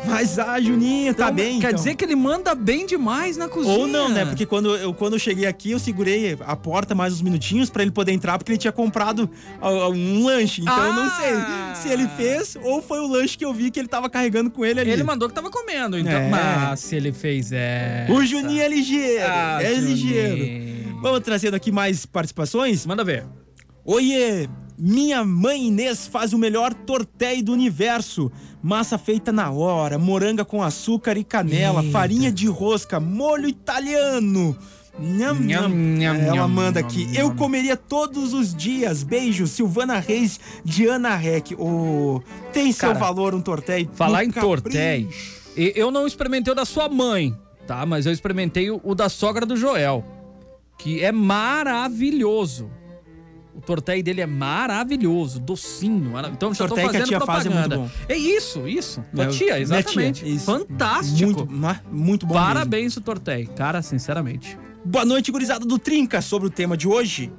Mas, 0.06 0.38
ah, 0.40 0.60
Juninho, 0.62 1.14
tá 1.14 1.26
Então, 1.26 1.36
bem, 1.36 1.60
Quer 1.60 1.68
então. 1.70 1.78
dizer 1.78 1.96
que 1.96 2.06
ele 2.06 2.16
manda 2.16 2.54
bem 2.56 2.86
demais 2.86 3.36
na 3.36 3.48
cozinha. 3.50 3.74
Ou 3.78 3.88
não, 3.88 4.08
né? 4.10 4.26
Porque 4.26 4.46
quando 4.46 4.76
eu, 4.76 4.94
quando 4.94 5.14
eu 5.14 5.20
cheguei 5.20 5.46
aqui, 5.46 5.72
eu 5.72 5.80
segurei 5.80 6.38
a 6.40 6.56
porta 6.56 6.96
mais 6.96 7.14
uns 7.14 7.22
minutinhos 7.22 7.70
pra 7.70 7.82
ele 7.82 7.92
poder 7.92 8.12
entrar, 8.14 8.38
porque 8.38 8.52
ele 8.52 8.60
tinha 8.60 8.72
comprado 8.72 9.30
ah, 9.62 9.90
um 9.90 10.24
lanche. 10.26 10.62
Então 10.62 10.78
eu 10.86 10.94
não 10.94 11.04
Ah! 11.04 11.74
sei 11.76 11.84
se 11.84 11.94
ele 11.94 12.08
fez 12.10 12.58
ou 12.62 12.82
foi 12.82 13.00
o 13.00 13.08
lanche 13.08 13.38
que 13.38 13.44
eu 13.46 13.54
vi 13.54 13.70
que 13.72 13.80
ele 13.80 13.88
tava 13.88 14.10
carregando 14.10 14.50
com 14.50 14.64
ele 14.66 14.80
ali. 14.80 14.92
Ele 14.92 15.04
mandou 15.04 15.28
que 15.28 15.36
tava 15.36 15.50
comendo, 15.50 15.98
então. 15.98 16.12
É. 16.14 16.30
Mas 16.30 16.80
se 16.80 16.96
ele 16.96 17.12
fez 17.12 17.52
é. 17.52 18.08
O 18.10 18.24
Juninho 18.26 18.62
é 18.62 18.68
ligeiro. 18.68 19.26
Ah, 19.28 19.60
é 19.62 19.76
Juninho. 19.76 19.88
ligeiro. 19.90 20.78
Vamos 21.02 21.20
trazendo 21.22 21.56
aqui 21.56 21.72
mais 21.72 22.06
participações. 22.06 22.86
Manda 22.86 23.04
ver. 23.04 23.26
Oiê! 23.86 24.48
Minha 24.80 25.24
mãe 25.26 25.68
Inês 25.68 26.06
faz 26.06 26.34
o 26.34 26.38
melhor 26.38 26.72
tortéi 26.74 27.42
do 27.42 27.52
universo. 27.52 28.32
Massa 28.62 28.98
feita 28.98 29.32
na 29.32 29.52
hora, 29.52 29.98
moranga 29.98 30.44
com 30.44 30.62
açúcar 30.64 31.18
e 31.18 31.24
canela, 31.24 31.82
Eita. 31.82 31.92
farinha 31.92 32.32
de 32.32 32.48
rosca, 32.48 33.00
molho 33.00 33.48
italiano. 33.48 34.58
Nham, 35.00 35.36
Nham, 35.36 35.70
nham. 35.70 36.16
Ela 36.16 36.48
manda 36.48 36.80
aqui. 36.80 37.08
Eu 37.16 37.36
comeria 37.36 37.78
todos 37.78 38.34
os 38.34 38.52
dias. 38.56 39.04
Beijo, 39.04 39.46
Silvana 39.46 40.00
Reis, 40.00 40.40
Diana 40.66 41.16
Reck. 41.16 41.54
Ô, 41.54 42.20
tem 42.52 42.72
seu 42.72 42.90
Cara, 42.90 43.00
valor 43.00 43.36
um 43.36 43.42
tortéi. 43.42 43.88
Falar 43.94 44.24
em 44.26 44.32
capricho. 44.32 44.48
tortéi. 44.64 45.08
e- 45.56 45.74
Eu 45.76 45.92
não 45.92 46.08
experimentei 46.08 46.52
o 46.52 46.56
da 46.56 46.66
sua 46.66 46.90
mãe, 46.90 47.36
tá? 47.68 47.86
Mas 47.86 48.08
eu 48.08 48.12
experimentei 48.12 48.72
o 48.72 48.96
da 48.96 49.08
sogra 49.08 49.46
do 49.46 49.56
Joel. 49.56 50.04
Que 50.80 51.04
é 51.04 51.12
maravilhoso. 51.12 52.68
O 53.58 53.62
tortéi 53.62 54.04
dele 54.04 54.22
é 54.22 54.26
maravilhoso, 54.28 55.40
docinho. 55.40 56.12
mara- 56.12 56.30
Então 56.30 56.54
já 56.54 56.68
tô 56.68 56.76
Tortéi 56.76 56.84
que 56.86 56.90
a 56.90 57.00
fazendo 57.00 57.08
tia 57.10 57.20
faz 57.26 57.46
é 57.46 57.50
muito 57.50 57.62
propaganda. 57.70 57.90
bom. 57.90 58.06
É 58.08 58.16
isso, 58.16 58.68
isso. 58.68 59.04
Minha- 59.12 59.28
Tua 59.28 59.36
tia, 59.36 59.60
exatamente. 59.60 60.24
tia, 60.24 60.34
isso. 60.34 60.46
Fantástico. 60.46 61.48
Muito, 61.48 61.86
muito 61.92 62.26
bom 62.28 62.36
mesmo. 62.36 62.48
Parabéns 62.48 62.96
o 62.96 63.02
tortéi, 63.02 63.48
cara, 63.48 63.82
sinceramente. 63.82 64.58
Boa 64.86 65.04
noite, 65.04 65.32
gurizada 65.32 65.66
do 65.66 65.80
Trinca. 65.80 66.22
Sobre 66.22 66.48
o 66.48 66.52
tema 66.52 66.78
de 66.78 66.88
hoje, 66.88 67.32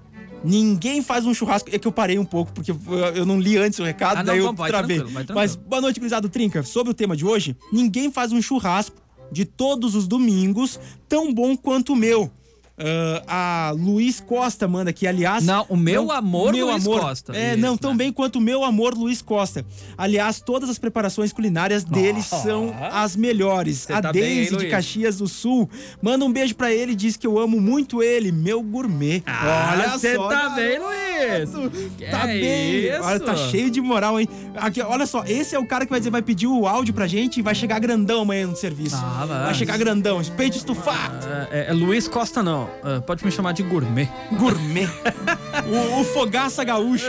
ninguém 0.44 1.02
faz 1.02 1.24
um 1.24 1.32
churrasco. 1.32 1.70
É 1.72 1.78
que 1.78 1.86
eu 1.86 1.92
parei 1.92 2.18
um 2.18 2.24
pouco, 2.24 2.52
porque 2.52 2.72
eu- 2.72 3.24
não 3.24 3.40
li 3.40 3.56
antes 3.56 3.78
o 3.78 3.84
recado, 3.84 4.16
Ah, 4.18 4.22
não, 4.24 4.24
daí 4.24 4.38
eu 4.38 4.52
vai 4.52 4.68
travei. 4.70 4.96
tranquilo, 4.96 5.14
vai 5.14 5.24
tranquilo. 5.24 5.38
Mas 5.38 5.54
boa 5.56 5.80
noite, 5.80 6.00
gurizada 6.00 6.22
do 6.22 6.28
Trinca. 6.28 6.62
Sobre 6.62 6.90
o 6.90 6.94
tema 6.94 7.16
de 7.16 7.24
hoje, 7.24 7.56
ninguém 7.72 8.10
faz 8.10 8.32
um 8.32 8.42
churrasco 8.42 8.96
de 9.30 9.44
todos 9.44 9.94
os 9.94 10.08
domingos 10.08 10.80
tão 11.08 11.32
bom 11.32 11.56
quanto 11.56 11.92
o 11.92 11.96
meu. 11.96 12.30
Ah, 13.26 13.68
a 13.68 13.70
Luiz 13.72 14.20
Costa 14.20 14.68
manda 14.68 14.90
aqui, 14.90 15.06
aliás. 15.06 15.44
Não, 15.44 15.66
o 15.68 15.76
meu 15.76 16.04
não, 16.06 16.12
amor, 16.12 16.52
meu 16.52 16.66
Luiz 16.70 16.86
amor. 16.86 17.00
Costa. 17.00 17.36
É, 17.36 17.52
Isso, 17.52 17.60
não, 17.60 17.76
tão 17.76 17.90
né? 17.92 17.96
bem 17.98 18.12
quanto 18.12 18.36
o 18.36 18.40
meu 18.40 18.62
amor, 18.64 18.94
Luiz 18.94 19.20
Costa. 19.20 19.64
Aliás, 19.96 20.40
todas 20.40 20.68
as 20.70 20.78
preparações 20.78 21.32
culinárias 21.32 21.82
dele 21.84 22.20
Oh. 22.20 22.36
são 22.42 22.74
as 22.92 23.16
melhores. 23.16 23.90
A 23.90 24.00
tá 24.02 24.12
Daisy 24.12 24.56
de? 24.56 24.66
Caxias 24.68 25.18
do 25.18 25.26
Sul. 25.28 25.68
Manda 26.00 26.24
um 26.24 26.32
beijo 26.32 26.54
pra 26.54 26.72
ele 26.72 26.94
diz 26.94 27.16
que 27.16 27.26
eu 27.26 27.38
amo 27.38 27.60
muito 27.60 28.02
ele, 28.02 28.30
meu 28.32 28.62
gourmet. 28.62 29.22
Ah, 29.26 29.96
cê 29.98 30.16
tá 30.16 30.28
garoto. 30.28 30.54
bem, 30.56 30.78
Luiz. 30.78 31.50
Tá 32.10 32.20
Que 32.20 32.26
bem. 32.26 32.74
isso? 32.86 33.02
Olha, 33.02 33.20
tá 33.20 33.36
cheio 33.36 33.70
de 33.70 33.80
moral, 33.80 34.20
hein? 34.20 34.28
Aqui, 34.56 34.80
olha 34.82 35.06
só, 35.06 35.24
esse 35.24 35.54
é 35.54 35.58
o 35.58 35.66
cara 35.66 35.84
que 35.84 35.90
vai 35.90 36.00
dizer, 36.00 36.10
vai 36.10 36.22
pedir 36.22 36.46
o 36.46 36.66
áudio 36.66 36.94
pra 36.94 37.06
gente 37.06 37.38
e 37.38 37.42
vai 37.42 37.54
chegar 37.54 37.78
grandão 37.80 38.22
amanhã 38.22 38.46
no 38.46 38.56
serviço. 38.56 38.96
Ah, 38.96 39.24
vai. 39.26 39.54
chegar 39.54 39.76
grandão, 39.78 40.20
peito 40.36 40.56
estufado. 40.56 41.26
É, 41.50 41.60
é- 41.60 41.70
é 41.70 41.72
Luiz 41.72 42.06
Costa, 42.06 42.42
não. 42.42 42.67
É, 42.84 43.00
pode 43.00 43.24
me 43.24 43.30
chamar 43.30 43.52
de 43.52 43.62
gourmet. 43.62 44.08
Gourmet. 44.32 44.88
o, 45.66 46.00
o 46.00 46.04
fogaça 46.04 46.62
gaúcho. 46.64 47.08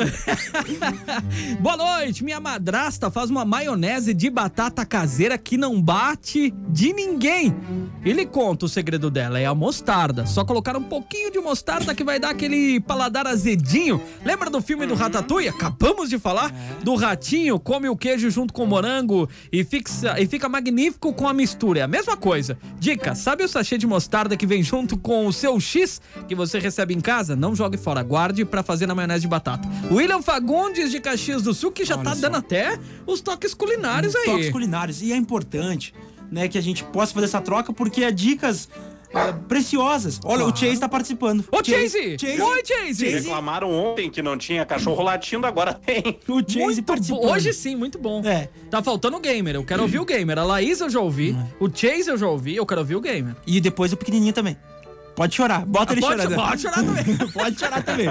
Boa 1.59 1.77
noite, 1.77 2.23
minha 2.23 2.39
madrasta 2.39 3.11
faz 3.11 3.29
uma 3.29 3.45
maionese 3.45 4.13
de 4.13 4.29
batata 4.29 4.85
caseira 4.85 5.37
que 5.37 5.57
não 5.57 5.81
bate 5.81 6.53
de 6.69 6.93
ninguém. 6.93 7.55
E 8.03 8.13
lhe 8.13 8.25
conta 8.25 8.65
o 8.65 8.69
segredo 8.69 9.11
dela, 9.11 9.39
é 9.39 9.45
a 9.45 9.53
mostarda. 9.53 10.25
Só 10.25 10.43
colocar 10.45 10.75
um 10.75 10.83
pouquinho 10.83 11.31
de 11.31 11.39
mostarda 11.39 11.93
que 11.93 12.03
vai 12.03 12.19
dar 12.19 12.31
aquele 12.31 12.79
paladar 12.79 13.27
azedinho. 13.27 14.01
Lembra 14.23 14.49
do 14.49 14.61
filme 14.61 14.85
do 14.85 14.95
Ratatouille? 14.95 15.49
Acabamos 15.49 16.09
de 16.09 16.17
falar 16.17 16.51
do 16.83 16.95
ratinho, 16.95 17.59
come 17.59 17.89
o 17.89 17.95
queijo 17.95 18.29
junto 18.29 18.53
com 18.53 18.63
o 18.63 18.67
morango 18.67 19.29
e, 19.51 19.63
fixa, 19.63 20.19
e 20.19 20.25
fica 20.25 20.47
magnífico 20.47 21.13
com 21.13 21.27
a 21.27 21.33
mistura. 21.33 21.81
É 21.81 21.83
a 21.83 21.87
mesma 21.87 22.15
coisa. 22.15 22.57
Dica, 22.79 23.15
sabe 23.15 23.43
o 23.43 23.47
sachê 23.47 23.77
de 23.77 23.85
mostarda 23.85 24.37
que 24.37 24.47
vem 24.47 24.63
junto 24.63 24.97
com 24.97 25.27
o 25.27 25.33
seu 25.33 25.48
X 25.57 26.01
que 26.27 26.35
você 26.35 26.59
recebe 26.59 26.93
em 26.93 26.99
casa? 26.99 27.33
Não 27.33 27.55
jogue 27.55 27.77
fora, 27.77 28.03
guarde 28.03 28.43
pra 28.43 28.61
fazer 28.61 28.85
na 28.87 28.93
maionese 28.93 29.21
de 29.21 29.27
batata. 29.29 29.65
William 29.89 30.21
Fagundes 30.21 30.91
de 30.91 30.99
Caxias 30.99 31.41
do 31.41 31.53
Sul, 31.53 31.71
que 31.71 31.85
já 31.85 31.95
Olha 31.95 32.03
tá 32.03 32.15
só. 32.15 32.21
dando 32.21 32.35
até 32.35 32.77
os 33.07 33.21
toques 33.21 33.53
culinários 33.53 34.13
aí. 34.15 34.25
Toques 34.25 34.49
culinários. 34.49 35.01
E 35.01 35.13
é 35.13 35.15
importante, 35.15 35.93
né, 36.29 36.49
que 36.49 36.57
a 36.57 36.61
gente 36.61 36.83
possa 36.83 37.13
fazer 37.13 37.27
essa 37.27 37.39
troca, 37.39 37.71
porque 37.71 38.03
é 38.03 38.11
dicas 38.11 38.67
é, 39.13 39.31
preciosas. 39.47 40.19
Olha, 40.23 40.45
o 40.45 40.55
Chase 40.55 40.79
tá 40.79 40.87
participando. 40.87 41.43
Ô, 41.51 41.63
Chase! 41.63 42.17
Oi, 42.21 42.63
Chase! 42.63 43.07
Reclamaram 43.07 43.71
ontem 43.71 44.09
que 44.09 44.21
não 44.21 44.37
tinha 44.37 44.63
cachorro 44.65 45.01
latindo, 45.01 45.47
agora 45.47 45.73
tem. 45.73 46.19
O 46.27 46.39
Chase 46.39 46.57
Muito 46.59 46.83
participando. 46.83 47.21
bom. 47.21 47.31
Hoje 47.31 47.53
sim, 47.53 47.75
muito 47.75 47.97
bom. 47.97 48.21
É. 48.23 48.49
Tá 48.69 48.83
faltando 48.83 49.17
o 49.17 49.19
gamer. 49.19 49.55
Eu 49.55 49.63
quero 49.63 49.81
ouvir 49.81 49.99
o 49.99 50.05
gamer. 50.05 50.37
A 50.37 50.43
Laís 50.43 50.79
eu 50.79 50.89
já 50.89 50.99
ouvi. 50.99 51.35
O 51.59 51.67
Chase 51.73 52.07
eu 52.09 52.17
já 52.17 52.27
ouvi. 52.27 52.55
Eu 52.55 52.65
quero 52.65 52.81
ouvir 52.81 52.95
o 52.95 53.01
gamer. 53.01 53.35
E 53.47 53.59
depois 53.59 53.91
o 53.91 53.97
pequenininho 53.97 54.33
também. 54.33 54.55
Pode 55.19 55.35
chorar. 55.35 55.65
Bota 55.65 55.91
ele 55.91 55.99
Ah, 56.01 56.07
pode, 56.07 56.21
chorando. 56.21 56.35
pode 56.37 56.61
chorar 56.61 56.75
também. 56.85 57.17
Pode 57.33 57.59
chorar 57.59 57.83
também. 57.83 58.07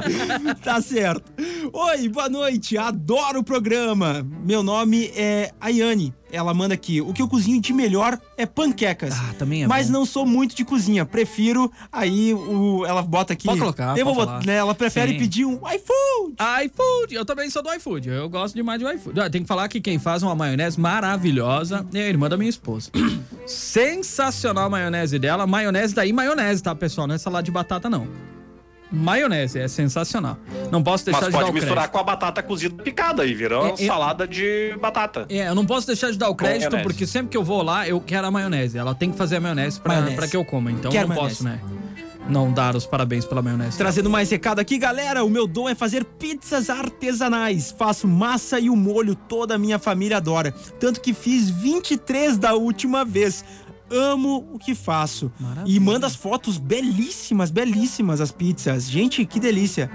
tá 0.63 0.83
certo. 0.83 1.33
Oi, 1.73 2.07
boa 2.11 2.29
noite. 2.29 2.77
Adoro 2.77 3.39
o 3.39 3.43
programa. 3.43 4.27
Meu 4.45 4.63
nome 4.63 5.11
é 5.17 5.51
Ayane. 5.59 6.13
Ela 6.31 6.53
manda 6.53 6.75
aqui. 6.75 7.01
O 7.01 7.13
que 7.13 7.23
eu 7.23 7.29
cozinho 7.29 7.61
de 7.61 7.73
melhor 7.73 8.19
é 8.37 8.45
panquecas. 8.45 9.15
Ah, 9.15 9.35
também 9.39 9.63
é 9.65 9.67
Mas 9.67 9.87
bom. 9.87 9.95
não 9.95 10.07
sou 10.07 10.27
muito 10.27 10.55
de 10.55 10.65
cozinha. 10.65 11.07
Prefiro 11.07 11.71
aí 11.91 12.35
o. 12.35 12.85
Ela 12.87 13.03
bota 13.03 13.33
aqui. 13.33 13.47
Pode 13.47 13.61
colocar, 13.61 13.97
Eu 13.97 14.05
vou 14.05 14.15
pode 14.15 14.27
botar, 14.27 14.41
falar. 14.41 14.47
né? 14.47 14.57
Ela 14.57 14.75
prefere 14.75 15.13
Sim. 15.13 15.19
pedir 15.19 15.45
um 15.47 15.55
iFood. 15.57 16.37
iFood. 16.67 17.15
Eu 17.15 17.25
também 17.25 17.49
sou 17.51 17.63
do 17.63 17.73
iFood. 17.73 18.09
Eu 18.09 18.29
gosto 18.29 18.55
demais 18.55 18.81
do 18.81 18.91
iFood. 18.91 19.19
Ah, 19.21 19.31
Tem 19.31 19.43
que 19.43 19.49
falar 19.49 19.69
que 19.69 19.81
quem 19.81 19.99
faz 19.99 20.23
uma 20.23 20.35
maionese 20.35 20.79
maravilhosa 20.79 21.87
é 21.95 22.03
a 22.03 22.09
irmã 22.09 22.29
da 22.29 22.37
minha 22.37 22.51
esposa. 22.51 22.91
Sensacional 23.47 24.67
a 24.67 24.71
maionese 24.71 25.19
dela. 25.19 25.47
Maionese 25.47 25.95
daí, 25.95 26.13
maionese, 26.13 26.63
tá, 26.63 26.75
pessoal? 26.75 27.07
Não 27.07 27.15
é 27.15 27.19
salada 27.19 27.43
de 27.45 27.51
batata, 27.51 27.89
não. 27.89 28.07
Maionese, 28.91 29.59
é 29.59 29.69
sensacional. 29.69 30.39
Não 30.71 30.83
posso 30.83 31.05
deixar 31.05 31.21
Mas 31.21 31.27
de 31.29 31.33
dar 31.33 31.39
pode 31.41 31.51
o 31.51 31.55
misturar 31.55 31.75
crédito. 31.77 31.93
com 31.93 31.99
a 31.99 32.03
batata 32.03 32.43
cozida 32.43 32.83
picada 32.83 33.25
e 33.27 33.35
virou 33.35 33.67
É, 33.67 33.71
eu- 33.73 33.77
salada 33.87 34.27
de 34.27 34.75
batata. 34.81 35.27
É, 35.29 35.49
eu 35.49 35.55
não 35.55 35.67
posso 35.67 35.87
deixar 35.87 36.11
de 36.11 36.17
dar 36.19 36.29
o 36.31 36.35
crédito, 36.35 36.71
maionese. 36.73 36.83
porque 36.85 37.07
sempre 37.07 37.31
que 37.31 37.37
eu 37.37 37.45
vou 37.45 37.63
lá, 37.63 37.87
eu 37.87 38.01
quero 38.01 38.27
a 38.27 38.31
maionese. 38.31 38.79
Ela 38.79 38.95
tem 38.95 39.11
que 39.11 39.19
fazer 39.19 39.37
a 39.37 39.41
maionese 39.41 39.79
pra, 39.81 39.93
Maionese. 39.95 40.17
pra 40.17 40.27
que 40.29 40.37
eu 40.37 40.45
coma. 40.45 40.73
Então 40.73 40.91
Quero 40.91 41.09
não 41.09 41.17
posso, 41.17 41.45
né? 41.45 41.61
Não 42.29 42.53
dar 42.53 42.77
os 42.77 42.85
parabéns 42.85 43.25
pela 43.25 43.41
maionese. 43.41 43.79
Trazendo 43.79 44.11
mais 44.11 44.31
recado 44.31 44.59
aqui, 44.59 44.77
galera. 44.77 45.25
O 45.25 45.31
meu 45.31 45.47
dom 45.47 45.67
é 45.69 45.75
fazer 45.75 46.05
pizzas 46.05 46.69
artesanais. 46.69 47.75
Faço 47.79 48.07
massa 48.07 48.61
e 48.61 48.69
o 48.69 48.77
molho, 48.77 49.15
toda 49.15 49.55
a 49.55 49.59
minha 49.59 49.79
família 49.79 50.19
adora. 50.19 50.53
Tanto 50.79 51.01
que 51.01 51.15
fiz 51.15 51.49
23 51.49 52.37
da 52.37 52.55
última 52.55 53.03
vez. 53.05 53.43
Amo 53.91 54.49
o 54.53 54.59
que 54.59 54.75
faço. 54.75 55.31
Maravilha. 55.39 55.77
E 55.77 55.81
manda 55.81 56.07
as 56.07 56.15
fotos 56.15 56.59
belíssimas, 56.59 57.51
belíssimas 57.51 58.21
as 58.21 58.31
pizzas. 58.31 58.89
Gente, 58.89 59.25
que 59.25 59.41
delícia. 59.41 59.91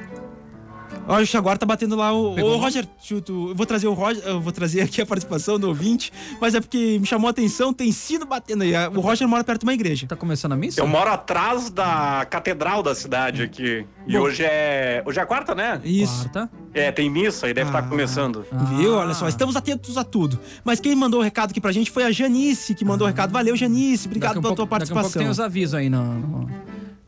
Olha, 1.06 1.24
o 1.24 1.26
Jaguar 1.26 1.58
tá 1.58 1.66
batendo 1.66 1.96
lá 1.98 2.14
o. 2.14 2.34
Pegou? 2.34 2.56
Roger, 2.58 2.88
chuto, 3.02 3.50
eu 3.50 3.56
vou 3.56 3.66
trazer 3.66 3.88
o 3.88 3.94
Roger, 3.94 4.24
eu 4.26 4.40
vou 4.40 4.54
trazer 4.54 4.82
aqui 4.82 5.02
a 5.02 5.06
participação 5.06 5.60
do 5.60 5.68
ouvinte, 5.68 6.14
mas 6.40 6.56
é 6.56 6.62
porque 6.62 6.98
me 7.00 7.06
chamou 7.06 7.28
a 7.28 7.32
atenção, 7.32 7.74
tem 7.74 7.92
sido 7.92 8.26
batendo 8.26 8.64
aí. 8.64 8.74
O 8.96 9.02
Roger 9.02 9.28
mora 9.28 9.44
perto 9.44 9.60
de 9.62 9.66
uma 9.66 9.74
igreja. 9.74 10.08
Tá 10.08 10.16
começando 10.16 10.54
a 10.54 10.56
missa? 10.56 10.80
Eu 10.80 10.88
moro 10.88 11.10
atrás 11.10 11.70
da 11.70 12.26
catedral 12.30 12.82
da 12.82 12.96
cidade 12.96 13.44
aqui. 13.44 13.86
E 14.08 14.14
Bom. 14.14 14.20
hoje 14.20 14.44
é. 14.46 15.04
Hoje 15.06 15.20
é 15.20 15.22
a 15.22 15.26
quarta, 15.26 15.54
né? 15.54 15.82
Isso. 15.84 16.30
Quarta. 16.30 16.50
É, 16.74 16.90
tem 16.92 17.10
missa 17.10 17.50
e 17.50 17.54
deve 17.54 17.70
estar 17.70 17.80
Ah. 17.80 17.84
começando. 17.88 18.46
Viu? 18.78 18.96
Ah. 18.98 19.02
Olha 19.02 19.14
só, 19.14 19.28
estamos 19.28 19.56
atentos 19.58 19.98
a 19.98 20.04
tudo. 20.06 20.40
Mas 20.64 20.80
quem 20.80 20.96
mandou 20.96 21.20
o 21.20 21.24
recado 21.24 21.52
aqui 21.52 21.60
pra 21.60 21.72
gente 21.74 21.92
foi 21.92 22.04
a 22.06 22.12
Janice, 22.12 22.74
que 22.74 22.86
mandou 22.86 23.06
o 23.06 23.10
recado. 23.10 23.32
Valeu, 23.32 23.56
Janice. 23.58 24.08
Obrigado 24.08 24.34
pela 24.42 24.56
pouco- 24.56 24.56
tua 24.68 24.80
Daqui 24.80 24.92
a 24.92 24.96
pouco 24.96 25.10
tem 25.10 25.24
participação. 25.26 25.32
os 25.32 25.40
avisos 25.42 25.76
aí. 25.76 25.90
No, 25.90 26.02
no- 26.02 26.50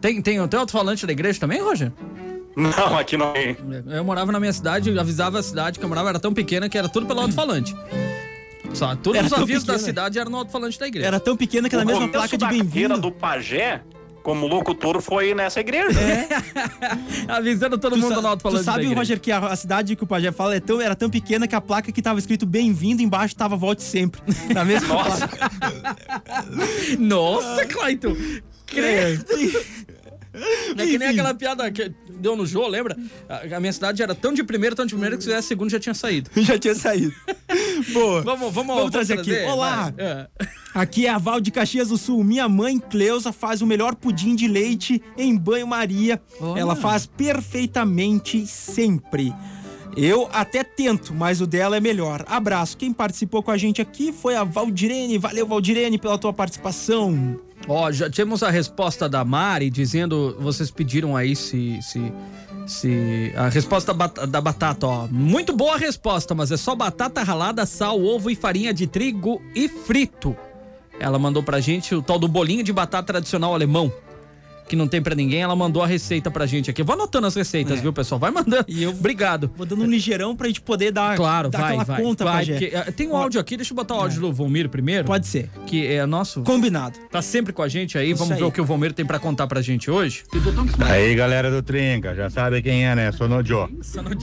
Tem, 0.01 0.21
tem 0.21 0.37
até 0.37 0.59
outro 0.59 0.77
falante 0.77 1.05
da 1.07 1.13
igreja 1.13 1.39
também, 1.39 1.61
Roger? 1.61 1.91
Não, 2.55 2.97
aqui 2.97 3.17
não 3.17 3.33
tem. 3.33 3.57
Eu 3.87 4.03
morava 4.03 4.31
na 4.31 4.39
minha 4.39 4.53
cidade, 4.53 4.89
eu 4.89 4.99
avisava 4.99 5.39
a 5.39 5.43
cidade 5.43 5.77
que 5.79 5.83
eu 5.85 5.89
morava, 5.89 6.09
era 6.09 6.19
tão 6.19 6.33
pequena 6.33 6.69
que 6.69 6.77
era 6.77 6.87
tudo 6.87 7.05
pelo 7.05 7.19
alto-falante. 7.21 7.75
Só, 8.73 8.95
todos 8.95 9.17
Era 9.17 9.27
os 9.27 9.33
avisos 9.33 9.63
da 9.63 9.73
pequena. 9.73 9.85
cidade 9.87 10.19
eram 10.19 10.31
no 10.31 10.37
alto-falante 10.37 10.79
da 10.79 10.87
igreja. 10.87 11.07
Era 11.07 11.19
tão 11.19 11.35
pequena 11.37 11.69
que 11.69 11.75
na 11.75 11.85
mesma 11.85 12.07
placa 12.07 12.29
de 12.29 12.37
da 12.37 12.47
bem-vindo. 12.47 12.97
do 12.99 13.09
pajé, 13.11 13.81
como 14.21 14.47
locutor, 14.47 14.99
foi 15.01 15.33
nessa 15.33 15.59
igreja. 15.61 15.97
É. 15.99 16.27
Avisando 17.31 17.77
todo 17.77 17.93
Tu, 17.95 17.99
mundo 18.01 18.21
no 18.21 18.27
alto-falante 18.27 18.63
tu 18.63 18.65
da 18.65 18.71
sabe. 18.73 18.93
Roger, 18.93 19.19
que 19.19 19.31
a, 19.31 19.37
a 19.39 19.55
cidade 19.55 19.95
que 19.95 20.03
o 20.03 20.07
Pajé 20.07 20.31
fala 20.31 20.55
é 20.55 20.59
tão, 20.59 20.81
era 20.81 20.95
tão 20.95 21.09
pequena 21.09 21.47
que 21.47 21.55
a 21.55 21.61
placa 21.61 21.89
que 21.91 22.01
tava 22.01 22.19
escrito 22.19 22.45
bem-vindo 22.45 23.01
embaixo 23.01 23.35
tava 23.35 23.55
volte 23.55 23.83
sempre. 23.83 24.21
Na 24.53 24.65
mesma 24.65 24.93
Nossa, 24.95 25.29
Nossa, 26.99 27.65
Clayton! 27.65 28.15
Credo! 28.65 29.23
placa. 29.25 29.65
É 30.77 30.85
que 30.85 30.97
nem 30.97 31.09
aquela 31.09 31.33
piada 31.33 31.69
que 31.71 31.91
deu 32.09 32.35
no 32.35 32.45
Jô, 32.45 32.67
lembra? 32.67 32.97
A, 33.27 33.55
a 33.55 33.59
minha 33.59 33.73
cidade 33.73 34.01
era 34.01 34.13
tão 34.13 34.33
de 34.33 34.43
primeira, 34.43 34.75
tão 34.75 34.85
de 34.85 34.93
primeira, 34.93 35.15
que 35.17 35.23
se 35.23 35.29
fizesse 35.29 35.47
segundo 35.47 35.69
já 35.69 35.79
tinha 35.79 35.93
saído. 35.93 36.29
Já 36.35 36.59
tinha 36.59 36.75
saído. 36.75 37.13
Boa. 37.93 38.21
Vamos, 38.21 38.53
vamos, 38.53 38.75
Vamos 38.75 38.91
trazer 38.91 39.19
aqui. 39.19 39.35
Olá. 39.45 39.93
É. 39.97 40.27
Aqui 40.75 41.07
é 41.07 41.09
a 41.09 41.17
Val 41.17 41.39
de 41.39 41.51
Caxias 41.51 41.87
do 41.87 41.97
Sul. 41.97 42.21
Minha 42.21 42.49
mãe, 42.49 42.77
Cleusa, 42.77 43.31
faz 43.31 43.61
o 43.61 43.65
melhor 43.65 43.95
pudim 43.95 44.35
de 44.35 44.45
leite 44.45 45.01
em 45.17 45.33
banho-maria. 45.37 46.21
Ela 46.57 46.75
faz 46.75 47.05
perfeitamente 47.05 48.45
sempre. 48.45 49.33
Eu 49.95 50.27
até 50.33 50.65
tento, 50.65 51.13
mas 51.13 51.39
o 51.39 51.47
dela 51.47 51.77
é 51.77 51.79
melhor. 51.79 52.25
Abraço. 52.27 52.75
Quem 52.75 52.91
participou 52.91 53.41
com 53.41 53.51
a 53.51 53.57
gente 53.57 53.81
aqui 53.81 54.11
foi 54.11 54.35
a 54.35 54.43
Valdirene. 54.43 55.17
Valeu, 55.17 55.47
Valdirene, 55.47 55.97
pela 55.97 56.17
tua 56.17 56.33
participação. 56.33 57.39
Ó, 57.67 57.91
já 57.91 58.09
temos 58.09 58.43
a 58.43 58.49
resposta 58.49 59.09
da 59.09 59.25
Mari 59.25 59.69
dizendo, 59.69 60.35
vocês 60.39 60.69
pediram 60.69 61.15
aí 61.15 61.35
se 61.35 61.81
se 61.81 62.13
se 62.67 63.33
a 63.35 63.47
resposta 63.47 63.93
da 63.93 64.41
batata, 64.41 64.87
ó. 64.87 65.07
Muito 65.07 65.53
boa 65.53 65.75
a 65.75 65.77
resposta, 65.77 66.33
mas 66.33 66.51
é 66.51 66.57
só 66.57 66.75
batata 66.75 67.21
ralada, 67.23 67.65
sal, 67.65 68.03
ovo 68.03 68.29
e 68.29 68.35
farinha 68.35 68.73
de 68.73 68.87
trigo 68.87 69.41
e 69.55 69.67
frito. 69.69 70.35
Ela 70.99 71.19
mandou 71.19 71.43
pra 71.43 71.59
gente 71.59 71.93
o 71.93 72.01
tal 72.01 72.17
do 72.17 72.27
bolinho 72.27 72.63
de 72.63 72.73
batata 72.73 73.13
tradicional 73.13 73.53
alemão. 73.53 73.91
Que 74.67 74.75
não 74.75 74.87
tem 74.87 75.01
pra 75.01 75.13
ninguém, 75.13 75.41
ela 75.41 75.55
mandou 75.55 75.83
a 75.83 75.87
receita 75.87 76.31
pra 76.31 76.45
gente 76.45 76.69
aqui. 76.71 76.81
Eu 76.81 76.85
vou 76.85 76.95
anotando 76.95 77.27
as 77.27 77.35
receitas, 77.35 77.77
É. 77.77 77.81
viu, 77.81 77.93
pessoal? 77.93 78.17
Vai 78.19 78.31
mandando. 78.31 78.65
E 78.67 78.81
eu- 78.83 78.89
Obrigado. 78.91 79.51
Vou 79.55 79.65
dando 79.65 79.83
um 79.83 79.87
ligeirão 79.87 80.35
pra 80.35 80.47
gente 80.47 80.59
poder 80.61 80.91
dar, 80.91 81.15
Claro, 81.15 81.49
dar 81.49 81.59
vai, 81.59 81.67
aquela 81.69 81.83
vai. 81.83 82.01
conta, 82.01 82.23
vai 82.23 82.33
Pajé. 82.37 82.53
porque, 82.53 82.75
eh, 82.75 82.91
tem 82.91 83.07
um 83.07 83.15
áudio 83.15 83.39
aqui, 83.39 83.55
deixa 83.57 83.73
eu 83.73 83.75
botar 83.75 83.93
o 83.95 83.99
áudio 83.99 84.21
do 84.21 84.33
Volmir 84.33 84.67
primeiro. 84.69 85.05
Pode 85.05 85.27
ser. 85.27 85.49
Que 85.67 85.85
é 85.85 86.05
nosso. 86.05 86.41
Combinado. 86.41 86.97
Tá 87.11 87.21
sempre 87.21 87.53
com 87.53 87.61
a 87.61 87.67
gente 87.67 87.97
aí. 87.97 88.09
Isso 88.11 88.19
Vamos 88.23 88.37
ver 88.37 88.43
aí. 88.43 88.49
o 88.49 88.51
que 88.51 88.59
o 88.59 88.65
Volmir 88.65 88.91
tem 88.93 89.05
pra 89.05 89.19
contar 89.19 89.45
pra 89.45 89.61
gente 89.61 89.91
hoje. 89.91 90.23
Aí, 90.79 91.13
galera 91.15 91.51
do 91.51 91.61
Trinca, 91.61 92.15
já 92.15 92.29
sabe 92.29 92.61
quem 92.61 92.87
é, 92.87 92.95
né? 92.95 93.11
Sou 93.11 93.27
no 93.29 93.45
Joe. 93.45 93.67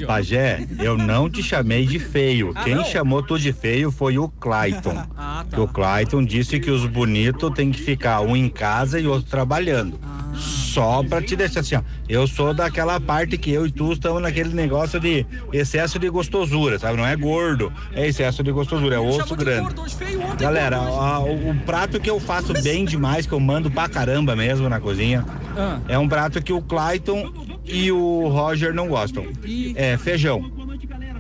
Pajé, 0.07 0.67
eu 0.81 0.97
não 0.99 1.31
te 1.31 1.43
chamei 1.43 1.87
de 1.87 1.99
feio. 1.99 2.53
Ah, 2.55 2.65
Quem 2.65 2.75
não? 2.75 2.85
chamou 2.85 3.23
tu 3.23 3.39
de 3.39 3.53
feio 3.53 3.91
foi 3.93 4.19
o 4.19 4.29
Clayton. 4.29 4.93
Ah, 5.17 5.45
Que 5.51 5.61
o 5.61 5.69
Clayton 5.69 6.25
disse 6.25 6.59
que 6.59 6.71
os 6.71 6.85
bonitos 6.87 7.51
têm 7.55 7.71
que 7.71 7.81
ficar 7.81 8.21
um 8.23 8.37
em 8.37 8.49
casa 8.49 8.99
e 8.99 9.07
outro 9.07 9.29
trabalhando. 9.31 9.99
Só 10.35 11.03
pra 11.03 11.21
te 11.23 11.37
deixar 11.37 11.61
assim, 11.61 11.77
ó. 11.77 11.83
Eu 12.09 12.27
sou 12.27 12.53
daquela 12.55 12.99
parte 13.01 13.37
que 13.39 13.51
eu 13.51 13.67
e 13.67 13.71
tu 13.71 13.93
estamos 13.93 14.23
naquele 14.23 14.55
negócio 14.55 14.99
de 14.99 15.27
excesso 15.53 15.99
de 15.99 16.09
gostosura, 16.09 16.79
sabe? 16.79 16.97
Não 16.97 17.07
é 17.07 17.15
gordo, 17.17 17.73
é 17.93 18.07
excesso 18.07 18.43
de 18.43 18.51
gostosura, 18.53 18.97
é 18.97 18.99
osso 18.99 19.37
grande. 19.37 19.75
Galera, 20.39 20.77
a- 20.79 21.21
o, 21.21 21.55
prato 21.67 22.01
que 22.01 22.09
eu 22.11 22.19
faço 22.19 22.53
bem 22.63 22.85
demais, 22.85 23.27
que 23.27 23.33
eu 23.33 23.41
mando 23.41 23.71
pra 23.71 23.89
caramba 23.89 24.35
mesmo 24.35 24.69
na 24.69 24.81
cozinha, 24.81 25.25
Ah. 25.57 25.79
é 25.89 25.99
um 25.99 26.09
prato 26.09 26.43
que 26.43 26.53
o 26.53 26.63
Clayton 26.63 27.33
e 27.65 27.93
o 27.93 28.29
Roger 28.29 28.73
não 28.75 28.89
gostam. 28.89 29.27
É 29.77 29.97
feijão. 29.97 30.51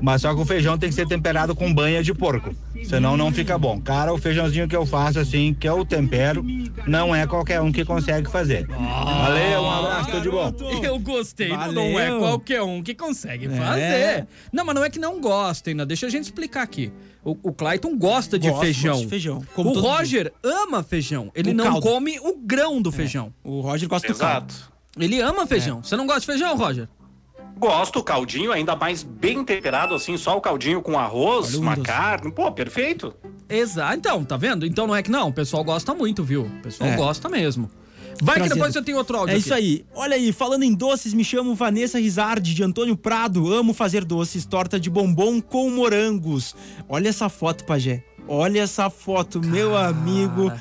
Mas 0.01 0.23
só 0.23 0.35
que 0.35 0.41
o 0.41 0.45
feijão 0.45 0.77
tem 0.77 0.89
que 0.89 0.95
ser 0.97 1.07
temperado 1.07 1.55
com 1.55 1.73
banha 1.73 2.03
de 2.03 2.13
porco. 2.13 2.53
Senão 2.85 3.17
não 3.17 3.33
fica 3.33 3.57
bom. 3.59 3.81
Cara, 3.81 4.13
o 4.13 4.19
feijãozinho 4.19 4.69
que 4.69 4.77
eu 4.77 4.85
faço 4.85 5.19
assim, 5.19 5.55
que 5.55 5.69
eu 5.69 5.85
tempero, 5.85 6.45
não 6.87 7.15
é 7.15 7.27
qualquer 7.27 7.61
um 7.61 7.71
que 7.73 7.85
consegue 7.85 8.29
fazer. 8.31 8.67
Valeu, 8.67 9.63
um 9.63 9.71
abraço, 9.71 10.11
tudo 10.11 10.23
de 10.23 10.31
bom. 10.31 10.53
Eu 10.83 10.99
gostei, 10.99 11.49
não- 11.49 11.57
Valeu. 11.57 11.75
não 11.75 12.01
é 12.01 12.19
qualquer 12.19 12.63
um 12.63 12.83
que 12.83 12.95
consegue 12.95 13.49
fazer. 13.49 14.27
Não, 14.53 14.65
mas 14.65 14.75
não 14.75 14.85
é 14.85 14.91
que 14.91 14.99
não 14.99 15.21
gostem, 15.21 15.75
né? 15.75 15.85
Deixa 15.87 16.07
a 16.07 16.11
gente 16.11 16.25
explicar 16.25 16.63
aqui. 16.63 16.93
O, 17.25 17.37
o 17.43 17.53
Clayton 17.53 17.97
gosta 17.97 18.37
de 18.39 18.49
Gosto, 18.49 18.63
feijão. 18.63 18.93
gosto 18.95 19.05
de 19.05 19.11
feijão, 19.11 19.43
como 19.55 19.71
o 19.71 19.81
Roger 19.81 20.33
ama 20.43 20.83
feijão. 20.83 21.31
Ele 21.35 21.51
O 21.51 21.55
não 21.55 21.65
caldo. 21.65 21.81
come 21.83 22.19
o 22.19 22.37
grão 22.37 22.83
do 22.83 22.91
feijão. 22.91 23.33
O 23.45 23.61
Roger 23.61 23.89
gosta 23.89 24.09
do 24.09 24.15
caldo. 24.19 24.53
exato. 24.53 24.73
Ele 24.99 25.21
ama 25.21 25.47
feijão. 25.47 25.83
Você 25.83 25.97
não 25.97 26.05
gosta 26.07 26.21
de 26.21 26.27
feijão, 26.27 26.57
Roger? 26.57 26.89
Gosto 27.59 28.01
o 28.01 28.03
caldinho, 28.03 28.51
ainda 28.51 28.75
mais 28.75 29.03
bem 29.03 29.45
temperado, 29.45 29.95
assim, 29.95 30.17
só 30.17 30.37
o 30.37 30.41
caldinho 30.41 30.83
com 30.83 30.99
arroz, 30.99 31.51
Olha, 31.51 31.59
um 31.59 31.63
uma 31.63 31.77
dos- 31.77 31.87
carne. 31.87 32.33
Pô, 32.33 32.51
perfeito. 32.51 33.15
Exato. 33.49 33.95
Então, 33.97 34.25
tá 34.25 34.37
vendo? 34.37 34.67
Então 34.67 34.87
não 34.87 34.97
é 34.97 35.03
que 35.03 35.11
não. 35.11 35.29
O 35.29 35.33
pessoal 35.33 35.63
gosta 35.63 35.95
muito, 35.95 36.25
viu? 36.25 36.43
O 36.47 36.63
pessoal 36.63 36.91
É. 36.91 36.97
gosta 36.97 37.29
mesmo. 37.29 37.71
Vai 38.21 38.35
que 38.35 38.41
Trazendo. 38.41 38.55
depois 38.55 38.75
eu 38.77 38.85
tenho 38.85 38.99
outro 38.99 39.17
áudio 39.17 39.33
É 39.33 39.37
aqui. 39.37 39.45
isso 39.45 39.55
aí. 39.55 39.85
Olha 39.95 40.15
aí, 40.17 40.33
falando 40.33 40.63
em 40.65 40.75
doces, 40.75 41.15
me 41.15 41.25
chamo 41.25 41.55
Vanessa 41.55 41.99
Rizardi, 41.99 42.55
de 42.55 42.63
Antônio 42.63 42.97
Prado. 42.97 43.53
Amo 43.53 43.73
fazer 43.73 44.05
doces, 44.05 44.45
torta 44.45 44.79
de 44.79 44.91
bombom 44.91 45.41
com 45.41 45.71
morangos. 45.71 46.55
Olha 46.89 47.09
essa 47.09 47.29
foto, 47.29 47.65
Pajé. 47.65 48.05
Olha 48.29 48.61
essa 48.61 48.89
foto, 48.89 49.41
meu 49.45 49.77
amigo. 49.77 50.53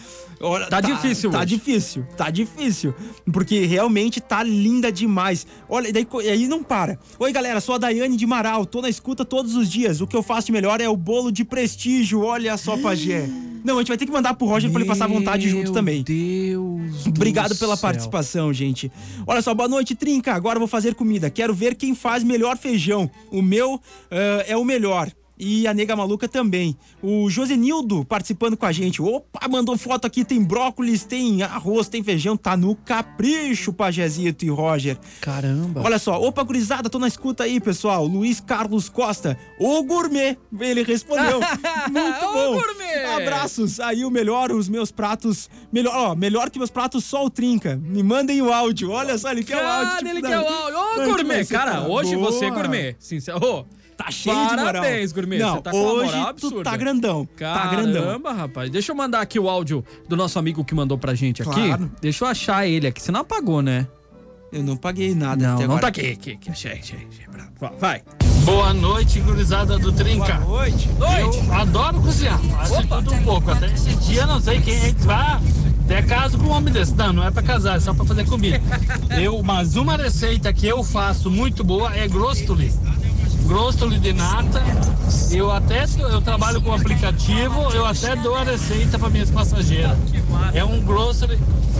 Olha, 0.43 0.65
Tá 0.65 0.81
difícil 0.81 1.29
Tá 1.29 1.39
hoje. 1.39 1.45
difícil, 1.47 2.07
tá 2.17 2.29
difícil. 2.31 2.95
Porque 3.31 3.65
realmente 3.65 4.19
tá 4.19 4.41
linda 4.41 4.91
demais. 4.91 5.45
Olha, 5.69 5.89
e 5.89 5.91
daí, 5.91 6.07
aí 6.29 6.47
não 6.47 6.63
para. 6.63 6.97
Oi, 7.19 7.31
galera, 7.31 7.61
sou 7.61 7.75
a 7.75 7.77
Daiane 7.77 8.17
de 8.17 8.25
Marau. 8.25 8.65
Tô 8.65 8.81
na 8.81 8.89
escuta 8.89 9.23
todos 9.23 9.55
os 9.55 9.69
dias. 9.69 10.01
O 10.01 10.07
que 10.07 10.15
eu 10.15 10.23
faço 10.23 10.47
de 10.47 10.51
melhor 10.51 10.81
é 10.81 10.89
o 10.89 10.97
bolo 10.97 11.31
de 11.31 11.45
prestígio. 11.45 12.21
Olha 12.23 12.57
só, 12.57 12.75
Pajé. 12.77 13.29
Não, 13.63 13.75
a 13.75 13.81
gente 13.81 13.89
vai 13.89 13.97
ter 13.97 14.07
que 14.07 14.11
mandar 14.11 14.33
pro 14.33 14.47
Roger 14.47 14.71
pra 14.71 14.81
ele 14.81 14.87
passar 14.87 15.05
vontade 15.07 15.47
junto 15.47 15.71
também. 15.71 16.01
Deus 16.01 17.05
Obrigado 17.05 17.49
do 17.49 17.55
pela 17.59 17.75
céu. 17.75 17.81
participação, 17.83 18.51
gente. 18.51 18.91
Olha 19.27 19.39
só, 19.43 19.53
boa 19.53 19.69
noite, 19.69 19.93
Trinca. 19.93 20.33
Agora 20.33 20.57
vou 20.57 20.67
fazer 20.67 20.95
comida. 20.95 21.29
Quero 21.29 21.53
ver 21.53 21.75
quem 21.75 21.93
faz 21.93 22.23
melhor 22.23 22.57
feijão. 22.57 23.07
O 23.31 23.39
meu 23.39 23.79
ah, 24.09 24.43
é 24.47 24.57
o 24.57 24.65
melhor. 24.65 25.11
E 25.43 25.65
a 25.65 25.73
nega 25.73 25.95
maluca 25.95 26.27
também. 26.27 26.77
O 27.01 27.27
Josenildo 27.27 28.05
participando 28.05 28.55
com 28.55 28.67
a 28.67 28.71
gente. 28.71 29.01
Opa, 29.01 29.47
mandou 29.49 29.75
foto 29.75 30.05
aqui. 30.05 30.23
Tem 30.23 30.43
brócolis, 30.43 31.03
tem 31.03 31.41
arroz, 31.41 31.89
tem 31.89 32.03
feijão. 32.03 32.37
Tá 32.37 32.55
no 32.55 32.75
capricho, 32.75 33.73
Pajezito 33.73 34.45
e 34.45 34.49
Roger. 34.49 34.99
Caramba. 35.19 35.81
Olha 35.83 35.97
só, 35.97 36.21
opa, 36.21 36.43
gurizada, 36.43 36.91
tô 36.91 36.99
na 36.99 37.07
escuta 37.07 37.43
aí, 37.45 37.59
pessoal. 37.59 38.05
Luiz 38.05 38.39
Carlos 38.39 38.87
Costa, 38.87 39.35
o 39.59 39.81
gourmet. 39.81 40.37
Ele 40.59 40.83
respondeu. 40.83 41.39
Muito 41.89 42.19
bom. 42.33 42.53
gourmet. 42.53 43.05
Abraços. 43.17 43.79
Aí 43.79 44.05
o 44.05 44.11
melhor, 44.11 44.51
os 44.51 44.69
meus 44.69 44.91
pratos. 44.91 45.49
Melhor, 45.73 45.95
ó, 45.95 46.15
melhor 46.15 46.51
que 46.51 46.59
meus 46.59 46.69
pratos, 46.69 47.03
só 47.03 47.25
o 47.25 47.31
Trinca. 47.31 47.81
Me 47.83 48.03
mandem 48.03 48.43
o 48.43 48.53
áudio. 48.53 48.91
Olha 48.91 49.17
só, 49.17 49.31
ele 49.31 49.43
quer 49.43 49.57
o 49.57 49.67
áudio. 49.67 49.85
Cara, 49.87 49.97
tipo, 49.97 50.09
ele 50.11 50.21
da- 50.21 50.29
quer 50.29 50.39
o 50.39 50.47
áudio. 50.47 50.77
Ô, 50.77 51.05
gourmet. 51.09 51.45
Cara, 51.45 51.71
cara. 51.71 51.89
hoje 51.89 52.15
Boa. 52.15 52.31
você 52.31 52.45
é 52.45 52.51
gourmet. 52.51 52.95
Sincero. 52.99 53.43
Ô, 53.43 53.65
Tá 54.03 54.11
cheio 54.11 54.35
de 54.35 54.41
moral. 54.55 54.65
Parabéns, 54.65 55.11
gourmet. 55.11 55.37
Não, 55.39 55.55
Você 55.55 55.61
tá 55.61 55.71
hoje 55.73 56.11
tu 56.11 56.17
absurda. 56.27 56.63
tá 56.63 56.77
grandão. 56.77 57.27
tá 57.37 57.67
grandão. 57.67 58.03
Caramba, 58.03 58.33
rapaz. 58.33 58.69
Deixa 58.69 58.91
eu 58.91 58.95
mandar 58.95 59.21
aqui 59.21 59.39
o 59.39 59.49
áudio 59.49 59.83
do 60.07 60.15
nosso 60.15 60.37
amigo 60.39 60.63
que 60.65 60.73
mandou 60.75 60.97
pra 60.97 61.13
gente 61.13 61.41
aqui. 61.41 61.51
Claro. 61.67 61.91
Deixa 62.01 62.23
eu 62.25 62.29
achar 62.29 62.65
ele 62.67 62.87
aqui. 62.87 63.01
Você 63.01 63.11
não 63.11 63.21
apagou, 63.21 63.61
né? 63.61 63.87
Eu 64.51 64.61
não 64.63 64.75
paguei 64.75 65.15
nada 65.15 65.47
Não, 65.47 65.53
até 65.55 65.67
não 65.67 65.75
agora. 65.77 65.81
tá 65.83 65.87
aqui. 65.87 66.11
aqui, 66.11 66.31
aqui. 66.33 66.51
Achei, 66.51 66.71
achei, 66.73 67.07
achei. 67.09 67.25
Vai. 67.79 68.01
Boa 68.43 68.73
noite, 68.73 69.19
gurizada 69.21 69.77
do 69.79 69.91
Trinca. 69.93 70.33
Boa 70.39 70.61
noite. 70.61 70.89
Eu 71.19 71.53
adoro 71.53 72.01
cozinhar, 72.01 72.37
faço 72.39 72.81
de 72.81 72.87
tudo 72.87 73.13
um 73.13 73.23
pouco. 73.23 73.51
Até 73.51 73.67
esse 73.67 73.95
dia 73.97 74.25
não 74.25 74.41
sei 74.41 74.59
quem 74.59 74.73
é 74.75 74.91
que 74.93 75.01
vai 75.03 75.39
ter 75.87 76.05
caso 76.05 76.37
com 76.37 76.45
um 76.47 76.49
homem 76.51 76.73
desse. 76.73 76.93
Não, 76.95 77.13
não 77.13 77.23
é 77.23 77.31
pra 77.31 77.41
casar, 77.43 77.77
é 77.77 77.79
só 77.79 77.93
pra 77.93 78.03
fazer 78.03 78.25
comida. 78.27 78.59
Eu, 79.21 79.41
mas 79.43 79.75
uma 79.77 79.95
receita 79.95 80.51
que 80.51 80.67
eu 80.67 80.83
faço 80.83 81.29
muito 81.29 81.63
boa 81.63 81.95
é 81.95 82.07
grostoli. 82.07 82.73
Grostoli 83.45 83.99
de 83.99 84.13
nata. 84.13 84.61
Eu 85.31 85.51
até 85.51 85.85
eu 85.99 86.21
trabalho 86.21 86.61
com 86.61 86.73
aplicativo, 86.73 87.69
eu 87.73 87.85
até 87.85 88.15
dou 88.15 88.35
a 88.35 88.43
receita 88.43 88.97
para 88.97 89.09
minhas 89.09 89.29
passageiras. 89.29 89.97
É 90.53 90.63
um 90.63 90.81
Grostoli 90.81 91.37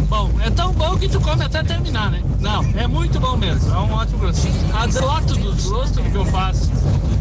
bom. 0.09 0.29
É 0.43 0.49
tão 0.49 0.73
bom 0.73 0.97
que 0.97 1.07
tu 1.07 1.19
come 1.21 1.43
até 1.43 1.63
terminar, 1.63 2.11
né? 2.11 2.21
Não, 2.39 2.63
é 2.75 2.87
muito 2.87 3.19
bom 3.19 3.37
mesmo. 3.37 3.71
É 3.73 3.77
um 3.77 3.93
ótimo 3.93 4.19
Grostoli. 4.19 4.53
A 4.73 4.89
foto 4.89 5.33
dos 5.35 5.65
Grostoli 5.65 6.09
que 6.09 6.17
eu 6.17 6.25
faço. 6.25 6.69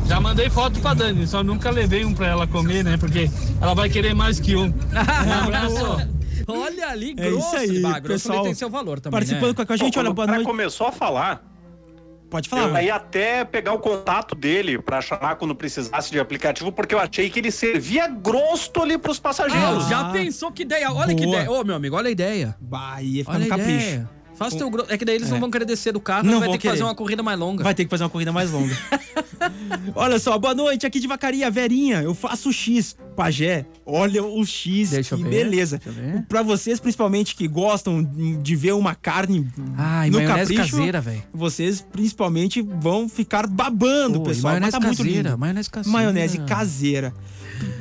Já 0.07 0.21
mandei 0.21 0.51
foto 0.51 0.81
pra 0.81 0.93
Dani, 0.95 1.25
só 1.27 1.43
nunca 1.45 1.71
levei 1.71 2.05
um 2.05 2.13
pra 2.13 2.27
ela 2.27 2.47
comer, 2.47 2.83
né? 2.83 2.97
Porque 2.97 3.31
ela 3.61 3.75
vai 3.75 3.89
querer 3.89 4.13
mais 4.15 4.41
que 4.41 4.57
um. 4.57 4.67
Um 4.67 5.45
abraço. 5.45 6.11
Olha 6.49 6.89
ali, 6.89 7.15
É 7.17 7.31
grosso. 7.31 7.47
isso 7.47 7.57
aí, 7.57 7.81
bah, 7.81 7.99
grosso 8.01 8.29
pessoal. 8.29 8.43
tem 8.43 8.55
seu 8.55 8.69
valor 8.69 8.99
também, 8.99 9.13
Participando 9.21 9.57
né? 9.57 9.65
com 9.65 9.73
a 9.73 9.77
gente, 9.77 9.95
Pô, 9.95 10.01
olha, 10.01 10.13
boa 10.13 10.27
noite. 10.27 10.45
começou 10.45 10.89
a 10.89 10.93
falar, 10.93 11.41
Pode 12.31 12.49
falar. 12.49 12.81
eu 12.81 12.85
ia 12.87 12.95
até 12.95 13.45
pegar 13.45 13.73
o 13.73 13.79
contato 13.81 14.35
dele 14.35 14.81
pra 14.81 15.01
chamar 15.01 15.35
quando 15.37 15.55
precisasse 15.55 16.11
de 16.11 16.21
aplicativo, 16.21 16.71
porque 16.71 16.95
eu 16.95 16.99
achei 17.01 17.29
que 17.29 17.41
ele 17.41 17.51
servia 17.51 18.07
grosso 18.07 18.71
ali 18.81 18.97
pros 18.97 19.19
Ah, 19.19 19.23
passageiros. 19.23 19.89
já 19.89 20.11
pensou 20.11 20.53
que 20.53 20.63
ideia? 20.63 20.93
Olha 20.93 21.15
que 21.15 21.25
Boa. 21.25 21.37
ideia. 21.43 21.51
Ô, 21.51 21.65
meu 21.65 21.75
amigo, 21.75 21.97
olha 21.97 22.09
a 22.09 22.11
ideia. 22.13 22.57
Bah, 22.61 23.03
ia 23.03 23.25
ficar 23.25 23.35
Olha 23.37 23.47
no 23.47 23.53
a 23.55 23.57
capricho. 23.59 23.87
ideia. 23.87 24.11
Faz 24.37 24.55
teu 24.55 24.71
grosso. 24.71 24.91
É 24.91 24.97
que 24.97 25.05
daí 25.05 25.17
eles 25.17 25.29
não 25.29 25.37
É. 25.37 25.41
vão 25.41 25.51
querer 25.51 25.67
descer 25.67 25.93
do 25.93 26.01
carro, 26.01 26.25
Não 26.25 26.41
vai 26.41 26.49
ter 26.51 26.57
que 26.59 26.67
fazer 26.67 26.79
querer. 26.79 26.89
uma 26.89 26.95
corrida 26.95 27.23
mais 27.23 27.39
longa. 27.39 27.63
Vai 27.63 27.75
ter 27.75 27.85
que 27.85 27.91
fazer 27.91 28.05
uma 28.05 28.09
corrida 28.11 28.33
mais 28.33 28.51
longa. 28.51 28.75
olha 29.95 30.19
só, 30.19 30.39
boa 30.39 30.55
noite, 30.55 30.87
aqui 30.87 30.99
de 31.01 31.07
Vacaria, 31.07 31.51
Verinha. 31.51 32.03
Eu 32.03 32.15
faço 32.15 32.53
X. 32.53 32.97
Pajé, 33.17 33.67
olha 33.85 34.23
o 34.23 34.45
X, 34.45 34.91
Deixa 34.91 35.15
eu 35.15 35.19
que 35.19 35.25
ver, 35.25 35.31
beleza. 35.31 35.81
Pra 36.29 36.43
vocês, 36.43 36.79
principalmente, 36.81 37.35
que 37.35 37.47
gostam 37.49 38.03
de 38.03 38.57
ver 38.57 38.73
uma 38.73 38.95
carne 38.95 39.47
Ai, 39.77 40.11
no 40.11 40.25
capricho, 40.25 40.77
caseira, 40.77 41.05
vocês 41.33 41.81
principalmente 41.93 42.63
vão 42.63 43.09
ficar 43.09 43.47
babando, 43.47 44.21
Pô, 44.21 44.27
pessoal. 44.27 44.55
Mas 44.61 44.73
maionese 44.75 44.97
tá 44.97 45.05
caseira, 45.05 45.37
maionese 45.37 45.71
caseira. 45.71 45.99
Maionese 45.99 46.39
caseira. 46.41 47.15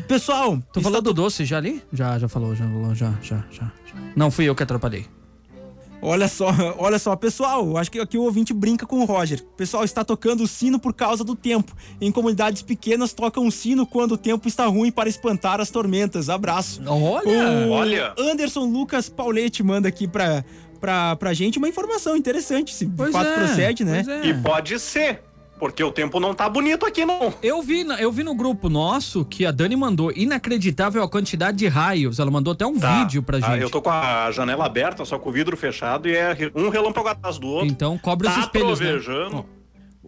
Pessoal, 0.07 0.57
Tu 0.73 0.79
está 0.79 0.81
falou 0.81 1.01
do 1.01 1.13
doce 1.13 1.45
já 1.45 1.57
ali? 1.57 1.81
Já, 1.93 2.17
já 2.19 2.27
falou, 2.27 2.55
já 2.55 2.65
falou, 2.65 2.95
já, 2.95 3.13
já, 3.21 3.43
já. 3.51 3.71
já. 3.85 3.95
Não 4.15 4.29
fui 4.31 4.45
eu 4.45 4.55
que 4.55 4.63
atrapalhei. 4.63 5.05
Olha 6.01 6.27
só, 6.27 6.47
olha 6.77 6.97
só, 6.97 7.15
pessoal, 7.15 7.77
acho 7.77 7.91
que 7.91 7.99
aqui 7.99 8.17
o 8.17 8.23
ouvinte 8.23 8.53
brinca 8.53 8.85
com 8.85 8.99
o 8.99 9.05
Roger. 9.05 9.43
Pessoal, 9.57 9.83
está 9.83 10.03
tocando 10.03 10.43
o 10.43 10.47
sino 10.47 10.79
por 10.79 10.93
causa 10.93 11.23
do 11.23 11.35
tempo. 11.35 11.75
Em 11.99 12.11
comunidades 12.11 12.61
pequenas 12.61 13.13
tocam 13.13 13.45
o 13.45 13.51
sino 13.51 13.85
quando 13.85 14.13
o 14.13 14.17
tempo 14.17 14.47
está 14.47 14.65
ruim 14.65 14.91
para 14.91 15.09
espantar 15.09 15.59
as 15.59 15.69
tormentas. 15.69 16.29
Abraço. 16.29 16.81
Olha! 16.87 17.67
O 17.67 17.71
Olha. 17.71 18.13
Anderson 18.17 18.65
Lucas 18.65 19.09
Pauletti 19.09 19.61
manda 19.61 19.87
aqui 19.89 20.07
pra, 20.07 20.43
pra, 20.79 21.15
pra 21.15 21.33
gente 21.33 21.57
uma 21.57 21.67
informação 21.67 22.15
interessante, 22.15 22.73
se 22.73 22.85
de 22.85 22.95
Pois 22.95 23.11
fato 23.11 23.27
é, 23.27 23.35
procede, 23.35 23.83
né? 23.83 24.03
é. 24.07 24.27
E 24.27 24.33
pode 24.41 24.79
ser, 24.79 25.21
porque 25.59 25.83
o 25.83 25.91
tempo 25.91 26.19
não 26.19 26.33
tá 26.33 26.47
bonito 26.49 26.85
aqui, 26.85 27.05
não. 27.05 27.33
Eu 27.43 27.61
vi, 27.61 27.85
eu 27.99 28.11
vi 28.11 28.23
no 28.23 28.33
grupo 28.33 28.69
nosso 28.69 29.25
que 29.25 29.45
a 29.45 29.51
Dani 29.51 29.75
mandou 29.75 30.11
inacreditável 30.15 31.03
a 31.03 31.09
quantidade 31.09 31.57
de 31.57 31.67
raios. 31.67 32.17
Ela 32.19 32.31
mandou 32.31 32.53
até 32.53 32.65
um 32.65 32.79
Tá. 32.79 32.99
vídeo 33.03 33.21
pra 33.21 33.37
Ah, 33.37 33.41
gente. 33.51 33.61
eu 33.61 33.69
tô 33.69 33.81
com 33.81 33.89
a 33.89 34.31
janela 34.31 34.65
aberta, 34.65 35.03
só 35.03 35.19
com 35.19 35.29
o 35.29 35.33
vidro 35.33 35.57
fechado, 35.57 36.07
e 36.07 36.15
é 36.15 36.35
um 36.55 36.69
relâmpago 36.69 37.07
atrás 37.09 37.37
do 37.37 37.47
outro. 37.47 37.67
Então 37.67 37.97
cobre 37.97 38.27
os 38.27 38.33
tá 38.33 38.39
espelhos, 38.39 38.79
né? 38.79 38.87
trovejando. 38.87 39.45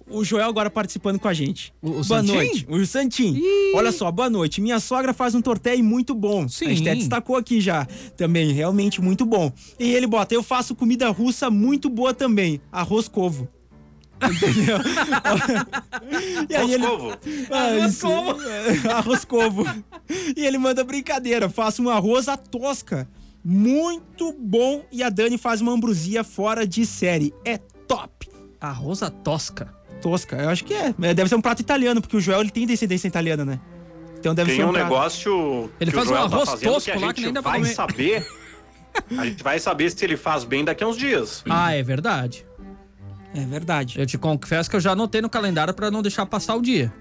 O 0.09 0.23
Joel 0.25 0.49
agora 0.49 0.69
participando 0.69 1.19
com 1.19 1.27
a 1.27 1.33
gente. 1.33 1.73
O- 1.81 1.87
o 1.89 1.91
boa 1.93 2.03
Santim? 2.03 2.33
noite. 2.33 2.65
O 2.69 2.85
Santim. 2.85 3.33
Ih. 3.35 3.73
Olha 3.75 3.91
só, 3.93 4.11
boa 4.11 4.29
noite. 4.29 4.59
Minha 4.59 4.79
sogra 4.79 5.13
faz 5.13 5.33
um 5.35 5.41
torteio 5.41 5.81
muito 5.83 6.13
bom. 6.13 6.49
Sim. 6.49 6.65
A 6.65 6.69
gente 6.69 6.81
até 6.81 6.95
destacou 6.95 7.37
aqui 7.37 7.61
já. 7.61 7.85
Também, 8.17 8.51
realmente 8.51 8.99
muito 9.01 9.25
bom. 9.25 9.51
E 9.79 9.93
ele 9.93 10.07
bota, 10.07 10.33
eu 10.33 10.43
faço 10.43 10.75
comida 10.75 11.09
russa 11.09 11.49
muito 11.49 11.89
boa 11.89 12.13
também. 12.13 12.59
Arroz 12.71 13.07
covo. 13.07 13.47
Entendeu? 14.29 14.77
e 16.49 16.55
aí 16.55 16.73
ele... 16.73 16.85
Ah, 17.49 18.97
Arroz 18.97 19.25
covo. 19.25 19.65
arroz. 19.67 19.83
E 20.35 20.45
ele 20.45 20.57
manda 20.57 20.83
brincadeira. 20.83 21.49
Faço 21.49 21.81
um 21.81 21.89
arroz 21.89 22.27
à 22.27 22.37
tosca. 22.37 23.07
Muito 23.43 24.33
bom. 24.33 24.85
E 24.91 25.01
a 25.03 25.09
Dani 25.09 25.37
faz 25.37 25.61
uma 25.61 25.71
ambrosia 25.71 26.23
fora 26.23 26.65
de 26.67 26.85
série. 26.85 27.33
É 27.43 27.57
top. 27.87 28.29
A 28.59 28.71
Rosa 28.71 29.09
Tosca. 29.09 29.73
Tosca, 30.01 30.35
eu 30.35 30.49
acho 30.49 30.63
que 30.63 30.73
é. 30.73 30.93
É, 31.01 31.13
Deve 31.13 31.29
ser 31.29 31.35
um 31.35 31.41
prato 31.41 31.61
italiano, 31.61 31.99
porque 32.01 32.15
o 32.15 32.21
Joel 32.21 32.41
ele 32.41 32.51
tem 32.51 32.65
descendência 32.67 33.07
italiana, 33.07 33.43
né? 33.43 33.59
Então 34.19 34.35
deve 34.35 34.51
Tem 34.51 34.59
ser 34.59 34.65
um, 34.65 34.69
um 34.69 34.71
negócio 34.71 35.71
Ele 35.79 35.89
faz 35.89 36.05
o 36.05 36.09
Joel 36.09 36.21
um 36.21 36.25
arroz 36.25 36.45
tá 36.45 36.51
fazendo 36.51 36.73
tosco 36.73 36.91
que 36.91 36.91
a 36.91 36.99
lá 36.99 37.07
gente 37.07 37.15
que 37.15 37.21
nem 37.21 37.33
dá 37.33 37.41
pra 37.41 37.51
vai 37.51 37.59
comer. 37.61 37.73
saber. 37.73 38.27
A 39.17 39.25
gente 39.25 39.43
vai 39.43 39.57
saber 39.57 39.89
se 39.89 40.05
ele 40.05 40.17
faz 40.17 40.43
bem 40.43 40.63
daqui 40.63 40.83
a 40.83 40.87
uns 40.87 40.97
dias. 40.97 41.43
Ah, 41.49 41.73
é 41.73 41.81
verdade. 41.81 42.45
É 43.33 43.39
verdade. 43.45 43.99
Eu 43.99 44.05
te 44.05 44.17
confesso 44.17 44.69
que 44.69 44.75
eu 44.75 44.79
já 44.79 44.91
anotei 44.91 45.21
no 45.21 45.29
calendário 45.29 45.73
pra 45.73 45.89
não 45.89 46.01
deixar 46.01 46.25
passar 46.25 46.55
o 46.55 46.61
dia. 46.61 46.91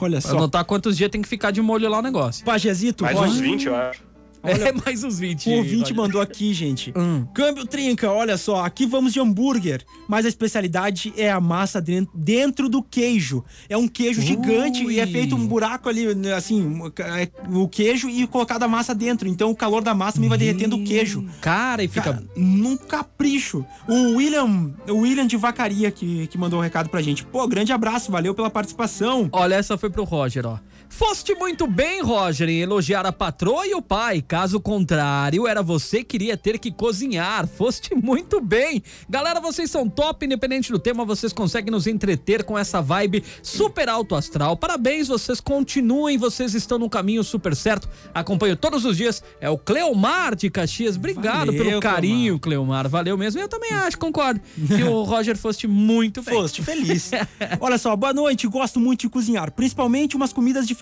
Olha 0.00 0.20
Pra 0.20 0.30
só. 0.30 0.36
anotar 0.36 0.64
quantos 0.64 0.96
dias 0.96 1.10
tem 1.10 1.20
que 1.20 1.28
ficar 1.28 1.50
de 1.50 1.60
molho 1.60 1.88
lá 1.88 1.98
o 1.98 2.02
negócio. 2.02 2.44
Pajezito, 2.44 3.02
Mais 3.04 3.18
uns 3.18 3.38
20, 3.40 3.66
eu 3.66 3.74
acho. 3.74 4.02
É 4.42 4.72
mais 4.72 5.04
uns 5.04 5.18
20. 5.18 5.48
o 5.48 5.52
ouvinte 5.58 5.78
Roger. 5.80 5.96
mandou 5.96 6.20
aqui, 6.20 6.52
gente. 6.54 6.92
Hum. 7.00 7.24
Câmbio 7.34 7.66
trinca, 7.66 8.10
olha 8.10 8.36
só, 8.36 8.64
aqui 8.64 8.84
vamos 8.84 9.12
de 9.12 9.20
hambúrguer, 9.20 9.82
mas 10.08 10.24
a 10.26 10.28
especialidade 10.28 11.12
é 11.16 11.30
a 11.30 11.40
massa 11.40 11.80
den- 11.80 12.06
dentro 12.14 12.68
do 12.68 12.82
queijo. 12.82 13.42
É 13.68 13.76
um 13.76 13.86
queijo 13.88 14.20
gigante 14.20 14.84
e 14.84 14.98
é 15.00 15.04
Ui. 15.04 15.10
feito 15.12 15.34
um 15.36 15.46
buraco 15.46 15.88
ali, 15.88 16.06
assim, 16.32 16.60
um- 16.62 16.86
é, 16.98 17.28
o 17.54 17.68
queijo 17.68 18.08
e 18.08 18.26
colocado 18.26 18.62
a 18.64 18.68
massa 18.68 18.94
dentro. 18.94 19.28
Então 19.28 19.50
o 19.50 19.56
calor 19.56 19.82
da 19.82 19.94
massa 19.94 20.14
também 20.14 20.28
vai 20.28 20.38
derretendo 20.38 20.76
o 20.76 20.84
queijo. 20.84 21.24
Cara, 21.40 21.82
e 21.82 21.88
fica. 21.88 22.22
Num 22.36 22.76
capricho. 22.76 23.64
O 23.88 24.16
William, 24.16 24.74
o 24.88 24.94
William 24.98 25.26
de 25.26 25.36
Vacaria 25.36 25.90
que, 25.90 26.26
que 26.26 26.36
mandou 26.38 26.58
o 26.58 26.62
recado 26.62 26.88
pra 26.90 27.00
gente. 27.00 27.24
Pô, 27.24 27.46
grande 27.48 27.72
abraço, 27.72 28.10
valeu 28.12 28.34
pela 28.34 28.50
participação. 28.50 29.28
Olha, 29.32 29.54
essa 29.54 29.78
foi 29.78 29.90
pro 29.90 30.04
Roger, 30.04 30.46
ó. 30.46 30.58
Foste 30.90 31.34
muito 31.34 31.66
bem, 31.66 32.02
Roger, 32.02 32.48
em 32.48 32.60
elogiar 32.60 33.06
a 33.06 33.12
patroa 33.12 33.66
e 33.66 33.74
o 33.74 33.80
pai. 33.80 34.20
Caso 34.20 34.60
contrário, 34.60 35.46
era 35.46 35.62
você 35.62 35.98
que 35.98 36.10
queria 36.20 36.36
ter 36.36 36.58
que 36.58 36.70
cozinhar. 36.70 37.46
Foste 37.46 37.94
muito 37.94 38.40
bem. 38.40 38.82
Galera, 39.08 39.40
vocês 39.40 39.70
são 39.70 39.88
top, 39.88 40.26
independente 40.26 40.70
do 40.70 40.78
tema, 40.78 41.04
vocês 41.04 41.32
conseguem 41.32 41.70
nos 41.70 41.86
entreter 41.86 42.44
com 42.44 42.58
essa 42.58 42.82
vibe 42.82 43.24
super 43.42 43.88
alto 43.88 44.14
astral. 44.14 44.56
Parabéns, 44.56 45.08
vocês 45.08 45.40
continuem, 45.40 46.18
vocês 46.18 46.54
estão 46.54 46.78
no 46.78 46.90
caminho 46.90 47.22
super 47.24 47.54
certo. 47.56 47.88
Acompanho 48.12 48.56
todos 48.56 48.84
os 48.84 48.96
dias. 48.96 49.22
É 49.40 49.48
o 49.48 49.56
Cleomar 49.56 50.34
de 50.34 50.50
Caxias. 50.50 50.96
Obrigado 50.96 51.46
Valeu, 51.46 51.64
pelo 51.64 51.80
carinho, 51.80 52.38
Cleomar. 52.38 52.88
Valeu 52.88 53.16
mesmo. 53.16 53.40
Eu 53.40 53.48
também 53.48 53.70
acho, 53.70 53.96
concordo. 53.96 54.40
Que 54.66 54.82
o 54.82 55.02
Roger 55.04 55.36
foste 55.38 55.66
muito 55.66 56.20
bem. 56.24 56.34
Foste 56.34 56.62
feliz. 56.62 57.12
Olha 57.60 57.78
só, 57.78 57.94
boa 57.96 58.12
noite. 58.12 58.46
Gosto 58.48 58.78
muito 58.80 59.00
de 59.00 59.08
cozinhar, 59.08 59.50
principalmente 59.52 60.16
umas 60.16 60.32
comidas 60.32 60.66
diferentes. 60.66 60.79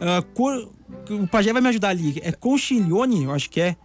Ah, 0.00 0.22
cor- 0.34 0.68
O 1.10 1.26
Pajé 1.26 1.52
vai 1.52 1.60
me 1.62 1.68
ajudar 1.68 1.88
ali. 1.90 2.18
É 2.22 2.32
conchiglione, 2.32 3.24
eu 3.24 3.32
acho 3.32 3.48
que 3.50 3.60
é. 3.60 3.76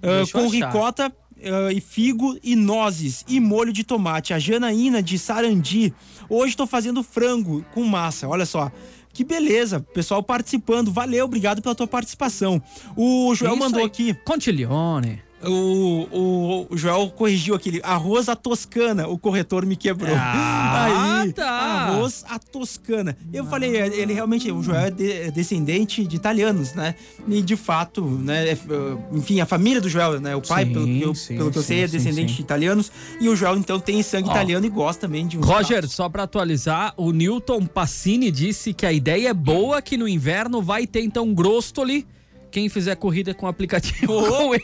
Eu 0.00 0.26
com 0.28 0.48
ricota 0.48 1.12
ah, 1.44 1.72
e 1.72 1.80
figo 1.80 2.36
e 2.42 2.54
nozes 2.56 3.24
e 3.28 3.38
molho 3.40 3.72
de 3.72 3.84
tomate. 3.84 4.32
A 4.34 4.38
Janaína 4.38 5.02
de 5.02 5.18
Sarandi. 5.18 5.92
Hoje 6.28 6.56
tô 6.56 6.66
fazendo 6.66 7.02
frango 7.02 7.64
com 7.72 7.84
massa. 7.84 8.28
Olha 8.28 8.46
só. 8.46 8.70
Que 9.12 9.24
beleza, 9.24 9.78
pessoal 9.80 10.22
participando. 10.22 10.90
Valeu, 10.90 11.26
obrigado 11.26 11.60
pela 11.60 11.74
tua 11.74 11.86
participação. 11.86 12.62
O 12.96 13.34
Joel 13.34 13.52
Isso 13.52 13.62
mandou 13.62 13.80
aí. 13.80 13.86
aqui. 13.86 14.14
Contiglione. 14.24 15.20
O, 15.44 16.08
o, 16.12 16.66
o 16.70 16.76
Joel 16.76 17.10
corrigiu 17.10 17.54
aquele 17.54 17.80
arroz 17.82 18.28
à 18.28 18.36
toscana, 18.36 19.08
o 19.08 19.18
corretor 19.18 19.66
me 19.66 19.74
quebrou. 19.76 20.14
Ah, 20.16 21.20
Aí, 21.24 21.32
tá. 21.32 21.48
arroz 21.50 22.24
à 22.28 22.38
toscana. 22.38 23.16
Eu 23.32 23.44
falei, 23.46 23.76
é, 23.76 23.86
ele 23.88 24.12
realmente, 24.12 24.50
o 24.52 24.62
Joel 24.62 24.80
é, 24.86 24.90
de- 24.90 25.12
é 25.12 25.30
descendente 25.30 26.04
de 26.06 26.14
italianos, 26.16 26.74
né? 26.74 26.94
E 27.26 27.42
de 27.42 27.56
fato, 27.56 28.04
né? 28.04 28.50
é, 28.50 28.54
uh, 28.54 29.16
enfim, 29.16 29.40
a 29.40 29.46
família 29.46 29.80
do 29.80 29.88
Joel, 29.88 30.20
né? 30.20 30.34
O 30.36 30.40
pai, 30.42 30.64
Sim, 30.66 30.72
pelo 30.72 30.86
que 30.86 31.00
eu, 31.02 31.14
sim, 31.14 31.36
pelo 31.36 31.50
que 31.50 31.58
eu 31.58 31.62
sim, 31.62 31.68
sei, 31.68 31.82
é 31.84 31.88
descendente 31.88 32.34
de 32.34 32.40
italianos. 32.40 32.90
E 33.20 33.28
o 33.28 33.34
Joel, 33.36 33.56
então, 33.56 33.80
tem 33.80 34.02
sangue 34.02 34.28
Ó. 34.28 34.32
italiano 34.32 34.64
e 34.64 34.68
gosta 34.68 35.02
também 35.08 35.26
de 35.26 35.38
um. 35.38 35.40
Roger, 35.40 35.88
só 35.88 36.08
pra 36.08 36.22
atualizar, 36.24 36.94
o 36.96 37.10
Newton 37.12 37.66
Passini 37.66 38.30
disse 38.30 38.72
que 38.72 38.86
a 38.86 38.92
ideia 38.92 39.30
é 39.30 39.34
boa, 39.34 39.82
que 39.82 39.96
no 39.96 40.06
inverno 40.08 40.62
vai 40.62 40.86
ter 40.86 41.02
então 41.02 41.32
Grostoli. 41.34 42.06
Quem 42.52 42.68
fizer 42.68 42.94
corrida 42.96 43.32
com 43.34 43.46
aplicativo 43.48 44.06
com 44.28 44.54
ele. 44.54 44.62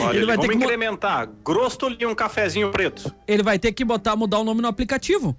Olha, 0.00 0.16
Ele 0.16 0.26
vai 0.26 0.36
ter 0.36 0.42
vamos 0.46 0.48
que 0.48 0.56
mo- 0.58 0.64
incrementar. 0.64 1.28
Grostoli 1.44 1.96
e 1.98 2.06
um 2.06 2.14
cafezinho 2.14 2.70
preto. 2.70 3.12
Ele 3.26 3.42
vai 3.42 3.58
ter 3.58 3.72
que 3.72 3.84
botar, 3.84 4.14
mudar 4.14 4.38
o 4.38 4.44
nome 4.44 4.60
no 4.62 4.68
aplicativo. 4.68 5.34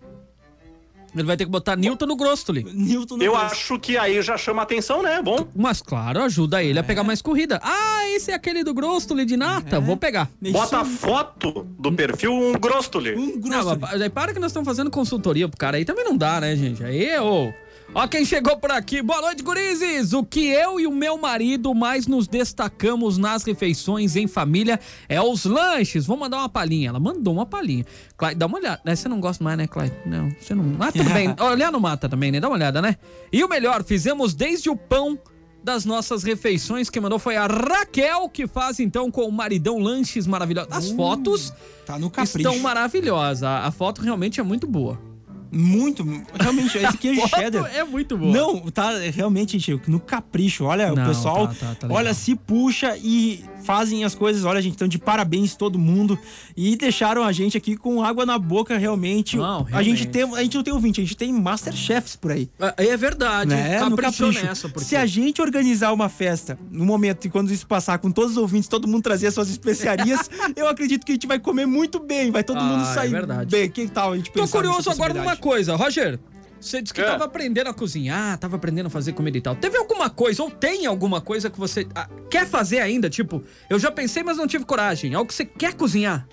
Ele 1.15 1.23
vai 1.23 1.35
ter 1.35 1.45
que 1.45 1.49
botar 1.51 1.75
Newton 1.75 2.05
no 2.05 2.15
Grostoli. 2.15 2.63
Newton 2.63 3.17
no 3.17 3.23
Eu 3.23 3.31
gosto. 3.31 3.45
acho 3.45 3.79
que 3.79 3.97
aí 3.97 4.21
já 4.21 4.37
chama 4.37 4.61
atenção, 4.61 5.01
né? 5.01 5.19
Bom. 5.23 5.47
Mas 5.55 5.81
claro, 5.81 6.21
ajuda 6.21 6.63
ele 6.63 6.77
a 6.77 6.83
pegar 6.83 7.03
mais 7.03 7.19
corrida. 7.19 7.59
Ah, 7.63 8.07
esse 8.09 8.29
é 8.31 8.35
aquele 8.35 8.63
do 8.63 8.75
Grostoli 8.75 9.25
de 9.25 9.35
nata. 9.35 9.79
Vou 9.79 9.97
pegar. 9.97 10.29
Bota 10.51 10.79
a 10.79 10.83
Isso- 10.83 10.97
foto 10.97 11.65
do 11.79 11.91
perfil 11.91 12.31
um 12.31 12.51
Grostoli. 12.53 13.15
um 13.15 13.39
Não, 13.43 13.75
mas 13.79 14.01
aí 14.01 14.09
para 14.09 14.33
que 14.33 14.39
nós 14.39 14.51
estamos 14.51 14.67
fazendo 14.67 14.91
consultoria 14.91 15.47
pro 15.49 15.57
cara 15.57 15.77
aí 15.77 15.85
também 15.85 16.05
não 16.05 16.15
dá, 16.15 16.39
né, 16.41 16.55
gente? 16.55 16.83
Aí, 16.83 17.17
ô. 17.19 17.51
Ó 17.93 18.07
quem 18.07 18.23
chegou 18.23 18.55
por 18.55 18.71
aqui. 18.71 19.01
Boa 19.01 19.19
noite, 19.19 19.41
gurizes! 19.41 20.13
O 20.13 20.23
que 20.23 20.45
eu 20.47 20.79
e 20.79 20.85
o 20.85 20.91
meu 20.91 21.17
marido 21.17 21.73
mais 21.73 22.05
nos 22.05 22.27
destacamos 22.27 23.17
nas 23.17 23.43
refeições 23.43 24.15
em 24.15 24.27
família 24.27 24.79
é 25.07 25.19
os 25.19 25.43
lanches. 25.43 26.05
Vou 26.05 26.15
mandar 26.15 26.37
uma 26.37 26.49
palhinha. 26.49 26.89
Ela 26.89 26.99
mandou 26.99 27.33
uma 27.33 27.47
palhinha. 27.47 27.83
Clyde, 28.15 28.35
dá 28.35 28.45
uma 28.45 28.59
olhada. 28.59 28.81
Né, 28.85 28.95
Você 28.95 29.09
não 29.09 29.19
gosta 29.19 29.43
mais, 29.43 29.57
né, 29.57 29.65
Clyde? 29.65 29.93
Não, 30.05 30.29
você 30.39 30.53
não... 30.53 30.75
Ah, 30.79 30.91
tudo 30.91 31.09
bem. 31.09 31.35
Olhar 31.41 31.71
no 31.71 31.79
mata 31.79 32.07
também, 32.07 32.31
né? 32.31 32.39
Dá 32.39 32.47
uma 32.47 32.55
olhada, 32.55 32.79
né? 32.79 32.95
E 33.33 33.43
o 33.43 33.49
melhor, 33.49 33.83
fizemos 33.83 34.35
desde 34.35 34.69
o 34.69 34.75
pão 34.75 35.17
das 35.63 35.83
nossas 35.83 36.21
refeições. 36.23 36.91
Quem 36.91 37.01
mandou 37.01 37.17
foi 37.17 37.37
a 37.37 37.47
Raquel, 37.47 38.29
que 38.29 38.45
faz 38.45 38.79
então 38.79 39.09
com 39.09 39.23
o 39.23 39.31
maridão 39.31 39.79
lanches 39.79 40.27
maravilhosos. 40.27 40.71
As 40.71 40.91
fotos 40.91 41.51
Tá 41.87 41.97
estão 42.23 42.59
maravilhosas. 42.59 43.43
A 43.43 43.71
foto 43.71 44.01
realmente 44.03 44.39
é 44.39 44.43
muito 44.43 44.67
boa. 44.67 45.08
Muito, 45.51 46.03
realmente, 46.39 46.77
esse 46.77 46.97
queijo 46.97 47.27
cheddar. 47.27 47.65
é 47.75 47.83
muito 47.83 48.17
boa. 48.17 48.31
Não, 48.31 48.59
tá 48.69 48.91
realmente, 49.13 49.57
gente, 49.57 49.89
no 49.89 49.99
capricho. 49.99 50.65
Olha, 50.65 50.91
Não, 50.91 51.03
o 51.03 51.07
pessoal, 51.07 51.47
tá, 51.47 51.53
tá, 51.53 51.75
tá 51.75 51.87
olha, 51.89 52.13
se 52.13 52.35
puxa 52.35 52.95
e 52.97 53.43
fazem 53.63 54.03
as 54.03 54.15
coisas. 54.15 54.43
Olha, 54.45 54.61
gente, 54.61 54.75
então 54.75 54.87
de 54.87 54.97
parabéns 54.97 55.55
todo 55.55 55.77
mundo. 55.79 56.17
E 56.55 56.75
deixaram 56.75 57.23
a 57.23 57.31
gente 57.31 57.57
aqui 57.57 57.75
com 57.75 58.03
água 58.03 58.25
na 58.25 58.37
boca, 58.37 58.77
realmente. 58.77 59.37
Não, 59.37 59.67
a 59.71 59.83
gente 59.83 60.03
realmente. 60.03 60.07
tem, 60.07 60.23
a 60.23 60.43
gente 60.43 60.55
não 60.55 60.63
tem 60.63 60.73
ouvinte, 60.73 61.01
a 61.01 61.03
gente 61.03 61.15
tem 61.17 61.31
Masterchefs 61.33 62.15
por 62.15 62.31
aí. 62.31 62.49
É, 62.77 62.87
é 62.87 62.97
verdade. 62.97 63.49
Né? 63.51 63.79
Caprichou 63.79 64.27
capricho. 64.27 64.45
nessa, 64.45 64.69
porque... 64.69 64.85
Se 64.87 64.95
a 64.95 65.05
gente 65.05 65.41
organizar 65.41 65.91
uma 65.93 66.09
festa 66.09 66.57
no 66.71 66.85
momento 66.85 67.25
e 67.25 67.29
quando 67.29 67.51
isso 67.51 67.67
passar 67.67 67.97
com 67.99 68.11
todos 68.11 68.31
os 68.31 68.37
ouvintes, 68.37 68.67
todo 68.67 68.87
mundo 68.87 69.03
trazer 69.03 69.27
as 69.27 69.33
suas 69.33 69.49
especiarias, 69.49 70.29
eu 70.55 70.67
acredito 70.67 71.05
que 71.05 71.11
a 71.11 71.15
gente 71.15 71.27
vai 71.27 71.39
comer 71.39 71.65
muito 71.65 71.99
bem, 71.99 72.31
vai 72.31 72.43
todo 72.43 72.57
Ah, 72.59 72.63
mundo 72.63 72.81
é 72.83 72.93
sair 72.93 73.09
verdade. 73.09 73.49
bem. 73.51 73.69
Que 73.69 73.87
tal 73.87 74.13
a 74.13 74.17
gente 74.17 74.31
Tô 74.31 74.47
curioso 74.47 74.89
agora 74.89 75.13
numa 75.13 75.35
coisa. 75.35 75.75
Roger, 75.75 76.19
você 76.59 76.81
disse 76.81 76.93
que 76.93 77.01
É. 77.01 77.05
tava 77.05 77.25
aprendendo 77.25 77.67
a 77.69 77.73
cozinhar, 77.73 78.37
tava 78.37 78.55
aprendendo 78.57 78.87
a 78.87 78.89
fazer 78.89 79.13
comida 79.13 79.37
e 79.37 79.41
tal. 79.41 79.55
Teve 79.55 79.77
alguma 79.77 80.09
coisa, 80.09 80.43
ou 80.43 80.49
tem 80.51 80.85
alguma 80.85 81.21
coisa 81.21 81.49
que 81.49 81.59
você 81.59 81.87
ah, 81.95 82.07
quer 82.29 82.45
fazer 82.47 82.79
ainda? 82.79 83.09
Tipo, 83.09 83.43
eu 83.69 83.79
já 83.79 83.91
pensei, 83.91 84.23
mas 84.23 84.37
não 84.37 84.47
tive 84.47 84.65
coragem. 84.65 85.13
Algo 85.13 85.27
que 85.27 85.33
você 85.33 85.45
quer 85.45 85.73
cozinhar? 85.73 86.27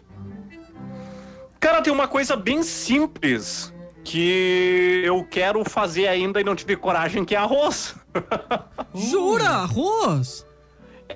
Cara, 1.58 1.82
tem 1.82 1.92
uma 1.92 2.06
coisa 2.06 2.36
bem 2.36 2.62
simples 2.62 3.72
que 4.04 5.02
eu 5.04 5.24
quero 5.24 5.64
fazer 5.68 6.06
ainda 6.06 6.40
e 6.40 6.44
não 6.44 6.54
tive 6.54 6.76
coragem, 6.76 7.24
que 7.24 7.34
é 7.34 7.38
arroz. 7.38 7.96
Jura? 8.94 9.48
Arroz? 9.48 10.45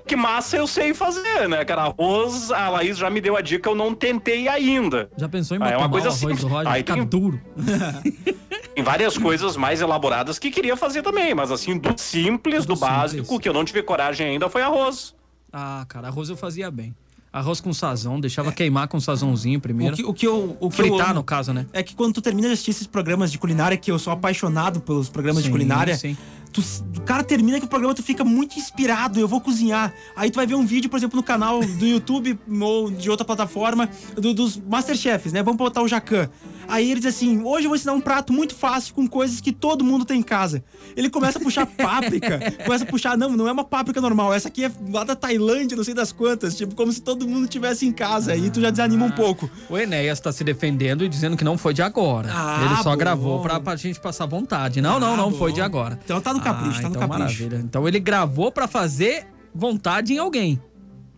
Que 0.07 0.15
massa 0.15 0.57
eu 0.57 0.67
sei 0.67 0.93
fazer, 0.93 1.47
né, 1.49 1.63
cara? 1.65 1.83
Arroz, 1.83 2.51
a 2.51 2.69
Laís 2.69 2.97
já 2.97 3.09
me 3.09 3.19
deu 3.21 3.35
a 3.35 3.41
dica, 3.41 3.69
eu 3.69 3.75
não 3.75 3.93
tentei 3.93 4.47
ainda. 4.47 5.09
Já 5.17 5.27
pensou 5.29 5.55
em 5.57 5.59
Ah, 5.61 5.65
botar 5.65 5.75
é 5.75 5.77
uma 5.77 5.89
coisa 5.89 6.09
o 6.09 6.11
arroz 6.13 6.39
do 6.39 6.47
Roger? 6.47 6.71
Aí 6.71 6.79
Fica 6.79 6.93
tem- 6.95 7.05
duro. 7.05 7.41
Tem 8.73 8.83
várias 8.83 9.17
coisas 9.17 9.57
mais 9.57 9.81
elaboradas 9.81 10.39
que 10.39 10.49
queria 10.49 10.77
fazer 10.77 11.01
também, 11.01 11.35
mas 11.35 11.51
assim, 11.51 11.77
do 11.77 11.93
simples, 11.97 12.65
Do 12.65 12.73
do, 12.73 12.79
básico, 12.79 13.23
simples. 13.25 13.41
que 13.41 13.49
eu 13.49 13.53
não 13.53 13.65
tive 13.65 13.83
coragem 13.83 14.27
ainda 14.27 14.49
foi 14.49 14.61
arroz. 14.61 15.13
Ah, 15.51 15.85
cara, 15.89 16.07
arroz 16.07 16.29
eu 16.29 16.37
fazia 16.37 16.71
bem. 16.71 16.95
Arroz 17.33 17.59
com 17.61 17.71
sazão, 17.73 18.19
deixava 18.19 18.51
queimar 18.51 18.87
com 18.89 18.99
sazãozinho 18.99 19.59
primeiro. 19.59 19.93
O 19.93 19.97
que, 19.97 20.03
o 20.05 20.13
que 20.13 20.27
eu, 20.27 20.57
o 20.59 20.69
que 20.69 20.81
eu 20.81 20.85
Fritar, 20.85 21.07
amo 21.07 21.15
no 21.15 21.23
caso, 21.23 21.53
né? 21.53 21.65
É 21.71 21.81
que 21.83 21.95
quando 21.95 22.13
tu 22.13 22.21
termina 22.21 22.47
de 22.47 22.53
assistir 22.53 22.71
esses 22.71 22.87
programas 22.87 23.31
de 23.31 23.37
culinária, 23.37 23.77
que 23.77 23.89
eu 23.91 23.97
sou 23.99 24.11
apaixonado 24.11 24.81
pelos 24.81 25.07
programas 25.09 25.41
de 25.43 25.47
Sim, 25.47 25.51
culinária, 25.53 25.95
sim. 25.95 26.17
Tu, 26.51 26.61
o 26.97 27.01
cara 27.01 27.23
termina 27.23 27.59
que 27.59 27.65
o 27.65 27.69
programa 27.69 27.93
tu 27.93 28.03
fica 28.03 28.23
muito 28.23 28.57
inspirado, 28.59 29.19
eu 29.19 29.27
vou 29.27 29.39
cozinhar. 29.41 29.93
Aí 30.15 30.29
tu 30.29 30.35
vai 30.35 30.45
ver 30.45 30.55
um 30.55 30.65
vídeo, 30.65 30.89
por 30.89 30.97
exemplo, 30.97 31.15
no 31.17 31.23
canal 31.23 31.59
do 31.61 31.85
YouTube 31.85 32.37
ou 32.61 32.91
de 32.91 33.09
outra 33.09 33.25
plataforma 33.25 33.89
do- 34.15 34.33
dos 34.33 34.57
Masterchefs, 34.57 35.31
né? 35.33 35.41
Vamos 35.43 35.57
botar 35.57 35.81
o 35.81 35.87
Jacan. 35.87 36.29
Aí 36.71 36.89
ele 36.89 36.99
diz 37.01 37.13
assim: 37.13 37.43
hoje 37.43 37.65
eu 37.65 37.69
vou 37.69 37.75
ensinar 37.75 37.93
um 37.93 37.99
prato 38.01 38.31
muito 38.31 38.55
fácil 38.55 38.93
com 38.95 39.05
coisas 39.07 39.41
que 39.41 39.51
todo 39.51 39.83
mundo 39.83 40.05
tem 40.05 40.19
em 40.19 40.23
casa. 40.23 40.63
Ele 40.95 41.09
começa 41.09 41.37
a 41.37 41.41
puxar 41.41 41.65
páprica, 41.65 42.39
começa 42.65 42.83
a 42.85 42.87
puxar, 42.87 43.17
não, 43.17 43.29
não 43.35 43.47
é 43.47 43.51
uma 43.51 43.63
páprica 43.65 43.99
normal, 43.99 44.33
essa 44.33 44.47
aqui 44.47 44.63
é 44.65 44.71
lá 44.91 45.03
da 45.03 45.15
Tailândia, 45.15 45.75
não 45.75 45.83
sei 45.83 45.93
das 45.93 46.11
quantas, 46.11 46.55
tipo, 46.55 46.73
como 46.73 46.91
se 46.91 47.01
todo 47.01 47.27
mundo 47.27 47.47
tivesse 47.47 47.85
em 47.85 47.91
casa. 47.91 48.31
Aí 48.31 48.49
tu 48.49 48.61
já 48.61 48.69
desanima 48.69 49.05
um 49.05 49.11
pouco. 49.11 49.49
O 49.69 49.77
Enéas 49.77 50.19
tá 50.21 50.31
se 50.31 50.43
defendendo 50.43 51.03
e 51.03 51.09
dizendo 51.09 51.35
que 51.35 51.43
não 51.43 51.57
foi 51.57 51.73
de 51.73 51.81
agora. 51.81 52.29
Ah, 52.33 52.63
Ele 52.65 52.75
só 52.83 52.91
bom. 52.91 52.97
gravou 52.97 53.41
pra, 53.41 53.59
pra 53.59 53.75
gente 53.75 53.99
passar 53.99 54.25
vontade. 54.25 54.81
Não, 54.81 54.99
não, 54.99 55.13
Ah, 55.13 55.17
não 55.17 55.31
bom. 55.31 55.37
foi 55.37 55.51
de 55.51 55.59
agora. 55.61 55.99
Então 56.05 56.21
tá 56.21 56.33
no 56.33 56.39
capricho, 56.39 56.79
Ah, 56.79 56.81
tá 56.83 56.89
no 56.89 56.95
então 56.95 57.01
capricho. 57.09 57.19
maravilha. 57.43 57.57
Então 57.63 57.85
ele 57.87 57.99
gravou 57.99 58.51
pra 58.51 58.67
fazer 58.67 59.27
vontade 59.53 60.13
em 60.13 60.17
alguém. 60.17 60.61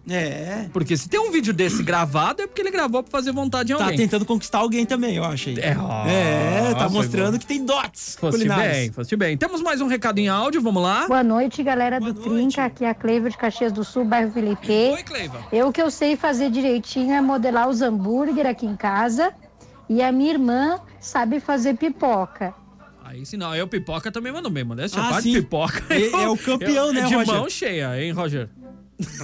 É. 0.09 0.65
Porque 0.73 0.97
se 0.97 1.07
tem 1.07 1.17
um 1.19 1.31
vídeo 1.31 1.53
desse 1.53 1.81
gravado, 1.81 2.41
é 2.41 2.47
porque 2.47 2.61
ele 2.61 2.71
gravou 2.71 3.01
pra 3.01 3.09
fazer 3.11 3.31
vontade 3.31 3.71
em 3.71 3.77
Tá 3.77 3.83
alguém. 3.85 3.97
tentando 3.99 4.25
conquistar 4.25 4.57
alguém 4.59 4.85
também, 4.85 5.15
eu 5.15 5.23
achei. 5.23 5.57
É, 5.59 5.77
ó, 5.79 6.05
É, 6.05 6.73
tá 6.75 6.89
mostrando 6.89 7.33
bom. 7.33 7.39
que 7.39 7.45
tem 7.45 7.63
dots 7.65 8.17
Fosse 8.19 8.45
bem, 8.47 8.91
fosse 8.91 9.15
bem. 9.15 9.37
Temos 9.37 9.61
mais 9.61 9.79
um 9.79 9.87
recado 9.87 10.19
em 10.19 10.27
áudio, 10.27 10.61
vamos 10.61 10.83
lá. 10.83 11.07
Boa 11.07 11.23
noite, 11.23 11.63
galera 11.63 11.99
Boa 12.01 12.11
do 12.11 12.19
noite. 12.19 12.35
Trinca. 12.55 12.65
Aqui 12.65 12.83
é 12.83 12.89
a 12.89 12.93
Cleiva 12.93 13.29
de 13.29 13.37
Caxias 13.37 13.71
do 13.71 13.83
Sul, 13.85 14.03
bairro 14.03 14.31
Felipe. 14.31 14.71
Oi, 14.71 15.03
Cleiva. 15.03 15.39
Eu 15.53 15.71
que 15.71 15.81
eu 15.81 15.89
sei 15.89 16.17
fazer 16.17 16.49
direitinho 16.51 17.13
é 17.13 17.21
modelar 17.21 17.69
os 17.69 17.81
hambúrguer 17.81 18.45
aqui 18.45 18.65
em 18.65 18.75
casa. 18.75 19.31
E 19.89 20.01
a 20.01 20.11
minha 20.11 20.31
irmã 20.31 20.79
sabe 20.99 21.39
fazer 21.39 21.75
pipoca. 21.77 22.53
Aí 23.05 23.25
sim, 23.25 23.37
não, 23.37 23.53
eu 23.55 23.67
pipoca 23.67 24.11
também 24.11 24.31
mandou 24.33 24.49
bem, 24.49 24.63
mano. 24.63 24.81
Essa 24.81 24.99
Ah, 24.99 25.09
parte 25.11 25.23
sim. 25.23 25.31
de 25.33 25.41
pipoca. 25.41 25.83
É- 25.89 26.07
eu- 26.07 26.19
é 26.19 26.29
o 26.29 26.37
campeão, 26.37 26.87
eu- 26.87 26.93
né, 26.93 27.01
é 27.01 27.05
de 27.05 27.15
Roger? 27.15 27.33
mão 27.35 27.49
cheia, 27.49 28.01
hein, 28.01 28.11
Roger? 28.11 28.49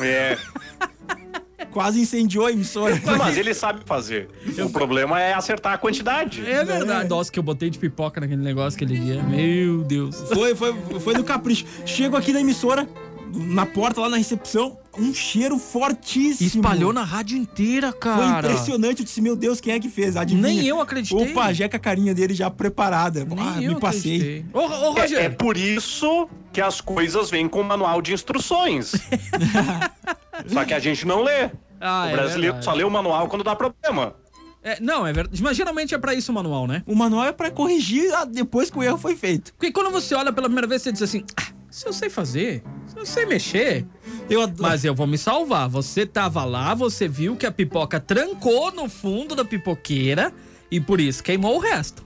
É. 0.02 0.38
Quase 1.72 2.00
incendiou 2.02 2.48
a 2.48 2.52
emissora. 2.52 3.00
Mas 3.18 3.38
ele 3.38 3.54
sabe 3.54 3.82
fazer. 3.86 4.28
O 4.64 4.70
problema 4.70 5.22
é 5.22 5.34
acertar 5.34 5.74
a 5.74 5.78
quantidade. 5.78 6.42
É 6.50 6.64
verdade. 6.64 7.08
Nossa, 7.08 7.32
que 7.32 7.38
eu 7.38 7.44
botei 7.44 7.70
de 7.70 7.78
pipoca 7.78 8.20
naquele 8.20 8.42
negócio 8.42 8.76
aquele 8.76 8.98
dia. 8.98 9.22
Meu 9.22 9.84
Deus. 9.84 10.16
Foi, 10.34 10.56
foi, 10.56 10.74
foi 11.00 11.14
no 11.14 11.24
capricho. 11.24 11.66
Chego 11.86 12.16
aqui 12.16 12.34
na 12.34 12.42
emissora, 12.42 12.88
na 13.34 13.66
porta, 13.66 14.02
lá 14.02 14.10
na 14.10 14.18
recepção, 14.18 14.78
um 14.98 15.14
cheiro 15.14 15.58
fortíssimo. 15.58 16.48
Espalhou 16.48 16.92
na 16.92 17.04
rádio 17.04 17.38
inteira, 17.38 17.92
Foi 17.92 18.00
cara. 18.00 18.40
impressionante. 18.52 19.00
Eu 19.00 19.06
disse, 19.06 19.22
meu 19.22 19.36
Deus, 19.36 19.60
quem 19.62 19.74
é 19.74 19.80
que 19.80 19.90
fez? 19.90 20.16
Adivinha? 20.18 20.48
Nem 20.48 20.66
eu 20.66 20.82
acreditei. 20.82 21.32
O 21.32 21.34
pajé 21.34 21.68
com 21.70 21.76
a 21.76 21.80
carinha 21.80 22.14
dele 22.14 22.34
já 22.34 22.50
preparada. 22.50 23.24
Nem 23.26 23.40
ah, 23.40 23.62
eu 23.62 23.74
me 23.76 23.80
passei. 23.80 24.46
Ô, 24.54 24.60
ô 24.60 24.98
É, 24.98 25.02
Roger. 25.02 25.20
é 25.20 25.30
por 25.30 25.56
isso 25.58 26.28
que 26.52 26.60
as 26.62 26.82
coisas 26.82 27.30
vêm 27.30 27.48
com 27.48 27.62
manual 27.64 28.02
de 28.02 28.14
instruções. 28.14 28.92
Só 30.48 30.66
que 30.66 30.74
a 30.74 30.80
gente 30.80 31.06
não 31.06 31.24
lê. 31.24 31.50
Ah, 31.82 32.06
o 32.06 32.10
é 32.10 32.12
brasileiro 32.12 32.54
verdade. 32.56 32.66
só 32.66 32.74
lê 32.74 32.84
o 32.84 32.90
manual 32.92 33.28
quando 33.30 33.44
dá 33.44 33.56
problema. 33.56 34.14
É, 34.62 34.78
não, 34.82 35.08
é 35.08 35.14
verdade. 35.14 35.42
Mas 35.42 35.56
geralmente 35.56 35.96
é 35.96 35.98
pra 35.98 36.14
isso 36.14 36.32
o 36.32 36.36
manual, 36.36 36.68
né? 36.68 36.84
O 36.86 36.94
manual 36.94 37.26
é 37.26 37.32
pra 37.32 37.50
corrigir 37.50 38.14
ah, 38.14 38.26
depois 38.26 38.70
que 38.70 38.78
o 38.78 38.84
erro 38.84 38.98
foi 38.98 39.16
feito. 39.16 39.54
Porque 39.54 39.72
quando 39.72 39.90
você 39.90 40.14
olha 40.16 40.34
pela 40.34 40.48
primeira 40.48 40.68
vez, 40.68 40.82
você 40.82 40.92
diz 40.92 41.02
assim: 41.02 41.24
ah, 41.38 41.48
se 41.70 41.88
eu 41.88 41.94
sei 41.94 42.10
fazer, 42.10 42.64
se 42.88 42.98
eu 42.98 43.06
sei 43.06 43.26
mexer, 43.26 43.86
Eu 44.30 44.42
adoro. 44.42 44.62
mas 44.62 44.84
eu 44.84 44.94
vou 44.96 45.06
me 45.08 45.18
salvar. 45.18 45.70
Você 45.70 46.06
tava 46.06 46.44
lá, 46.46 46.74
você 46.74 47.08
viu 47.08 47.36
que 47.36 47.46
a 47.46 47.52
pipoca 47.52 48.00
trancou 48.00 48.72
no 48.72 48.90
fundo 48.90 49.36
da 49.36 49.46
pipoqueira 49.46 50.34
e 50.72 50.80
por 50.80 51.00
isso 51.00 51.24
queimou 51.24 51.56
o 51.56 51.60
resto. 51.60 52.04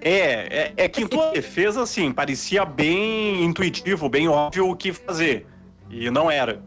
É, 0.00 0.72
é, 0.76 0.84
é 0.84 0.88
que 0.88 1.02
em 1.02 1.06
tua 1.06 1.30
defesa, 1.32 1.82
assim, 1.82 2.10
parecia 2.12 2.64
bem 2.64 3.44
intuitivo, 3.44 4.08
bem 4.08 4.26
óbvio 4.28 4.68
o 4.70 4.76
que 4.76 4.92
fazer. 4.92 5.46
E 5.90 6.10
não 6.10 6.30
era. 6.30 6.62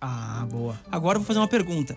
Ah, 0.00 0.46
boa. 0.50 0.78
Agora 0.90 1.16
eu 1.16 1.20
vou 1.20 1.26
fazer 1.26 1.38
uma 1.40 1.48
pergunta. 1.48 1.96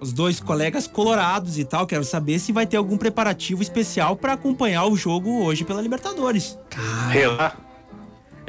Os 0.00 0.12
dois 0.12 0.40
colegas 0.40 0.86
colorados 0.86 1.58
e 1.58 1.64
tal, 1.64 1.86
quero 1.86 2.04
saber 2.04 2.38
se 2.38 2.52
vai 2.52 2.66
ter 2.66 2.76
algum 2.76 2.96
preparativo 2.96 3.62
especial 3.62 4.16
pra 4.16 4.32
acompanhar 4.32 4.86
o 4.86 4.96
jogo 4.96 5.42
hoje 5.44 5.64
pela 5.64 5.80
Libertadores. 5.82 6.58
Rezar. 7.10 7.58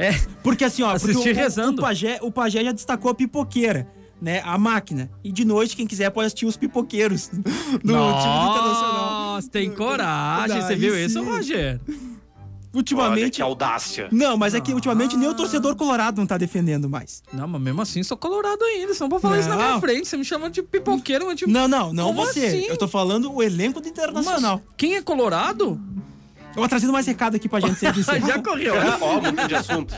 É, 0.01 0.13
Porque 0.43 0.63
assim, 0.63 0.83
ó, 0.83 0.91
porque 0.97 1.11
Assistir 1.11 1.31
o, 1.31 1.35
rezando. 1.35 1.81
O, 1.81 1.85
pajé, 1.85 2.19
o 2.21 2.31
pajé 2.31 2.63
já 2.63 2.71
destacou 2.71 3.11
a 3.11 3.15
pipoqueira, 3.15 3.87
né? 4.21 4.41
A 4.45 4.57
máquina. 4.57 5.09
E 5.23 5.31
de 5.31 5.45
noite, 5.45 5.75
quem 5.75 5.85
quiser 5.87 6.09
pode 6.09 6.27
assistir 6.27 6.45
os 6.45 6.57
pipoqueiros 6.57 7.29
no 7.33 7.39
time 7.39 7.93
internacional. 8.49 9.35
Nossa, 9.35 9.49
tem 9.49 9.69
coragem. 9.71 10.61
Você 10.61 10.75
viu 10.75 10.93
sim. 10.95 11.05
isso, 11.05 11.23
Roger? 11.23 11.79
Olha 12.73 12.77
Ultimamente. 12.77 13.31
que 13.35 13.41
audácia. 13.41 14.07
Não, 14.13 14.37
mas 14.37 14.53
é 14.53 14.61
que 14.61 14.73
ultimamente 14.73 15.17
nem 15.17 15.27
o 15.27 15.33
torcedor 15.33 15.75
colorado 15.75 16.17
não 16.19 16.25
tá 16.25 16.37
defendendo 16.37 16.89
mais. 16.89 17.21
Não, 17.33 17.45
mas 17.45 17.61
mesmo 17.61 17.81
assim, 17.81 18.01
sou 18.01 18.15
colorado 18.15 18.63
ainda. 18.63 18.93
Não 18.97 19.09
pode 19.09 19.21
falar 19.21 19.39
isso 19.39 19.49
na 19.49 19.57
minha 19.57 19.71
Não. 19.71 19.81
frente. 19.81 20.07
Você 20.07 20.15
me 20.15 20.23
chama 20.23 20.49
de 20.49 20.63
pipoqueiro, 20.63 21.25
mas 21.25 21.37
tipo. 21.37 21.51
Não, 21.51 21.67
não, 21.67 21.91
não 21.91 22.05
Como 22.07 22.25
você. 22.25 22.45
assim? 22.45 22.65
Eu 22.67 22.77
tô 22.77 22.87
falando 22.87 23.31
o 23.31 23.43
elenco 23.43 23.81
do 23.81 23.89
Internacional. 23.89 24.61
Mas 24.65 24.75
quem 24.77 24.95
é 24.95 25.01
colorado? 25.01 25.79
Eu 26.51 26.57
vou 26.57 26.67
trazendo 26.67 26.91
mais 26.91 27.07
recado 27.07 27.35
aqui 27.35 27.47
pra 27.47 27.59
gente. 27.59 27.79
Já 28.27 28.41
correu. 28.41 28.75
É, 28.75 28.97
ó, 28.99 29.21
mudei 29.21 29.47
de 29.47 29.55
assunto. 29.55 29.93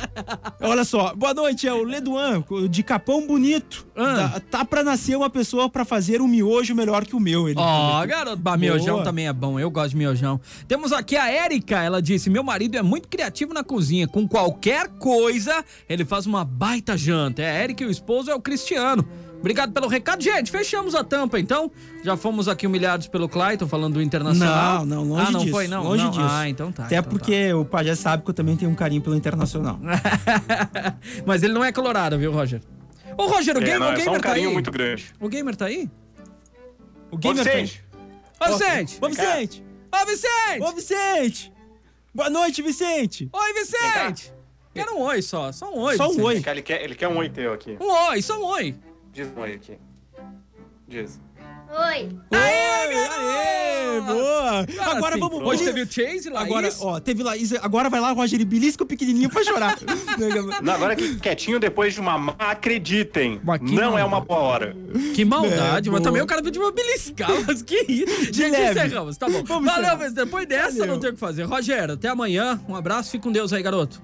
Olha 0.62 0.84
só, 0.84 1.14
boa 1.16 1.34
noite, 1.34 1.68
é 1.68 1.74
o 1.74 1.84
Leduan, 1.84 2.43
de 2.70 2.84
Capão 2.84 3.26
Bonito. 3.26 3.88
Ah. 3.95 4.34
Tá, 4.34 4.39
tá 4.60 4.66
pra 4.66 4.84
nascer 4.84 5.16
uma 5.18 5.30
pessoa 5.30 5.70
pra 5.70 5.84
fazer 5.84 6.22
um 6.22 6.28
miojo 6.28 6.76
melhor 6.76 7.06
que 7.06 7.16
o 7.16 7.20
meu. 7.20 7.49
Ele 7.49 7.60
Ó, 7.60 8.06
garoto, 8.06 8.38
bah, 8.38 8.56
miojão 8.56 8.95
Boa. 8.95 9.04
também 9.04 9.28
é 9.28 9.34
bom, 9.34 9.60
eu 9.60 9.70
gosto 9.72 9.91
de 9.91 9.97
miojão. 9.97 10.39
Temos 10.68 10.91
aqui 10.93 11.18
a 11.18 11.30
Érica, 11.30 11.82
ela 11.82 12.01
disse: 12.01 12.30
Meu 12.30 12.43
marido 12.43 12.78
é 12.78 12.82
muito 12.82 13.08
criativo 13.08 13.54
na 13.54 13.64
cozinha, 13.64 14.08
com 14.08 14.28
qualquer 14.28 14.88
coisa 14.99 15.66
ele 15.89 16.06
faz 16.06 16.26
uma 16.26 16.45
baita 16.45 16.95
janta. 16.95 17.41
É 17.41 17.49
a 17.49 17.54
Érica 17.54 17.84
e 17.84 17.88
o 17.88 17.91
esposo 17.91 18.30
é 18.30 18.36
o 18.36 18.39
Cristiano. 18.39 19.06
Obrigado 19.44 19.74
pelo 19.74 19.89
recado. 19.89 20.24
Gente, 20.24 20.50
fechamos 20.50 20.96
a 20.96 21.04
tampa, 21.04 21.38
então. 21.38 21.70
Já 22.02 22.16
fomos 22.16 22.48
aqui 22.48 22.66
humilhados 22.66 23.08
pelo 23.08 23.28
Clayton, 23.28 23.68
falando 23.68 23.96
do 23.96 24.02
Internacional. 24.02 24.86
Não, 24.86 25.04
não, 25.04 25.10
longe 25.10 25.28
ah, 25.28 25.32
não 25.32 25.39
disso. 25.41 25.52
foi, 25.52 25.68
não? 25.68 25.84
Longe 25.84 26.04
não. 26.06 26.12
disso. 26.12 26.26
Ah, 26.30 26.48
então 26.48 26.72
tá. 26.72 26.86
Até 26.86 26.96
então 26.96 27.12
porque 27.12 27.52
o 27.52 27.66
Pajé 27.66 27.94
sabe 27.94 28.24
que 28.24 28.30
eu 28.30 28.34
também 28.34 28.56
tenho 28.56 28.72
um 28.72 28.76
carinho 28.76 29.02
pelo 29.02 29.18
Internacional. 29.18 29.78
tá. 29.84 30.96
Mas 31.28 31.44
ele 31.44 31.52
não 31.52 31.62
é 31.62 31.74
colorado, 31.74 32.18
viu, 32.18 32.32
Roger? 32.32 32.62
Ô, 33.18 33.28
Roger, 33.28 33.58
o, 33.58 33.62
É, 33.62 33.66
game, 33.66 33.80
não, 33.80 33.88
o 33.88 33.91
é 33.91 33.96
só 33.98 34.04
gamer 34.06 34.12
um 34.12 34.22
tá 34.22 34.30
carinho 34.30 34.48
aí? 34.48 34.54
muito 34.54 34.72
grande. 34.72 35.14
O 35.20 35.28
gamer 35.28 35.56
tá 35.58 35.66
aí? 35.66 35.89
O 37.12 37.16
Ô, 37.16 37.18
gamer 37.18 37.44
tem. 37.44 37.66
Vicente, 37.66 37.84
Ô, 38.39 38.46
Vicente! 38.48 38.98
Ô, 39.02 39.10
Vicente! 39.10 39.64
Ô, 39.91 40.06
Vicente! 40.06 40.62
Ô, 40.62 40.72
Vicente! 40.72 41.54
Boa 42.16 42.30
noite, 42.30 42.62
Vicente! 42.62 43.30
Oi, 43.34 43.54
Vicente! 43.56 44.34
Quero 44.74 44.96
um 44.96 45.02
oi 45.02 45.22
só, 45.22 45.52
só 45.52 45.70
um 45.70 45.80
oi. 45.82 45.98
Só 45.98 46.06
um 46.06 46.12
Vicente. 46.12 46.26
oi. 46.26 46.44
ele 46.48 46.62
quer, 46.62 46.82
ele 46.82 46.96
quer 46.96 47.10
um 47.10 47.18
oi 47.18 47.28
teu 47.30 47.52
aqui. 47.52 47.78
Um 47.80 47.91
oi, 48.10 48.22
só 48.22 48.39
um 48.39 48.46
oi. 48.46 48.74
Diz 49.14 49.28
um 49.38 49.43
aqui. 49.43 49.78
Diz. 50.88 51.20
Oi. 51.70 52.09
Aê, 52.32 52.93
aê, 52.95 54.01
boa! 54.01 54.66
Cara, 54.76 54.91
Agora 54.97 55.16
assim, 55.16 55.20
vamos... 55.20 55.41
Hoje 55.47 55.64
teve 55.64 55.82
o 55.82 55.91
Chase 55.91 56.30
lá. 56.30 56.41
Agora, 56.41 56.70
ó, 56.82 56.99
teve 56.99 57.24
lá... 57.24 57.36
isso- 57.38 57.57
Agora 57.61 57.89
vai 57.89 57.99
lá, 57.99 58.11
Roger, 58.11 58.39
e 58.39 58.45
belisca 58.45 58.84
o 58.84 58.86
pequenininho 58.86 59.30
pra 59.30 59.43
chorar. 59.43 59.78
Não, 60.61 60.74
agora 60.74 60.95
que 60.95 61.16
quietinho 61.16 61.59
depois 61.59 61.93
de 61.95 61.99
uma 62.01 62.18
má, 62.18 62.36
acreditem, 62.38 63.39
Mas 63.43 63.59
não 63.61 63.97
é 63.97 64.03
maldade. 64.03 64.07
uma 64.07 64.22
boa 64.22 64.39
hora. 64.39 64.76
Que 65.16 65.26
maldade, 65.26 65.89
É, 65.89 65.91
mas 65.91 66.01
boa. 66.01 66.01
também 66.01 66.22
o 66.22 66.28
cara 66.28 66.43
pediu 66.43 66.61
uma 66.61 66.72
beliscar, 66.72 67.30
mas 67.47 67.61
que 67.64 67.76
isso. 67.88 68.26
Gente, 68.34 68.51
leve. 68.51 68.80
encerramos, 68.80 69.18
tá 69.18 69.28
bom. 69.28 69.43
Vamos 69.43 69.72
Valeu, 69.74 69.97
mas 69.97 70.14
depois 70.14 70.45
dessa 70.47 70.72
Valeu. 70.80 70.88
não 70.93 70.99
tem 70.99 71.09
o 71.09 71.14
que 71.14 71.20
fazer. 71.20 71.43
Rogério, 71.43 71.93
até 71.95 72.07
amanhã. 72.09 72.59
Um 72.68 72.76
abraço, 72.76 73.09
fique 73.11 73.24
com 73.24 73.32
Deus 73.32 73.51
aí, 73.53 73.64
garoto. 73.64 74.01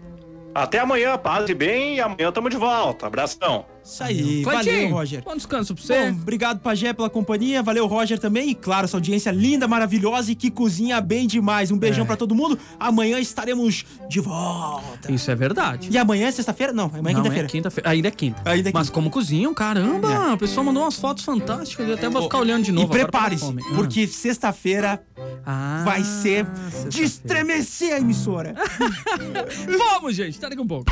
Até 0.56 0.80
amanhã, 0.80 1.16
paz 1.18 1.48
e 1.48 1.54
bem, 1.54 1.98
e 1.98 2.02
amanhã 2.02 2.32
tamo 2.32 2.50
de 2.50 2.58
volta. 2.58 3.06
Abração. 3.06 3.66
Isso 3.84 4.04
aí, 4.04 4.44
valeu, 4.44 4.62
Cleitinho, 4.64 4.92
Roger. 4.94 5.24
Bom 5.24 5.36
descanso 5.36 5.74
pra 5.74 5.84
você. 5.84 6.12
Bom, 6.12 6.18
obrigado, 6.22 6.60
Pajé, 6.60 6.94
pela 6.94 7.10
companhia. 7.10 7.64
Valeu, 7.64 7.88
Roger, 7.88 8.20
também. 8.20 8.50
E, 8.52 8.56
claro, 8.56 8.86
essa 8.86 8.98
audiência 8.98 9.32
linda, 9.32 9.68
maravilhosa 9.68 10.32
e 10.32 10.36
que 10.36 10.52
cozinha 10.52 11.02
bem 11.02 11.26
demais. 11.28 11.72
Um 11.72 11.78
beijão 11.78 12.04
É. 12.04 12.08
pra 12.08 12.16
todo 12.16 12.36
mundo. 12.36 12.58
Amanhã 12.80 13.20
estaremos 13.20 13.86
de 14.08 14.20
volta. 14.20 15.12
Isso 15.12 15.32
é 15.32 15.36
verdade. 15.36 15.90
E 15.92 15.98
amanhã 15.98 16.28
é 16.28 16.32
sexta-feira? 16.32 16.72
Não, 16.72 16.86
amanhã 16.86 17.00
é 17.00 17.14
Não, 17.14 17.22
quinta-feira. 17.24 17.48
é 17.48 17.50
quinta-feira. 17.52 17.90
Ainda 17.90 18.08
é 18.08 18.12
quinta. 18.12 18.42
Ainda 18.46 18.70
é 18.70 18.72
Mas 18.74 18.88
quinta. 18.88 18.94
como 18.94 19.10
cozinham, 19.10 19.54
caramba. 19.54 20.34
A 20.34 20.38
pessoa 20.38 20.64
mandou 20.64 20.84
umas 20.84 20.96
fotos 20.98 21.24
fantásticas. 21.24 21.88
Eu 21.88 21.96
até 21.96 22.08
vou 22.10 22.22
ficar 22.24 22.38
olhando 22.40 22.64
de 22.66 22.70
E 22.70 22.74
novo. 22.74 22.88
agora 22.88 23.04
prepare-se, 23.04 23.54
pra 23.54 23.64
fome. 23.64 23.76
porque 23.76 24.06
sexta-feira 24.08 25.02
Ah, 25.46 25.82
vai 25.84 26.04
ser 26.04 26.46
sexta-feira. 26.46 26.90
de 26.90 27.04
estremecer 27.04 27.94
a 27.96 27.98
emissora. 28.00 28.54
Vamos, 29.68 30.16
gente. 30.16 30.40
Tá 30.40 30.50
daqui 30.50 30.62
um 30.62 30.68
pouco. 30.68 30.92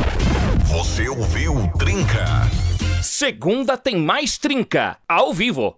Você 0.66 1.08
ouviu 1.10 1.56
Trinca. 1.78 2.26
Segunda 3.02 3.78
tem 3.78 3.96
mais 3.96 4.38
trinca, 4.38 4.98
ao 5.08 5.34
vivo. 5.34 5.76